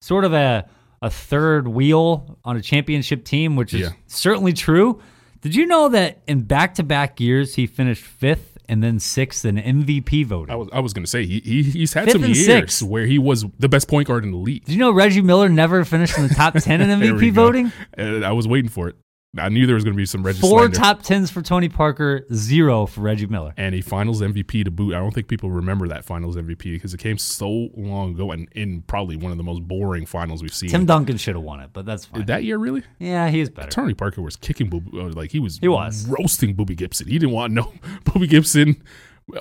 sort 0.00 0.24
of 0.24 0.32
a 0.34 0.68
a 1.02 1.08
third 1.08 1.66
wheel 1.66 2.38
on 2.44 2.56
a 2.56 2.60
championship 2.60 3.24
team, 3.24 3.56
which 3.56 3.72
is 3.72 3.80
Yeah. 3.80 3.88
certainly 4.06 4.52
true. 4.52 5.00
Did 5.40 5.54
you 5.54 5.64
know 5.64 5.88
that 5.88 6.20
in 6.26 6.42
back-to-back 6.42 7.18
years 7.20 7.54
he 7.54 7.66
finished 7.66 8.04
5th 8.04 8.49
and 8.70 8.82
then 8.82 8.98
6th 8.98 9.44
in 9.44 9.56
MVP 9.56 10.24
voting? 10.24 10.52
I 10.52 10.56
was 10.56 10.68
I 10.72 10.80
was 10.80 10.92
going 10.94 11.04
to 11.04 11.10
say 11.10 11.26
he, 11.26 11.40
he 11.40 11.62
he's 11.62 11.92
had 11.92 12.04
Fifth 12.04 12.12
some 12.12 12.24
years 12.24 12.46
sixth. 12.46 12.82
where 12.82 13.04
he 13.04 13.18
was 13.18 13.44
the 13.58 13.68
best 13.68 13.88
point 13.88 14.06
guard 14.08 14.24
in 14.24 14.30
the 14.30 14.36
league. 14.38 14.64
Did 14.64 14.72
you 14.72 14.78
know 14.78 14.92
Reggie 14.92 15.20
Miller 15.20 15.48
never 15.48 15.84
finished 15.84 16.16
in 16.16 16.28
the 16.28 16.34
top 16.34 16.54
10 16.58 16.80
in 16.80 17.00
MVP 17.00 17.32
voting? 17.32 17.72
And 17.94 18.24
I 18.24 18.32
was 18.32 18.46
waiting 18.48 18.70
for 18.70 18.88
it. 18.88 18.96
I 19.38 19.48
knew 19.48 19.64
there 19.64 19.76
was 19.76 19.84
going 19.84 19.94
to 19.94 19.96
be 19.96 20.06
some 20.06 20.24
Reggie 20.24 20.40
Four 20.40 20.60
slander. 20.62 20.76
top 20.76 21.02
10s 21.02 21.30
for 21.30 21.40
Tony 21.40 21.68
Parker, 21.68 22.26
zero 22.34 22.86
for 22.86 23.02
Reggie 23.02 23.26
Miller. 23.26 23.54
and 23.56 23.76
a 23.76 23.80
finals 23.80 24.20
MVP 24.22 24.64
to 24.64 24.72
boot. 24.72 24.92
I 24.92 24.98
don't 24.98 25.12
think 25.12 25.28
people 25.28 25.50
remember 25.52 25.86
that 25.86 26.04
finals 26.04 26.34
MVP 26.34 26.64
because 26.72 26.94
it 26.94 26.98
came 26.98 27.16
so 27.16 27.68
long 27.76 28.14
ago 28.14 28.32
and 28.32 28.48
in 28.56 28.82
probably 28.82 29.14
one 29.16 29.30
of 29.30 29.38
the 29.38 29.44
most 29.44 29.62
boring 29.68 30.04
finals 30.04 30.42
we've 30.42 30.52
seen. 30.52 30.68
Tim 30.70 30.84
Duncan 30.84 31.16
should 31.16 31.36
have 31.36 31.44
won 31.44 31.60
it, 31.60 31.70
but 31.72 31.86
that's 31.86 32.06
fine. 32.06 32.26
that 32.26 32.42
year, 32.42 32.58
really? 32.58 32.82
Yeah, 32.98 33.28
he's 33.28 33.48
better. 33.48 33.70
Tony 33.70 33.94
Parker 33.94 34.20
was 34.20 34.34
kicking 34.34 34.68
Boobie, 34.68 34.94
uh, 34.94 35.12
like 35.14 35.30
he 35.30 35.38
was, 35.38 35.58
He 35.58 35.68
was. 35.68 36.08
roasting 36.08 36.56
Boobie 36.56 36.76
Gibson. 36.76 37.06
He 37.06 37.18
didn't 37.20 37.34
want 37.34 37.52
no 37.52 37.62
Boobie 38.04 38.28
Gibson. 38.28 38.82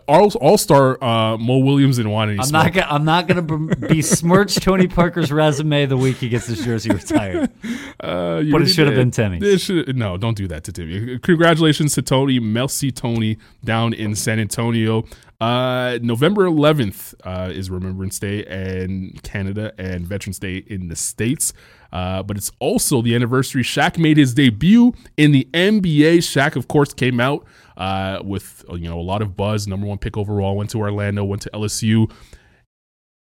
All 0.07 0.31
All 0.37 0.57
Star 0.57 1.03
uh, 1.03 1.37
Mo 1.37 1.57
Williams 1.59 1.97
didn't 1.97 2.11
want 2.11 2.29
any. 2.31 2.39
I'm 2.39 2.45
smoke. 2.45 2.63
not 2.65 2.73
gonna. 2.73 2.87
I'm 2.93 3.05
not 3.05 3.27
gonna 3.27 3.41
besmirch 3.75 4.55
Tony 4.55 4.87
Parker's 4.87 5.31
resume 5.31 5.85
the 5.85 5.97
week 5.97 6.17
he 6.17 6.29
gets 6.29 6.47
his 6.47 6.63
jersey 6.63 6.89
retired. 6.89 7.49
Uh, 8.01 8.41
But 8.49 8.61
it 8.61 8.67
should 8.67 8.87
have 8.87 8.95
been. 8.95 9.43
It 9.43 9.59
should- 9.59 9.93
no, 9.95 10.15
don't 10.15 10.37
do 10.37 10.47
that 10.47 10.63
to 10.63 10.71
Timmy. 10.71 11.19
Congratulations 11.19 11.93
to 11.95 12.01
Tony, 12.01 12.39
Melcy 12.39 12.95
Tony, 12.95 13.37
down 13.63 13.91
in 13.93 14.15
San 14.15 14.39
Antonio. 14.39 15.03
Uh, 15.41 15.99
November 16.01 16.45
11th 16.45 17.13
uh, 17.25 17.49
is 17.51 17.69
Remembrance 17.69 18.17
Day 18.19 18.39
in 18.45 19.17
Canada 19.23 19.73
and 19.77 20.05
Veterans 20.05 20.39
Day 20.39 20.57
in 20.67 20.87
the 20.87 20.95
States. 20.95 21.51
Uh, 21.91 22.23
but 22.23 22.37
it's 22.37 22.51
also 22.59 23.01
the 23.01 23.15
anniversary. 23.15 23.63
Shaq 23.63 23.97
made 23.97 24.15
his 24.17 24.33
debut 24.33 24.93
in 25.17 25.31
the 25.31 25.47
NBA. 25.53 26.19
Shaq, 26.19 26.55
of 26.55 26.67
course, 26.67 26.93
came 26.93 27.19
out 27.19 27.45
uh, 27.79 28.19
with 28.23 28.63
you 28.71 28.87
know 28.89 28.99
a 28.99 29.01
lot 29.01 29.23
of 29.23 29.35
buzz. 29.35 29.67
Number 29.67 29.87
one 29.87 29.97
pick 29.97 30.17
overall. 30.17 30.55
Went 30.55 30.69
to 30.71 30.77
Orlando. 30.79 31.23
Went 31.23 31.41
to 31.43 31.49
LSU. 31.51 32.11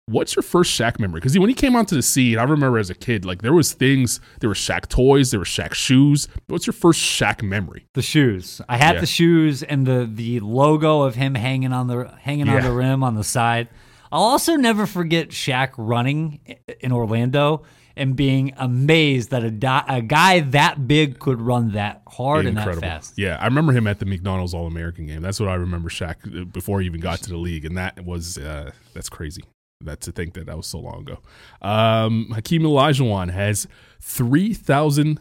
What's 0.10 0.38
your 0.38 0.44
first 0.44 0.72
Shaq 0.80 1.00
memory? 1.02 1.20
Because 1.20 1.38
when 1.38 1.50
he 1.50 1.54
came 1.54 1.76
onto 1.76 1.94
the 1.94 2.02
scene, 2.02 2.38
I 2.40 2.44
remember 2.44 2.78
as 2.80 2.90
a 2.90 2.96
kid, 2.96 3.26
like 3.26 3.42
there 3.42 3.52
was 3.52 3.74
things, 3.74 4.22
there 4.40 4.50
were 4.50 4.54
Shaq 4.56 4.88
toys, 4.88 5.32
there 5.32 5.40
were 5.42 5.46
Shaq 5.46 5.74
shoes. 5.74 6.30
What's 6.48 6.66
your 6.66 6.74
first 6.74 7.02
Shaq 7.02 7.44
memory? 7.44 7.88
The 7.94 8.02
shoes. 8.02 8.62
I 8.70 8.78
had 8.78 8.96
Yeah. 8.96 9.02
the 9.02 9.06
shoes 9.06 9.64
and 9.64 9.86
the 9.86 10.10
the 10.10 10.40
logo 10.40 11.02
of 11.02 11.16
him 11.16 11.36
hanging 11.36 11.74
on 11.74 11.88
the 11.88 12.10
hanging 12.22 12.48
on 12.48 12.62
the 12.62 12.72
rim 12.72 13.04
on 13.04 13.16
the 13.16 13.24
side. 13.26 13.68
I'll 14.10 14.22
also 14.22 14.56
never 14.56 14.86
forget 14.86 15.32
Shaq 15.32 15.72
running 15.78 16.40
in 16.80 16.94
Orlando 16.94 17.64
and 17.98 18.16
being 18.16 18.54
amazed 18.58 19.32
that 19.32 19.44
a, 19.44 19.52
di- 19.52 19.86
a 19.88 20.02
guy 20.02 20.40
that 20.40 20.88
big 20.88 21.20
could 21.20 21.42
run 21.42 21.72
that 21.74 22.02
hard 22.08 22.46
and 22.46 22.58
that 22.58 22.80
fast. 22.80 23.14
Yeah, 23.18 23.38
I 23.40 23.46
remember 23.46 23.74
him 23.74 23.88
at 23.88 24.00
the 24.00 24.06
McDonald's 24.06 24.54
All 24.54 24.68
American 24.68 25.08
game. 25.08 25.22
That's 25.22 25.40
what 25.40 25.50
I 25.50 25.56
remember 25.56 25.90
Shaq 25.90 26.42
uh, 26.42 26.46
before 26.46 26.80
he 26.80 26.86
even 26.86 27.02
got 27.02 27.20
to 27.20 27.30
the 27.30 27.38
league, 27.38 27.66
and 27.66 27.78
that 27.78 28.06
was 28.06 28.38
uh, 28.38 28.72
that's 28.94 29.10
crazy. 29.10 29.44
That 29.82 30.02
to 30.02 30.12
think 30.12 30.34
that 30.34 30.48
that 30.48 30.58
was 30.58 30.68
so 30.68 30.80
long 30.80 31.02
ago. 31.02 31.20
Um, 31.62 32.32
Hakeem 32.34 32.64
Olajuwon 32.64 33.32
has 33.32 33.68
three 34.02 34.54
thousand 34.54 35.20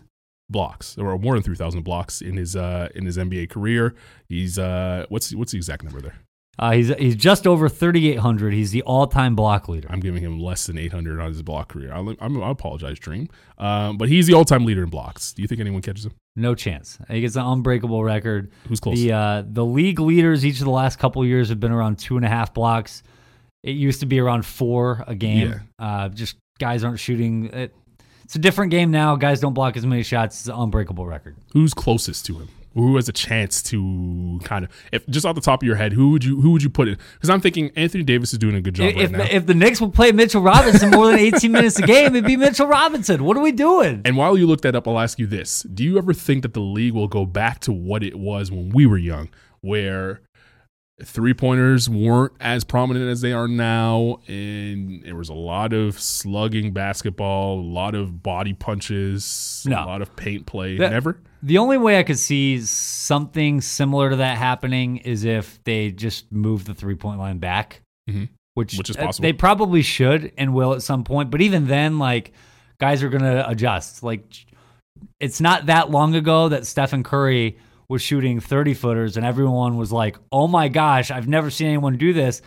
blocks, 0.48 0.96
or 0.96 1.18
more 1.18 1.34
than 1.34 1.42
three 1.42 1.56
thousand 1.56 1.82
blocks 1.82 2.20
in 2.22 2.36
his 2.36 2.56
uh, 2.56 2.88
in 2.94 3.04
his 3.04 3.18
NBA 3.18 3.50
career. 3.50 3.94
He's 4.28 4.58
uh, 4.58 5.06
what's 5.08 5.34
what's 5.34 5.52
the 5.52 5.58
exact 5.58 5.84
number 5.84 6.00
there? 6.00 6.18
Uh, 6.58 6.72
he's 6.72 6.88
he's 6.96 7.16
just 7.16 7.46
over 7.46 7.68
3,800. 7.68 8.54
He's 8.54 8.70
the 8.70 8.82
all 8.82 9.06
time 9.06 9.36
block 9.36 9.68
leader. 9.68 9.88
I'm 9.90 10.00
giving 10.00 10.22
him 10.22 10.40
less 10.40 10.66
than 10.66 10.78
800 10.78 11.20
on 11.20 11.28
his 11.28 11.42
block 11.42 11.68
career. 11.68 11.92
I'll, 11.92 12.14
I'm, 12.20 12.42
I 12.42 12.50
apologize, 12.50 12.98
Dream. 12.98 13.28
Um, 13.58 13.98
but 13.98 14.08
he's 14.08 14.26
the 14.26 14.34
all-time 14.34 14.64
leader 14.64 14.82
in 14.82 14.90
blocks. 14.90 15.32
Do 15.32 15.42
you 15.42 15.48
think 15.48 15.60
anyone 15.60 15.82
catches 15.82 16.06
him? 16.06 16.12
No 16.34 16.54
chance. 16.54 16.98
He 17.08 17.20
gets 17.22 17.36
an 17.36 17.44
unbreakable 17.44 18.04
record. 18.04 18.52
Who's 18.68 18.80
close? 18.80 18.98
The 18.98 19.12
uh, 19.12 19.42
the 19.46 19.64
league 19.64 19.98
leaders 20.00 20.44
each 20.44 20.58
of 20.58 20.64
the 20.64 20.70
last 20.70 20.98
couple 20.98 21.22
of 21.22 21.28
years 21.28 21.48
have 21.48 21.60
been 21.60 21.72
around 21.72 21.98
two 21.98 22.16
and 22.16 22.24
a 22.24 22.28
half 22.28 22.52
blocks. 22.52 23.02
It 23.62 23.72
used 23.72 24.00
to 24.00 24.06
be 24.06 24.20
around 24.20 24.44
four 24.44 25.04
a 25.06 25.14
game. 25.14 25.60
Uh, 25.78 26.08
just 26.10 26.36
guys 26.58 26.84
aren't 26.84 27.00
shooting. 27.00 27.46
It, 27.46 27.74
it's 28.24 28.34
a 28.34 28.38
different 28.38 28.70
game 28.70 28.90
now. 28.90 29.16
Guys 29.16 29.40
don't 29.40 29.54
block 29.54 29.76
as 29.76 29.86
many 29.86 30.02
shots. 30.02 30.40
It's 30.40 30.48
an 30.48 30.54
unbreakable 30.56 31.06
record. 31.06 31.36
Who's 31.52 31.72
closest 31.74 32.26
to 32.26 32.34
him? 32.38 32.48
Who 32.76 32.94
has 32.96 33.08
a 33.08 33.12
chance 33.12 33.62
to 33.64 34.38
kind 34.44 34.64
of, 34.64 34.70
if 34.92 35.06
just 35.08 35.26
off 35.26 35.34
the 35.34 35.40
top 35.40 35.62
of 35.62 35.66
your 35.66 35.76
head, 35.76 35.92
who 35.92 36.10
would 36.10 36.24
you 36.24 36.40
who 36.40 36.50
would 36.50 36.62
you 36.62 36.70
put 36.70 36.86
in? 36.88 36.98
Because 37.14 37.30
I'm 37.30 37.40
thinking 37.40 37.70
Anthony 37.74 38.04
Davis 38.04 38.32
is 38.32 38.38
doing 38.38 38.54
a 38.54 38.60
good 38.60 38.74
job 38.74 38.90
If, 38.90 38.96
right 38.96 39.10
now. 39.10 39.24
if 39.30 39.46
the 39.46 39.54
Knicks 39.54 39.80
will 39.80 39.90
play 39.90 40.12
Mitchell 40.12 40.42
Robinson 40.42 40.90
more 40.90 41.06
than 41.06 41.18
18 41.18 41.50
minutes 41.50 41.78
a 41.78 41.82
game, 41.82 42.14
it'd 42.14 42.24
be 42.26 42.36
Mitchell 42.36 42.66
Robinson. 42.68 43.24
What 43.24 43.36
are 43.36 43.42
we 43.42 43.50
doing? 43.52 44.02
and 44.04 44.16
while 44.16 44.36
you 44.38 44.46
look 44.46 44.60
that 44.60 44.76
up, 44.76 44.86
I'll 44.86 45.00
ask 45.00 45.18
you 45.18 45.26
this: 45.26 45.62
Do 45.62 45.82
you 45.82 45.98
ever 45.98 46.12
think 46.12 46.42
that 46.42 46.52
the 46.54 46.60
league 46.60 46.92
will 46.92 47.08
go 47.08 47.24
back 47.24 47.60
to 47.60 47.72
what 47.72 48.02
it 48.04 48.16
was 48.18 48.50
when 48.50 48.68
we 48.70 48.84
were 48.86 48.98
young, 48.98 49.30
where 49.62 50.20
three 51.02 51.34
pointers 51.34 51.90
weren't 51.90 52.32
as 52.40 52.64
prominent 52.64 53.06
as 53.10 53.20
they 53.20 53.32
are 53.32 53.46
now, 53.48 54.18
and 54.28 55.02
there 55.04 55.14
was 55.16 55.28
a 55.28 55.34
lot 55.34 55.72
of 55.74 56.00
slugging 56.00 56.72
basketball, 56.72 57.60
a 57.60 57.62
lot 57.62 57.94
of 57.94 58.22
body 58.22 58.54
punches, 58.54 59.62
No. 59.68 59.76
a 59.76 59.84
lot 59.84 60.02
of 60.02 60.14
paint 60.16 60.46
play? 60.46 60.78
That- 60.78 60.92
Never. 60.92 61.20
The 61.42 61.58
only 61.58 61.76
way 61.78 61.98
I 61.98 62.02
could 62.02 62.18
see 62.18 62.60
something 62.62 63.60
similar 63.60 64.10
to 64.10 64.16
that 64.16 64.38
happening 64.38 64.96
is 64.98 65.24
if 65.24 65.62
they 65.64 65.90
just 65.92 66.32
move 66.32 66.64
the 66.64 66.74
three 66.74 66.94
point 66.96 67.18
line 67.18 67.38
back, 67.38 67.82
Mhm. 68.10 68.30
which 68.54 68.76
Which 68.78 68.90
is 68.90 68.96
uh, 68.96 69.04
possible. 69.04 69.22
They 69.28 69.32
probably 69.34 69.82
should 69.82 70.32
and 70.38 70.54
will 70.54 70.72
at 70.72 70.82
some 70.82 71.04
point. 71.04 71.30
But 71.30 71.42
even 71.42 71.66
then, 71.66 71.98
like 71.98 72.32
guys 72.80 73.02
are 73.02 73.10
gonna 73.10 73.44
adjust. 73.46 74.02
Like 74.02 74.46
it's 75.20 75.40
not 75.42 75.66
that 75.66 75.90
long 75.90 76.14
ago 76.14 76.48
that 76.48 76.66
Stephen 76.66 77.02
Curry 77.02 77.58
was 77.88 78.02
shooting 78.02 78.40
30 78.40 78.74
footers, 78.74 79.16
and 79.16 79.24
everyone 79.24 79.76
was 79.76 79.92
like, 79.92 80.16
"Oh 80.32 80.46
my 80.48 80.68
gosh, 80.68 81.10
I've 81.10 81.28
never 81.28 81.50
seen 81.50 81.68
anyone 81.68 81.96
do 81.96 82.12
this." 82.12 82.42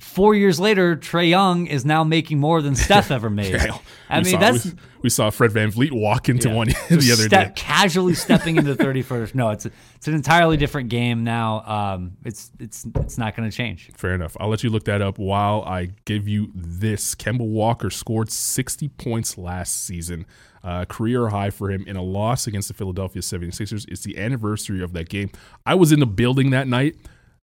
Four 0.00 0.34
years 0.34 0.60
later, 0.60 0.94
Trae 0.94 1.30
Young 1.30 1.66
is 1.66 1.86
now 1.86 2.04
making 2.04 2.38
more 2.38 2.60
than 2.60 2.74
Steph 2.76 3.10
ever 3.10 3.30
made. 3.30 3.54
Yeah, 3.54 3.78
I 4.10 4.18
we 4.18 4.24
mean, 4.24 4.32
saw, 4.32 4.38
that's 4.38 4.64
we, 4.66 4.72
we 5.04 5.08
saw 5.08 5.30
Fred 5.30 5.52
VanVleet 5.52 5.90
walk 5.92 6.28
into 6.28 6.50
one 6.50 6.68
the 6.90 7.10
other 7.12 7.24
step, 7.24 7.54
day. 7.54 7.62
casually 7.62 8.12
stepping 8.12 8.56
into 8.56 8.74
30 8.76 9.00
footers. 9.02 9.34
No, 9.34 9.50
it's 9.50 9.64
a, 9.64 9.70
it's 9.94 10.06
an 10.06 10.14
entirely 10.14 10.58
different 10.58 10.90
game 10.90 11.24
now. 11.24 11.62
Um, 11.64 12.16
it's 12.24 12.50
it's 12.60 12.84
it's 12.96 13.16
not 13.16 13.34
going 13.36 13.48
to 13.48 13.56
change. 13.56 13.90
Fair 13.94 14.14
enough. 14.14 14.36
I'll 14.38 14.48
let 14.48 14.62
you 14.62 14.68
look 14.68 14.84
that 14.84 15.00
up 15.00 15.18
while 15.18 15.62
I 15.62 15.90
give 16.04 16.28
you 16.28 16.50
this. 16.54 17.14
Kemba 17.14 17.46
Walker 17.46 17.88
scored 17.88 18.30
60 18.30 18.88
points 18.88 19.38
last 19.38 19.84
season, 19.84 20.26
uh, 20.62 20.84
career 20.84 21.28
high 21.28 21.48
for 21.50 21.70
him 21.70 21.84
in 21.86 21.96
a 21.96 22.02
loss 22.02 22.46
against 22.46 22.68
the 22.68 22.74
Philadelphia 22.74 23.22
76ers. 23.22 23.86
It's 23.88 24.02
the 24.02 24.18
anniversary 24.18 24.82
of 24.82 24.92
that 24.92 25.08
game. 25.08 25.30
I 25.64 25.74
was 25.74 25.90
in 25.90 26.00
the 26.00 26.06
building 26.06 26.50
that 26.50 26.68
night. 26.68 26.96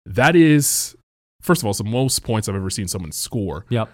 That 0.04 0.36
is, 0.36 0.94
first 1.46 1.62
of 1.62 1.66
all, 1.66 1.70
it's 1.70 1.78
the 1.78 1.84
most 1.84 2.22
points 2.24 2.48
I've 2.48 2.56
ever 2.56 2.70
seen 2.70 2.88
someone 2.88 3.12
score. 3.12 3.64
Yep. 3.70 3.88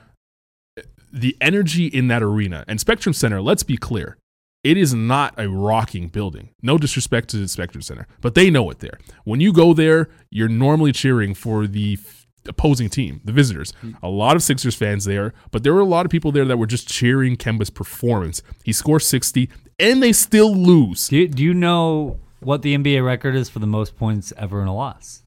The 1.13 1.37
energy 1.41 1.87
in 1.87 2.09
that 2.09 2.23
arena 2.23 2.65
and 2.67 2.81
Spectrum 2.81 3.13
Center, 3.13 3.43
let's 3.43 3.63
be 3.63 3.77
clear, 3.77 4.17
it 4.65 4.79
is 4.79 4.95
not 4.95 5.35
a 5.37 5.49
rocking 5.49 6.09
building. 6.09 6.51
No 6.63 6.79
disrespect 6.79 7.29
to 7.31 7.37
the 7.37 7.49
Spectrum 7.49 7.83
Center, 7.83 8.07
but 8.21 8.35
they 8.35 8.49
know 8.49 8.71
it 8.71 8.79
there. 8.79 8.99
When 9.25 9.41
you 9.41 9.53
go 9.53 9.75
there, 9.75 10.09
you're 10.31 10.49
normally 10.49 10.93
cheering 10.93 11.35
for 11.35 11.67
the 11.67 11.99
f- 12.01 12.27
opposing 12.49 12.89
team, 12.89 13.21
the 13.25 13.33
visitors. 13.33 13.73
Mm. 13.83 13.97
A 14.03 14.09
lot 14.09 14.37
of 14.37 14.43
Sixers 14.43 14.75
fans 14.75 15.05
there, 15.05 15.35
but 15.51 15.65
there 15.65 15.75
were 15.75 15.81
a 15.81 15.85
lot 15.85 16.07
of 16.07 16.11
people 16.11 16.33
there 16.33 16.45
that 16.47 16.57
were 16.57 16.67
just 16.67 16.89
cheering 16.89 17.37
Kemba's 17.37 17.71
performance. 17.71 18.43
He 18.65 18.73
scores 18.73 19.07
60 19.07 19.51
and 19.79 20.03
they 20.03 20.13
still 20.13 20.55
lose. 20.55 21.09
Do 21.09 21.19
you, 21.19 21.29
do 21.29 21.43
you 21.43 21.55
know 21.55 22.21
what 22.41 22.63
the 22.63 22.77
NBA 22.77 23.05
record 23.05 23.35
is 23.35 23.51
for 23.51 23.59
the 23.59 23.67
most 23.67 23.97
points 23.97 24.33
ever 24.39 24.63
in 24.63 24.69
a 24.69 24.75
loss? 24.75 25.22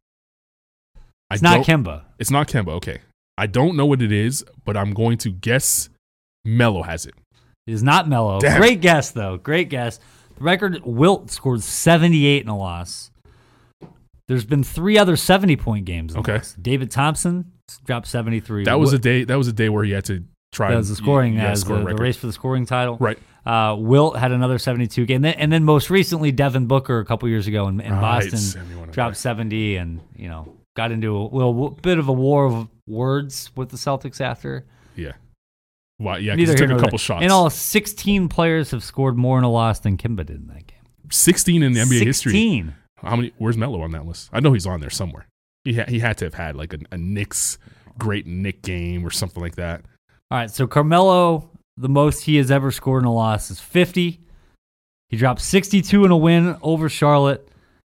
It's 1.32 1.44
I 1.44 1.58
not 1.58 1.66
Kemba. 1.66 2.04
It's 2.20 2.32
not 2.32 2.48
Kemba. 2.48 2.70
Okay. 2.70 3.00
I 3.38 3.48
don't 3.48 3.76
know 3.76 3.86
what 3.86 4.02
it 4.02 4.12
is, 4.12 4.46
but 4.64 4.78
I'm 4.78 4.94
going 4.94 5.18
to 5.20 5.30
guess 5.30 5.90
Melo 6.46 6.84
has 6.84 7.06
it. 7.06 7.16
It 7.68 7.74
is 7.74 7.84
not 7.84 8.08
Melo. 8.08 8.40
Damn. 8.40 8.60
Great 8.60 8.82
guess 8.82 9.12
though. 9.12 9.38
Great 9.38 9.70
guess. 9.70 10.00
The 10.38 10.44
record 10.44 10.82
Wilt 10.84 11.32
scored 11.32 11.64
78 11.64 12.44
in 12.44 12.50
a 12.50 12.58
loss. 12.58 13.12
There's 14.28 14.46
been 14.46 14.64
three 14.64 14.98
other 14.98 15.16
70 15.16 15.56
point 15.58 15.86
games. 15.86 16.16
Okay. 16.16 16.42
David 16.62 16.92
Thompson 16.92 17.52
dropped 17.86 18.08
73. 18.08 18.66
That 18.66 18.80
was 18.80 18.92
Wi- 18.92 18.98
a 18.98 19.02
day. 19.02 19.24
That 19.26 19.38
was 19.38 19.48
a 19.48 19.54
day 19.54 19.70
where 19.70 19.84
he 19.84 19.92
had 19.92 20.06
to 20.06 20.24
try. 20.52 20.72
that 20.72 20.78
was 20.78 20.90
the 20.90 20.96
scoring 20.96 21.36
yeah, 21.36 21.52
as 21.52 21.64
the, 21.64 21.76
the 21.76 21.96
race 21.96 22.18
for 22.18 22.28
the 22.28 22.34
scoring 22.34 22.66
title. 22.66 22.98
Right. 23.00 23.20
Uh, 23.46 23.76
Wilt 23.78 24.18
had 24.18 24.32
another 24.32 24.58
72 24.58 25.06
game, 25.06 25.18
and 25.18 25.26
then, 25.26 25.34
and 25.36 25.52
then 25.52 25.64
most 25.64 25.92
recently 25.92 26.32
Devin 26.32 26.66
Booker 26.66 26.98
a 27.00 27.06
couple 27.06 27.30
years 27.30 27.46
ago 27.46 27.68
in, 27.68 27.80
in 27.80 27.92
Boston 27.92 28.40
71, 28.40 28.90
dropped 28.90 29.18
70, 29.18 29.76
and 29.76 30.02
you 30.16 30.28
know 30.28 30.52
got 30.76 30.92
into 30.92 31.16
a 31.18 31.24
little 31.24 31.72
bit 31.82 31.98
of 32.00 32.08
a 32.08 32.14
war 32.14 32.46
of 32.46 32.68
words 32.88 33.52
with 33.56 33.70
the 33.70 33.78
Celtics 33.78 34.22
after. 34.22 34.66
Yeah. 34.96 35.14
Well, 36.00 36.20
yeah, 36.20 36.34
'cause 36.34 36.38
Neither 36.40 36.52
he 36.54 36.58
took 36.58 36.70
a 36.72 36.76
couple 36.76 36.90
there. 36.92 36.98
shots. 37.00 37.24
In 37.24 37.32
all, 37.32 37.50
16 37.50 38.28
players 38.28 38.72
have 38.72 38.84
scored 38.84 39.18
more 39.18 39.38
in 39.38 39.44
a 39.44 39.50
loss 39.50 39.80
than 39.80 39.98
Kemba 39.98 40.26
did 40.26 40.42
in 40.42 40.48
that 40.48 40.68
game. 40.68 40.80
16 41.10 41.64
in 41.64 41.74
the 41.74 41.80
NBA 41.82 42.04
history. 42.06 42.32
16. 42.34 42.76
How 42.98 43.16
many? 43.16 43.32
Where's 43.38 43.58
Melo 43.58 43.82
on 43.82 43.92
that 43.92 44.06
list? 44.06 44.30
I 44.34 44.40
know 44.40 44.54
he's 44.54 44.66
on 44.66 44.80
there 44.82 44.90
somewhere. 44.90 45.28
He 45.64 45.76
ha- 45.76 45.86
he 45.88 46.00
had 46.00 46.18
to 46.18 46.26
have 46.26 46.34
had 46.34 46.56
like 46.56 46.74
a, 46.74 46.80
a 46.92 46.98
Knicks 46.98 47.58
great 47.98 48.26
Nick 48.28 48.62
game 48.62 49.06
or 49.06 49.10
something 49.12 49.42
like 49.42 49.56
that. 49.56 49.82
All 50.32 50.38
right, 50.40 50.50
so 50.52 50.68
Carmelo, 50.68 51.50
the 51.78 51.88
most 51.90 52.24
he 52.24 52.36
has 52.38 52.50
ever 52.52 52.72
scored 52.72 53.04
in 53.04 53.08
a 53.08 53.14
loss 53.14 53.50
is 53.52 53.60
50. 53.60 54.20
He 55.10 55.18
dropped 55.18 55.42
62 55.42 56.04
in 56.04 56.12
a 56.12 56.18
win 56.18 56.58
over 56.62 56.90
Charlotte. 56.90 57.48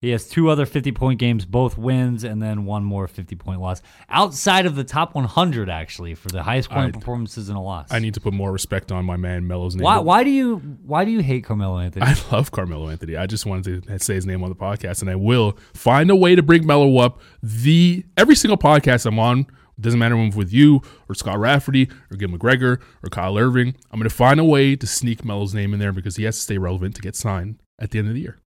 He 0.02 0.12
has 0.12 0.30
two 0.30 0.50
other 0.50 0.66
50 0.66 0.93
point 0.93 1.20
games, 1.20 1.43
both 1.43 1.78
wins, 1.78 2.24
and 2.24 2.41
then 2.41 2.64
one 2.64 2.86
more 2.86 3.06
50 3.06 3.36
point 3.36 3.60
loss. 3.60 3.82
Outside 4.08 4.66
of 4.66 4.76
the 4.76 4.86
top 4.86 5.14
100, 5.14 5.70
actually, 5.70 6.16
for 6.16 6.30
the 6.30 6.41
highest 6.41 6.70
scoring 6.70 6.88
I- 6.88 6.91
performances 6.91 7.50
in 7.50 7.58
a 7.58 7.62
loss. 7.62 7.91
I 7.91 8.00
need 8.00 8.14
to 8.14 8.22
put 8.22 8.34
more 8.34 8.52
respect 8.54 8.93
on 8.93 9.04
my 9.04 9.18
man 9.18 9.45
Melo's 9.45 9.76
name. 9.76 9.84
why, 9.84 9.97
why 9.97 10.24
do 10.24 10.30
you 10.30 10.58
why 10.86 11.04
do 11.04 11.12
you 11.12 11.20
hate 11.20 11.43
Carmelo 11.43 11.80
Anthony? 11.80 12.06
I 12.06 12.16
love 12.32 12.52
Carmelo 12.52 12.88
Anthony. 12.88 13.18
I 13.18 13.26
just 13.26 13.45
wanted 13.45 13.86
to 13.88 14.00
say 14.00 14.16
his 14.16 14.26
name 14.26 14.41
on 14.41 14.50
the 14.50 14.56
podcast, 14.56 15.02
and 15.02 15.10
I 15.10 15.16
will 15.16 15.58
find 15.74 16.10
a 16.10 16.16
way 16.16 16.34
to 16.34 16.41
bring 16.41 16.66
Melo 16.66 16.97
up. 17.00 17.20
The 17.43 18.06
every 18.16 18.36
single 18.36 18.58
podcast 18.58 19.06
I'm 19.06 19.20
on, 19.20 19.47
doesn't 19.82 20.00
matter 20.00 20.16
if 20.16 20.32
I'm 20.32 20.38
with 20.38 20.54
you 20.54 20.82
or 21.10 21.16
Scott 21.16 21.39
Rafferty 21.39 21.89
or 22.10 22.16
Gil 22.16 22.30
McGregor 22.30 22.80
or 23.04 23.10
Kyle 23.10 23.38
Irving. 23.38 23.76
I'm 23.91 24.00
going 24.00 24.10
to 24.10 24.16
find 24.16 24.39
a 24.39 24.45
way 24.45 24.78
to 24.78 24.88
sneak 24.88 25.26
Melo's 25.26 25.54
name 25.54 25.74
in 25.74 25.80
there 25.82 25.91
because 25.91 26.16
he 26.16 26.24
has 26.24 26.38
to 26.38 26.41
stay 26.41 26.58
relevant 26.58 26.95
to 26.95 27.02
get 27.02 27.18
signed 27.18 27.60
at 27.80 27.91
the 27.91 28.00
end 28.00 28.08
of 28.08 28.14
the 28.14 28.22
year. 28.22 28.39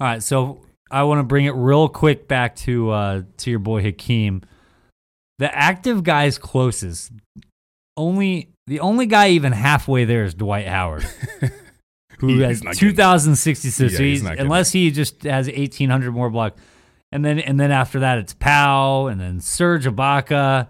All 0.00 0.06
right, 0.06 0.22
so 0.22 0.60
I 0.90 1.02
want 1.04 1.18
to 1.18 1.22
bring 1.24 1.44
it 1.46 1.52
real 1.54 1.88
quick 1.88 2.28
back 2.28 2.56
to 2.56 2.90
uh, 2.90 3.22
to 3.38 3.50
your 3.50 3.58
boy 3.58 3.82
Hakeem. 3.82 4.42
The 5.38 5.52
active 5.56 6.04
guys 6.04 6.38
closest, 6.38 7.10
only 7.96 8.50
the 8.66 8.80
only 8.80 9.06
guy 9.06 9.28
even 9.30 9.52
halfway 9.52 10.04
there 10.04 10.24
is 10.24 10.34
Dwight 10.34 10.66
Howard, 10.68 11.02
who 12.18 12.28
He- 12.28 12.40
has 12.40 12.58
he's 12.58 12.64
not 12.64 12.74
getting- 12.74 12.90
2,066. 12.90 13.92
Yeah, 13.92 13.96
so 13.98 14.02
he's 14.02 14.12
he's- 14.12 14.22
not 14.22 14.30
getting 14.30 14.46
unless 14.46 14.72
he 14.72 14.90
just 14.90 15.22
has 15.24 15.46
1,800 15.48 16.12
more 16.12 16.30
blocks, 16.30 16.60
and 17.12 17.24
then 17.24 17.38
and 17.40 17.58
then 17.58 17.70
after 17.72 18.00
that 18.00 18.18
it's 18.18 18.34
Powell, 18.34 19.08
and 19.08 19.20
then 19.20 19.40
Serge 19.40 19.86
Ibaka, 19.86 20.68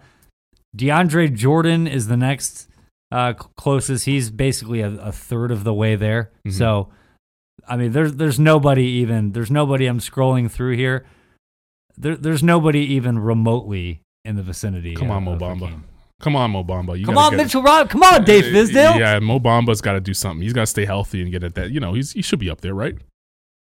DeAndre 0.76 1.34
Jordan 1.34 1.86
is 1.86 2.06
the 2.08 2.16
next 2.16 2.68
uh, 3.12 3.34
closest. 3.56 4.06
He's 4.06 4.30
basically 4.30 4.80
a, 4.80 4.88
a 4.92 5.12
third 5.12 5.50
of 5.50 5.62
the 5.64 5.74
way 5.74 5.94
there. 5.96 6.30
Mhm. 6.46 6.52
So, 6.52 6.88
I 7.68 7.76
mean, 7.76 7.92
there's 7.92 8.14
there's 8.14 8.38
nobody 8.38 8.84
even 8.84 9.32
there's 9.32 9.50
nobody 9.50 9.86
I'm 9.86 10.00
scrolling 10.00 10.50
through 10.50 10.76
here. 10.76 11.06
There, 11.96 12.16
there's 12.16 12.42
nobody 12.42 12.80
even 12.80 13.18
remotely 13.18 14.00
in 14.24 14.36
the 14.36 14.42
vicinity. 14.42 14.94
Come 14.94 15.10
on, 15.10 15.26
of- 15.28 15.38
Mo 15.40 15.46
Bamba. 15.46 15.82
Come 16.20 16.36
on, 16.36 16.52
Mo 16.52 16.64
Bamba. 16.64 16.98
You 16.98 17.04
Come 17.04 17.18
on, 17.18 17.36
Mitchell 17.36 17.62
Rob. 17.62 17.90
Come 17.90 18.02
on, 18.02 18.24
Dave 18.24 18.44
Fizdale. 18.44 18.98
Yeah, 18.98 19.18
Mo 19.18 19.38
Bamba's 19.38 19.80
got 19.80 19.92
to 19.92 20.00
do 20.00 20.14
something. 20.14 20.42
He's 20.42 20.52
got 20.52 20.62
to 20.62 20.66
stay 20.66 20.84
healthy 20.84 21.20
and 21.20 21.30
get 21.30 21.42
at 21.44 21.54
that. 21.56 21.70
You 21.70 21.80
know, 21.80 21.92
he's 21.92 22.12
he 22.12 22.22
should 22.22 22.38
be 22.38 22.48
up 22.48 22.60
there, 22.60 22.74
right? 22.74 22.96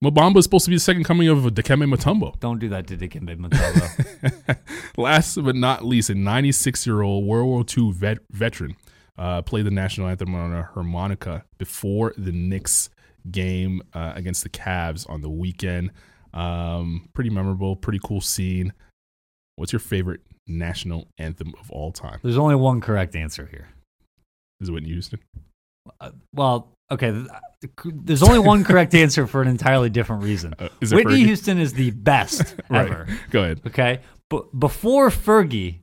Mo 0.03 0.11
Bamba 0.11 0.39
is 0.39 0.45
supposed 0.45 0.65
to 0.65 0.71
be 0.71 0.77
the 0.77 0.81
second 0.81 1.05
coming 1.05 1.29
of 1.29 1.39
Dikembe 1.39 1.95
Mutombo. 1.95 2.39
Don't 2.41 2.59
do 2.59 2.69
that 2.71 2.87
to 2.87 2.97
Dikembe 2.97 3.37
Mutombo. 3.37 4.59
Last 4.97 5.43
but 5.43 5.55
not 5.55 5.85
least, 5.85 6.09
a 6.11 6.15
96 6.15 6.87
year 6.87 7.03
old 7.03 7.27
World 7.27 7.47
War 7.49 7.65
II 7.77 7.93
vet, 7.93 8.19
veteran 8.31 8.77
uh, 9.19 9.43
played 9.43 9.67
the 9.67 9.71
national 9.71 10.09
anthem 10.09 10.35
on 10.35 10.55
a 10.55 10.63
harmonica 10.75 11.45
before 11.59 12.15
the 12.17 12.33
Knicks 12.33 12.89
game 13.31 13.83
uh, 13.95 14.13
against 14.15 14.43
the 14.43 14.49
Cavs 14.49 15.09
on 15.09 15.21
the 15.21 15.31
weekend. 15.31 15.91
Um, 16.33 17.09
pretty 17.15 17.31
memorable, 17.31 17.75
pretty 17.77 18.01
cool 18.03 18.21
scene. 18.21 18.73
What's 19.57 19.73
your 19.73 19.81
favorite 19.81 20.21
national 20.47 21.09
anthem 21.19 21.55
of 21.61 21.71
all 21.71 21.93
time? 21.93 22.19
There's 22.23 22.39
only 22.39 22.55
one 22.55 22.81
correct 22.81 23.17
answer 23.17 23.47
here. 23.51 23.69
Is 24.61 24.69
it 24.69 24.73
Whitney 24.73 24.91
Houston? 24.91 25.21
Uh, 26.01 26.11
well, 26.35 26.69
okay. 26.91 27.25
There's 27.85 28.23
only 28.23 28.39
one 28.39 28.65
correct 28.65 28.95
answer 28.95 29.27
for 29.27 29.43
an 29.43 29.49
entirely 29.49 29.91
different 29.91 30.23
reason. 30.23 30.55
Uh, 30.61 30.69
is 30.81 30.93
it 30.93 30.97
Whitney 30.97 31.15
Fergie? 31.23 31.27
Houston 31.27 31.59
is 31.59 31.73
the 31.73 31.91
best 31.91 32.55
Right. 32.71 32.87
ever. 32.91 33.07
Go 33.31 33.43
ahead. 33.43 33.61
Okay, 33.67 34.01
but 34.29 34.59
before 34.59 35.09
Fergie, 35.09 35.81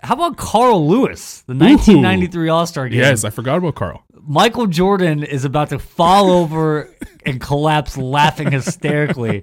how 0.00 0.14
about 0.14 0.36
Carl 0.36 0.86
Lewis, 0.88 1.42
the 1.46 1.54
1993 1.54 2.48
All 2.48 2.66
Star 2.66 2.88
game? 2.88 2.98
Yes, 3.00 3.24
I 3.24 3.30
forgot 3.30 3.58
about 3.58 3.74
Carl. 3.74 4.04
Michael 4.30 4.66
Jordan 4.66 5.22
is 5.24 5.46
about 5.46 5.70
to 5.70 5.78
fall 5.78 6.30
over 6.30 6.94
and 7.24 7.40
collapse, 7.40 7.96
laughing 7.96 8.50
hysterically. 8.52 9.42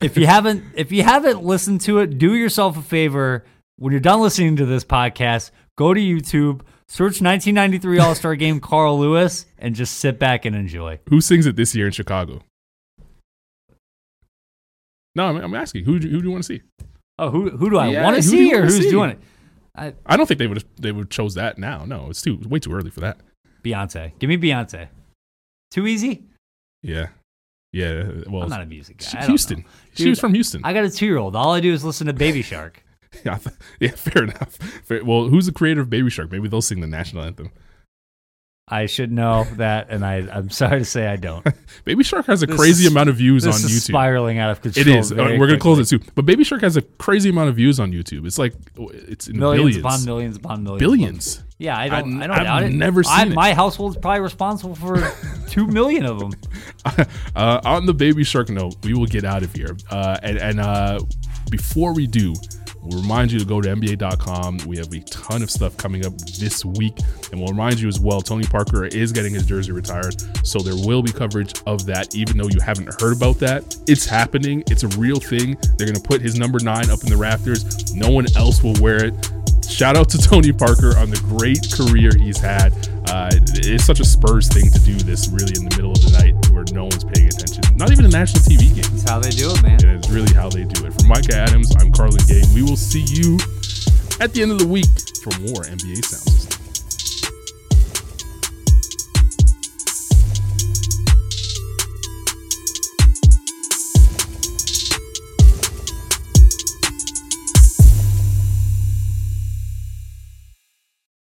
If 0.00 0.16
you 0.16 0.26
haven't, 0.26 0.64
if 0.74 0.90
you 0.90 1.02
haven't 1.02 1.42
listened 1.44 1.82
to 1.82 1.98
it, 1.98 2.16
do 2.18 2.34
yourself 2.34 2.78
a 2.78 2.82
favor. 2.82 3.44
When 3.76 3.92
you're 3.92 4.00
done 4.00 4.20
listening 4.22 4.56
to 4.56 4.64
this 4.64 4.84
podcast, 4.84 5.50
go 5.76 5.92
to 5.92 6.00
YouTube, 6.00 6.62
search 6.88 7.20
1993 7.20 7.98
All 7.98 8.14
Star 8.14 8.36
Game 8.36 8.58
Carl 8.58 8.98
Lewis, 8.98 9.44
and 9.58 9.74
just 9.74 9.98
sit 9.98 10.18
back 10.18 10.46
and 10.46 10.56
enjoy. 10.56 10.98
Who 11.10 11.20
sings 11.20 11.44
it 11.44 11.56
this 11.56 11.74
year 11.74 11.84
in 11.84 11.92
Chicago? 11.92 12.40
No, 15.14 15.26
I'm, 15.26 15.36
I'm 15.36 15.54
asking. 15.54 15.84
Who, 15.84 15.98
do- 15.98 16.08
who 16.08 16.20
do 16.22 16.24
you 16.28 16.30
want 16.30 16.44
to 16.44 16.46
see? 16.54 16.62
Oh, 17.18 17.28
who 17.28 17.50
who 17.50 17.68
do 17.68 17.76
I 17.76 17.88
Yeah, 17.88 18.04
want 18.04 18.16
to 18.16 18.22
see, 18.22 18.54
or 18.54 18.62
who's 18.62 18.78
see? 18.78 18.90
doing 18.90 19.10
it? 19.10 19.18
I, 19.76 19.92
I 20.06 20.16
don't 20.16 20.26
think 20.26 20.38
they 20.38 20.46
would 20.46 20.64
they 20.80 20.90
would 20.92 21.10
chose 21.10 21.34
that 21.34 21.58
now. 21.58 21.84
No, 21.84 22.08
it's 22.08 22.22
too 22.22 22.38
way 22.48 22.58
too 22.58 22.72
early 22.72 22.88
for 22.88 23.00
that. 23.00 23.18
Beyonce, 23.62 24.12
give 24.18 24.28
me 24.28 24.36
Beyonce. 24.36 24.88
Too 25.70 25.86
easy. 25.86 26.24
Yeah, 26.82 27.08
yeah. 27.72 28.04
Uh, 28.08 28.30
well, 28.30 28.42
I'm 28.44 28.48
not 28.50 28.62
a 28.62 28.66
music 28.66 28.98
guy. 28.98 29.06
she- 29.06 29.16
I 29.18 29.20
don't 29.22 29.30
Houston. 29.30 29.58
know. 29.60 29.64
She 29.94 30.08
was 30.08 30.18
from 30.20 30.34
Houston. 30.34 30.62
I 30.64 30.72
got 30.72 30.84
a 30.84 30.90
two 30.90 31.06
year 31.06 31.18
old. 31.18 31.36
All 31.36 31.52
I 31.52 31.60
do 31.60 31.72
is 31.72 31.84
listen 31.84 32.06
to 32.08 32.12
Baby 32.12 32.42
Shark. 32.42 32.82
yeah, 33.24 33.38
yeah, 33.80 33.90
fair 33.90 34.24
enough. 34.24 34.54
Fair- 34.84 35.04
well, 35.04 35.28
who's 35.28 35.46
the 35.46 35.52
creator 35.52 35.80
of 35.80 35.90
Baby 35.90 36.10
Shark? 36.10 36.30
Maybe 36.30 36.48
they'll 36.48 36.62
sing 36.62 36.80
the 36.80 36.86
national 36.86 37.24
anthem. 37.24 37.50
I 38.72 38.86
should 38.86 39.10
know 39.10 39.44
that, 39.56 39.88
and 39.90 40.06
I, 40.06 40.16
I'm 40.32 40.48
sorry 40.60 40.78
to 40.78 40.84
say 40.84 41.06
I 41.08 41.16
don't. 41.16 41.44
Baby 41.84 42.04
Shark 42.04 42.26
has 42.26 42.42
a 42.42 42.46
This 42.46 42.56
crazy 42.56 42.86
is- 42.86 42.92
amount 42.92 43.08
of 43.08 43.16
views 43.16 43.44
on 43.44 43.50
this 43.52 43.64
is 43.64 43.72
YouTube. 43.82 43.88
spiraling 43.88 44.38
out 44.38 44.50
of 44.50 44.62
control. 44.62 44.86
It 44.86 44.96
is. 44.98 45.10
Uh, 45.10 45.16
very 45.16 45.38
We're 45.38 45.46
gonna 45.48 45.58
close 45.58 45.78
it 45.80 45.86
too. 45.98 46.04
But 46.14 46.24
Baby 46.26 46.44
Shark 46.44 46.62
has 46.62 46.76
a 46.76 46.82
crazy 46.82 47.30
amount 47.30 47.48
of 47.48 47.56
views 47.56 47.80
on 47.80 47.90
YouTube. 47.92 48.26
It's 48.26 48.38
like 48.38 48.54
it's 48.76 49.26
in 49.28 49.38
Millions 49.38 49.76
billions. 49.76 49.84
upon 49.84 50.04
millions 50.04 50.36
upon 50.36 50.62
millions. 50.62 50.80
Billions. 50.80 51.44
Yeah, 51.58 51.76
I 51.76 51.88
don't. 51.88 52.14
I've- 52.14 52.24
I 52.24 52.26
don't 52.28 52.36
I've 52.38 52.44
doubt 52.44 52.62
it. 52.62 52.72
never 52.72 53.02
I, 53.06 53.22
seen 53.24 53.32
it. 53.32 53.34
My 53.34 53.52
household's 53.54 53.96
probably 53.96 54.20
responsible 54.20 54.74
for 54.76 55.12
two 55.48 55.66
million 55.66 56.06
of 56.06 56.18
them. 56.20 56.32
uh, 57.36 57.60
on 57.64 57.86
the 57.86 57.94
baby 57.94 58.24
shark 58.24 58.48
note, 58.50 58.76
we 58.84 58.94
will 58.94 59.06
get 59.06 59.24
out 59.24 59.42
of 59.42 59.52
here. 59.54 59.76
Uh, 59.90 60.16
and 60.22 60.38
and 60.38 60.60
uh, 60.60 61.00
before 61.50 61.92
we 61.92 62.06
do, 62.06 62.34
we'll 62.82 63.00
remind 63.00 63.32
you 63.32 63.38
to 63.38 63.44
go 63.44 63.60
to 63.60 63.68
NBA.com. 63.68 64.58
We 64.66 64.76
have 64.78 64.92
a 64.92 65.00
ton 65.00 65.42
of 65.42 65.50
stuff 65.50 65.76
coming 65.76 66.06
up 66.06 66.16
this 66.18 66.64
week. 66.64 66.98
And 67.30 67.40
we'll 67.40 67.50
remind 67.50 67.80
you 67.80 67.88
as 67.88 68.00
well 68.00 68.20
Tony 68.20 68.46
Parker 68.46 68.86
is 68.86 69.12
getting 69.12 69.34
his 69.34 69.46
jersey 69.46 69.72
retired. 69.72 70.16
So 70.46 70.58
there 70.58 70.74
will 70.74 71.02
be 71.02 71.12
coverage 71.12 71.54
of 71.66 71.86
that, 71.86 72.14
even 72.14 72.36
though 72.36 72.48
you 72.48 72.60
haven't 72.60 73.00
heard 73.00 73.16
about 73.16 73.38
that. 73.38 73.76
It's 73.86 74.06
happening, 74.06 74.62
it's 74.68 74.82
a 74.82 74.88
real 74.98 75.20
thing. 75.20 75.56
They're 75.76 75.86
going 75.86 76.00
to 76.00 76.08
put 76.08 76.20
his 76.20 76.38
number 76.38 76.58
nine 76.62 76.90
up 76.90 77.02
in 77.02 77.10
the 77.10 77.16
rafters. 77.16 77.94
No 77.94 78.10
one 78.10 78.26
else 78.36 78.62
will 78.62 78.74
wear 78.80 79.04
it. 79.04 79.14
Shout 79.68 79.96
out 79.96 80.08
to 80.10 80.18
Tony 80.30 80.52
Parker 80.52 80.96
on 80.98 81.10
the 81.10 81.20
great 81.28 81.70
career 81.72 82.10
he's 82.18 82.38
had. 82.38 82.72
Uh, 83.08 83.30
it's 83.32 83.84
such 83.84 84.00
a 84.00 84.04
Spurs 84.04 84.48
thing 84.48 84.70
to 84.70 84.78
do 84.80 84.94
this 84.94 85.28
really 85.28 85.54
in 85.56 85.68
the 85.68 85.76
middle 85.76 85.92
of 85.92 86.02
the 86.02 86.10
night 86.18 86.34
where 86.50 86.64
no 86.72 86.84
one's 86.84 87.04
paying 87.04 87.28
attention. 87.28 87.59
Not 87.80 87.92
even 87.92 88.04
a 88.04 88.08
national 88.08 88.42
TV 88.44 88.74
game. 88.74 88.84
That's 88.92 89.08
how 89.08 89.20
they 89.20 89.30
do 89.30 89.50
it, 89.50 89.62
man. 89.62 89.78
And 89.82 89.96
it's 89.96 90.10
really 90.10 90.34
how 90.34 90.50
they 90.50 90.64
do 90.64 90.84
it. 90.84 90.92
For 90.92 91.06
Micah 91.06 91.34
Adams, 91.34 91.74
I'm 91.80 91.90
Carlan 91.90 92.20
Gay. 92.28 92.42
We 92.54 92.62
will 92.62 92.76
see 92.76 93.00
you 93.08 93.38
at 94.20 94.34
the 94.34 94.42
end 94.42 94.52
of 94.52 94.58
the 94.58 94.66
week 94.66 94.84
for 95.24 95.30
more 95.40 95.64
NBA 95.64 96.04
Sound 96.04 96.28
System. 96.28 96.59